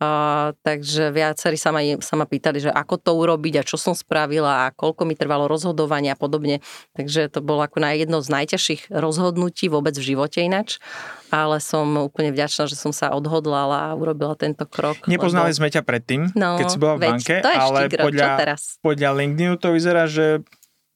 Uh, 0.01 0.57
takže 0.65 1.13
viacerí 1.13 1.61
sa 1.61 1.69
ma, 1.69 1.85
sa 2.01 2.17
ma 2.17 2.25
pýtali, 2.25 2.57
že 2.57 2.73
ako 2.73 2.97
to 2.97 3.13
urobiť 3.13 3.61
a 3.61 3.67
čo 3.69 3.77
som 3.77 3.93
spravila 3.93 4.65
a 4.65 4.73
koľko 4.73 5.05
mi 5.05 5.13
trvalo 5.13 5.45
rozhodovanie 5.45 6.09
a 6.09 6.17
podobne. 6.17 6.57
Takže 6.97 7.29
to 7.29 7.45
bolo 7.45 7.61
ako 7.61 7.85
na 7.85 7.93
jedno 7.93 8.17
z 8.17 8.33
najťažších 8.33 8.89
rozhodnutí 8.89 9.69
vôbec 9.69 9.93
v 9.93 10.17
živote 10.17 10.41
inač. 10.41 10.81
Ale 11.29 11.61
som 11.61 11.85
úplne 12.01 12.33
vďačná, 12.33 12.65
že 12.65 12.81
som 12.81 12.89
sa 12.89 13.13
odhodlala 13.13 13.93
a 13.93 13.95
urobila 13.95 14.33
tento 14.33 14.65
krok. 14.65 15.05
Nepoznali 15.05 15.53
lebo... 15.53 15.59
sme 15.61 15.69
ťa 15.69 15.85
predtým, 15.85 16.33
no, 16.33 16.57
keď 16.57 16.65
si 16.65 16.81
bola 16.81 16.97
v 16.97 17.01
banke, 17.05 17.35
ale 17.45 17.85
podľa, 17.93 18.57
podľa 18.81 19.09
LinkedInu 19.21 19.53
to 19.61 19.69
vyzerá, 19.69 20.09
že 20.09 20.41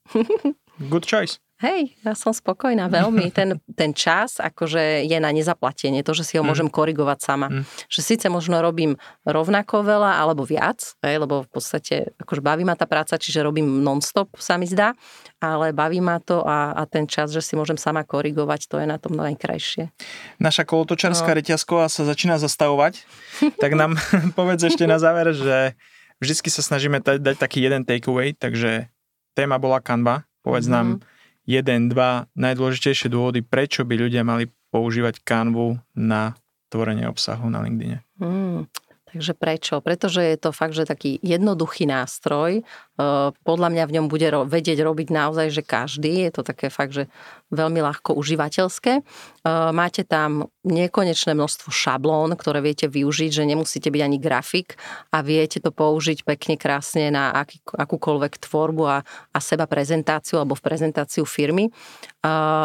good 0.92 1.06
choice. 1.06 1.45
Hej, 1.64 1.96
ja 2.04 2.12
som 2.20 2.36
spokojná 2.36 2.92
veľmi. 2.92 3.32
Ten, 3.38 3.60
ten 3.76 3.92
čas 3.96 4.44
akože 4.44 5.08
je 5.08 5.18
na 5.24 5.32
nezaplatenie, 5.32 6.04
to, 6.04 6.12
že 6.12 6.28
si 6.28 6.34
ho 6.36 6.44
mm. 6.44 6.50
môžem 6.52 6.68
korigovať 6.68 7.20
sama. 7.24 7.48
Mm. 7.48 7.64
Že 7.88 8.02
síce 8.04 8.26
možno 8.28 8.60
robím 8.60 9.00
rovnako 9.24 9.88
veľa 9.88 10.20
alebo 10.20 10.44
viac, 10.44 10.96
hej, 11.04 11.16
lebo 11.20 11.48
v 11.48 11.50
podstate 11.52 12.12
akože 12.20 12.44
baví 12.44 12.68
ma 12.68 12.76
tá 12.76 12.84
práca, 12.84 13.16
čiže 13.16 13.44
robím 13.44 13.84
non-stop, 13.84 14.36
sa 14.36 14.60
mi 14.60 14.68
zdá, 14.68 14.96
ale 15.40 15.72
baví 15.72 16.04
ma 16.04 16.20
to 16.20 16.44
a, 16.44 16.76
a 16.76 16.84
ten 16.88 17.08
čas, 17.08 17.32
že 17.32 17.40
si 17.40 17.56
môžem 17.56 17.80
sama 17.80 18.04
korigovať, 18.04 18.68
to 18.68 18.76
je 18.80 18.88
na 18.88 19.00
tom 19.00 19.16
najkrajšie. 19.16 19.92
Naša 20.44 20.64
kolotočarská 20.68 21.32
no. 21.32 21.38
reťazková 21.40 21.88
sa 21.88 22.04
začína 22.04 22.36
zastavovať, 22.36 23.04
tak 23.64 23.76
nám 23.80 23.96
povedz 24.40 24.68
ešte 24.68 24.84
na 24.88 25.00
záver, 25.00 25.32
že 25.32 25.76
vždycky 26.20 26.52
sa 26.52 26.64
snažíme 26.64 27.00
dať, 27.00 27.40
taký 27.40 27.64
jeden 27.64 27.88
takeaway, 27.88 28.36
takže 28.36 28.92
téma 29.36 29.56
bola 29.60 29.80
Canva, 29.80 30.28
povedz 30.44 30.68
mm. 30.68 30.74
nám 30.76 30.88
jeden, 31.46 31.90
dva 31.94 32.26
najdôležitejšie 32.34 33.10
dôvody, 33.10 33.46
prečo 33.46 33.86
by 33.86 33.96
ľudia 33.96 34.26
mali 34.26 34.50
používať 34.74 35.22
Canvu 35.24 35.80
na 35.96 36.36
tvorenie 36.74 37.08
obsahu 37.08 37.48
na 37.48 37.64
LinkedIn. 37.64 38.02
Hmm, 38.20 38.68
takže 39.08 39.32
prečo? 39.38 39.80
Pretože 39.80 40.20
je 40.26 40.38
to 40.42 40.52
fakt, 40.52 40.76
že 40.76 40.90
taký 40.90 41.22
jednoduchý 41.24 41.88
nástroj. 41.88 42.66
Podľa 43.44 43.70
mňa 43.76 43.84
v 43.92 43.94
ňom 44.00 44.06
bude 44.08 44.28
vedieť 44.48 44.80
robiť 44.80 45.08
naozaj, 45.12 45.48
že 45.52 45.64
každý. 45.68 46.28
Je 46.28 46.32
to 46.32 46.48
také 46.48 46.72
fakt, 46.72 46.96
že 46.96 47.12
veľmi 47.52 47.84
ľahko 47.84 48.16
užívateľské. 48.16 49.04
Máte 49.76 50.08
tam 50.08 50.48
nekonečné 50.66 51.38
množstvo 51.38 51.70
šablón, 51.70 52.34
ktoré 52.34 52.64
viete 52.64 52.90
využiť, 52.90 53.32
že 53.36 53.44
nemusíte 53.46 53.92
byť 53.92 54.02
ani 54.02 54.18
grafik 54.18 54.80
a 55.14 55.22
viete 55.22 55.62
to 55.62 55.70
použiť 55.70 56.26
pekne, 56.26 56.56
krásne 56.58 57.14
na 57.14 57.36
aký, 57.36 57.62
akúkoľvek 57.68 58.42
tvorbu 58.48 58.84
a, 58.88 58.98
a 59.06 59.40
seba 59.44 59.68
prezentáciu 59.70 60.42
alebo 60.42 60.58
v 60.58 60.66
prezentáciu 60.66 61.28
firmy. 61.28 61.70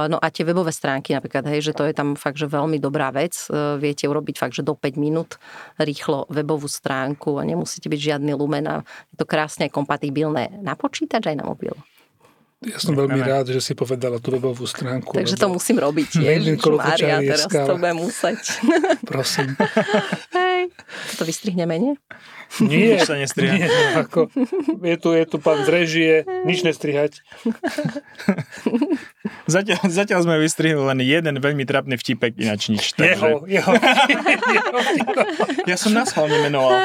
No 0.09 0.17
a 0.17 0.27
tie 0.33 0.47
webové 0.47 0.73
stránky 0.73 1.13
napríklad, 1.13 1.45
hej, 1.53 1.71
že 1.71 1.77
to 1.77 1.85
je 1.85 1.93
tam 1.93 2.17
fakt, 2.17 2.41
že 2.41 2.49
veľmi 2.49 2.81
dobrá 2.81 3.13
vec. 3.13 3.37
Viete 3.77 4.09
urobiť 4.09 4.41
fakt, 4.41 4.57
že 4.57 4.65
do 4.65 4.73
5 4.73 4.97
minút 4.97 5.37
rýchlo 5.77 6.25
webovú 6.33 6.65
stránku 6.65 7.37
a 7.37 7.45
nemusíte 7.45 7.93
byť 7.93 8.01
žiadny 8.15 8.33
lumen 8.33 8.65
a 8.65 8.81
je 9.13 9.17
to 9.21 9.29
krásne 9.29 9.69
kompatibilné 9.69 10.20
na 10.29 10.77
počítač 10.77 11.33
aj 11.33 11.41
na 11.41 11.49
mobil. 11.49 11.73
Ja 12.61 12.77
som 12.77 12.93
veľmi 12.93 13.25
rád, 13.25 13.57
že 13.57 13.65
si 13.65 13.73
povedala 13.73 14.21
tú 14.21 14.37
webovú 14.37 14.69
stránku. 14.69 15.17
Takže 15.17 15.41
to 15.41 15.49
musím 15.49 15.81
robiť. 15.81 16.21
Ježiš, 16.21 16.61
Mária, 16.69 17.25
teraz 17.25 17.49
to 17.49 17.81
budem 17.81 17.97
musieť. 17.97 18.61
Prosím. 19.09 19.57
Hej. 20.37 20.69
To 21.17 21.25
vystrihneme, 21.25 21.81
nie? 21.81 21.97
Nie, 22.61 23.01
sa 23.01 23.17
nestriha. 23.17 23.57
Nie, 23.57 23.69
ako, 24.05 24.29
je, 24.85 24.97
tu, 25.01 25.09
je 25.17 25.25
tu 25.25 25.41
pán 25.41 25.65
z 25.65 25.69
režie, 25.73 26.13
nič 26.45 26.61
nestrihať. 26.61 27.25
Zatiaľ, 29.49 29.81
zatiaľ 29.91 30.21
sme 30.29 30.37
vystrihli 30.39 30.79
len 30.79 31.01
jeden 31.03 31.43
veľmi 31.43 31.67
trapný 31.67 31.99
vtipek, 31.99 32.39
ináč 32.39 32.71
nič. 32.71 32.95
Takže... 32.95 33.19
Jeho, 33.19 33.31
jeho, 33.51 33.73
jeho, 33.73 34.41
jeho. 34.53 34.71
Ja 35.67 35.77
som 35.81 35.91
nás 35.91 36.15
hlavne 36.15 36.39
menoval 36.45 36.79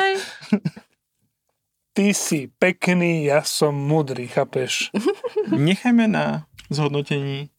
ty 1.95 2.11
si 2.11 2.51
pekný, 2.59 3.31
ja 3.31 3.41
som 3.47 3.71
mudrý, 3.71 4.27
chápeš? 4.27 4.91
Nechajme 5.49 6.11
na 6.11 6.45
zhodnotení 6.67 7.49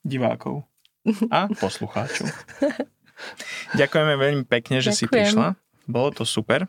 divákov 0.00 0.64
a 1.28 1.52
poslucháčov. 1.52 2.32
Ďakujeme 3.78 4.14
veľmi 4.16 4.44
pekne, 4.48 4.80
že 4.80 4.96
Ďakujem. 4.96 4.98
si 4.98 5.04
prišla. 5.06 5.46
Bolo 5.84 6.10
to 6.16 6.24
super. 6.24 6.64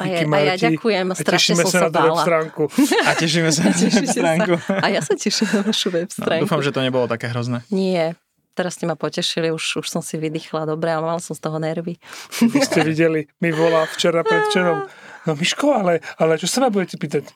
A 0.00 0.08
ja, 0.08 0.24
a 0.24 0.38
ja 0.40 0.56
ďakujem, 0.56 1.12
strašne 1.12 1.60
som 1.60 1.68
sa, 1.68 1.80
sa 1.84 1.88
bála. 1.92 2.24
Stránku. 2.24 2.72
A 3.08 3.12
tešíme 3.20 3.52
sa 3.52 3.68
na 3.68 3.76
web 3.76 4.08
stránku. 4.08 4.56
A 4.80 4.86
ja 4.88 5.04
sa 5.04 5.12
teším 5.12 5.52
na 5.52 5.60
vašu 5.60 5.92
web 5.92 6.08
stránku. 6.08 6.40
No, 6.40 6.48
dúfam, 6.48 6.64
že 6.64 6.72
to 6.72 6.80
nebolo 6.80 7.04
také 7.04 7.28
hrozné. 7.28 7.60
Nie, 7.68 8.16
teraz 8.56 8.80
ste 8.80 8.88
ma 8.88 8.96
potešili, 8.96 9.52
už, 9.52 9.84
už 9.84 9.86
som 9.92 10.00
si 10.00 10.16
vydýchla 10.16 10.64
dobre, 10.64 10.88
ale 10.88 11.04
mal 11.04 11.20
som 11.20 11.36
z 11.36 11.44
toho 11.44 11.60
nervy. 11.60 12.00
Vy 12.40 12.60
ste 12.64 12.80
videli, 12.80 13.28
mi 13.44 13.52
volá 13.52 13.84
včera 13.92 14.24
pred 14.24 14.40
včerom. 14.48 14.88
No 15.26 15.36
Miško, 15.40 15.66
ale, 15.74 16.00
ale 16.16 16.40
čo 16.40 16.48
sa 16.48 16.64
ma 16.64 16.68
budete 16.72 16.96
pýtať? 16.96 17.28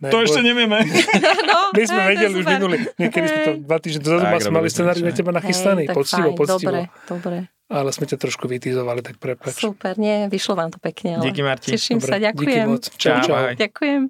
Ne, 0.00 0.08
to 0.12 0.24
ešte 0.24 0.40
nevieme. 0.40 0.84
no, 1.50 1.58
My 1.74 1.82
sme 1.84 2.00
hej, 2.00 2.08
vedeli 2.16 2.34
už 2.40 2.46
minuli. 2.46 2.76
Niekedy 2.96 3.26
sme 3.26 3.40
to 3.44 3.52
dva 3.64 3.76
týždne 3.80 4.00
dozadu 4.04 4.24
mali 4.52 4.68
scenár 4.72 4.96
na 4.96 5.12
teba 5.12 5.32
nachystaný. 5.34 5.90
Hej, 5.90 5.96
poctivo, 5.96 6.28
fajn, 6.32 6.38
poctivo. 6.38 6.72
Dobre, 6.72 6.82
dobre. 7.08 7.36
Ale 7.72 7.88
sme 7.96 8.04
ťa 8.04 8.20
trošku 8.20 8.44
vytizovali, 8.44 9.00
tak 9.00 9.16
prepač. 9.16 9.56
Super, 9.56 9.96
nie, 9.96 10.28
vyšlo 10.28 10.52
vám 10.52 10.68
to 10.68 10.76
pekne. 10.76 11.16
Ale 11.16 11.32
Díky 11.32 11.40
Marti. 11.40 11.72
Teším 11.72 11.96
dobre, 11.96 12.10
sa, 12.12 12.16
ďakujem. 12.20 12.66
Díky 12.68 12.70
moc. 12.70 12.84
Čau, 13.00 13.16
čau. 13.24 13.36
Ďakujem. 13.56 14.02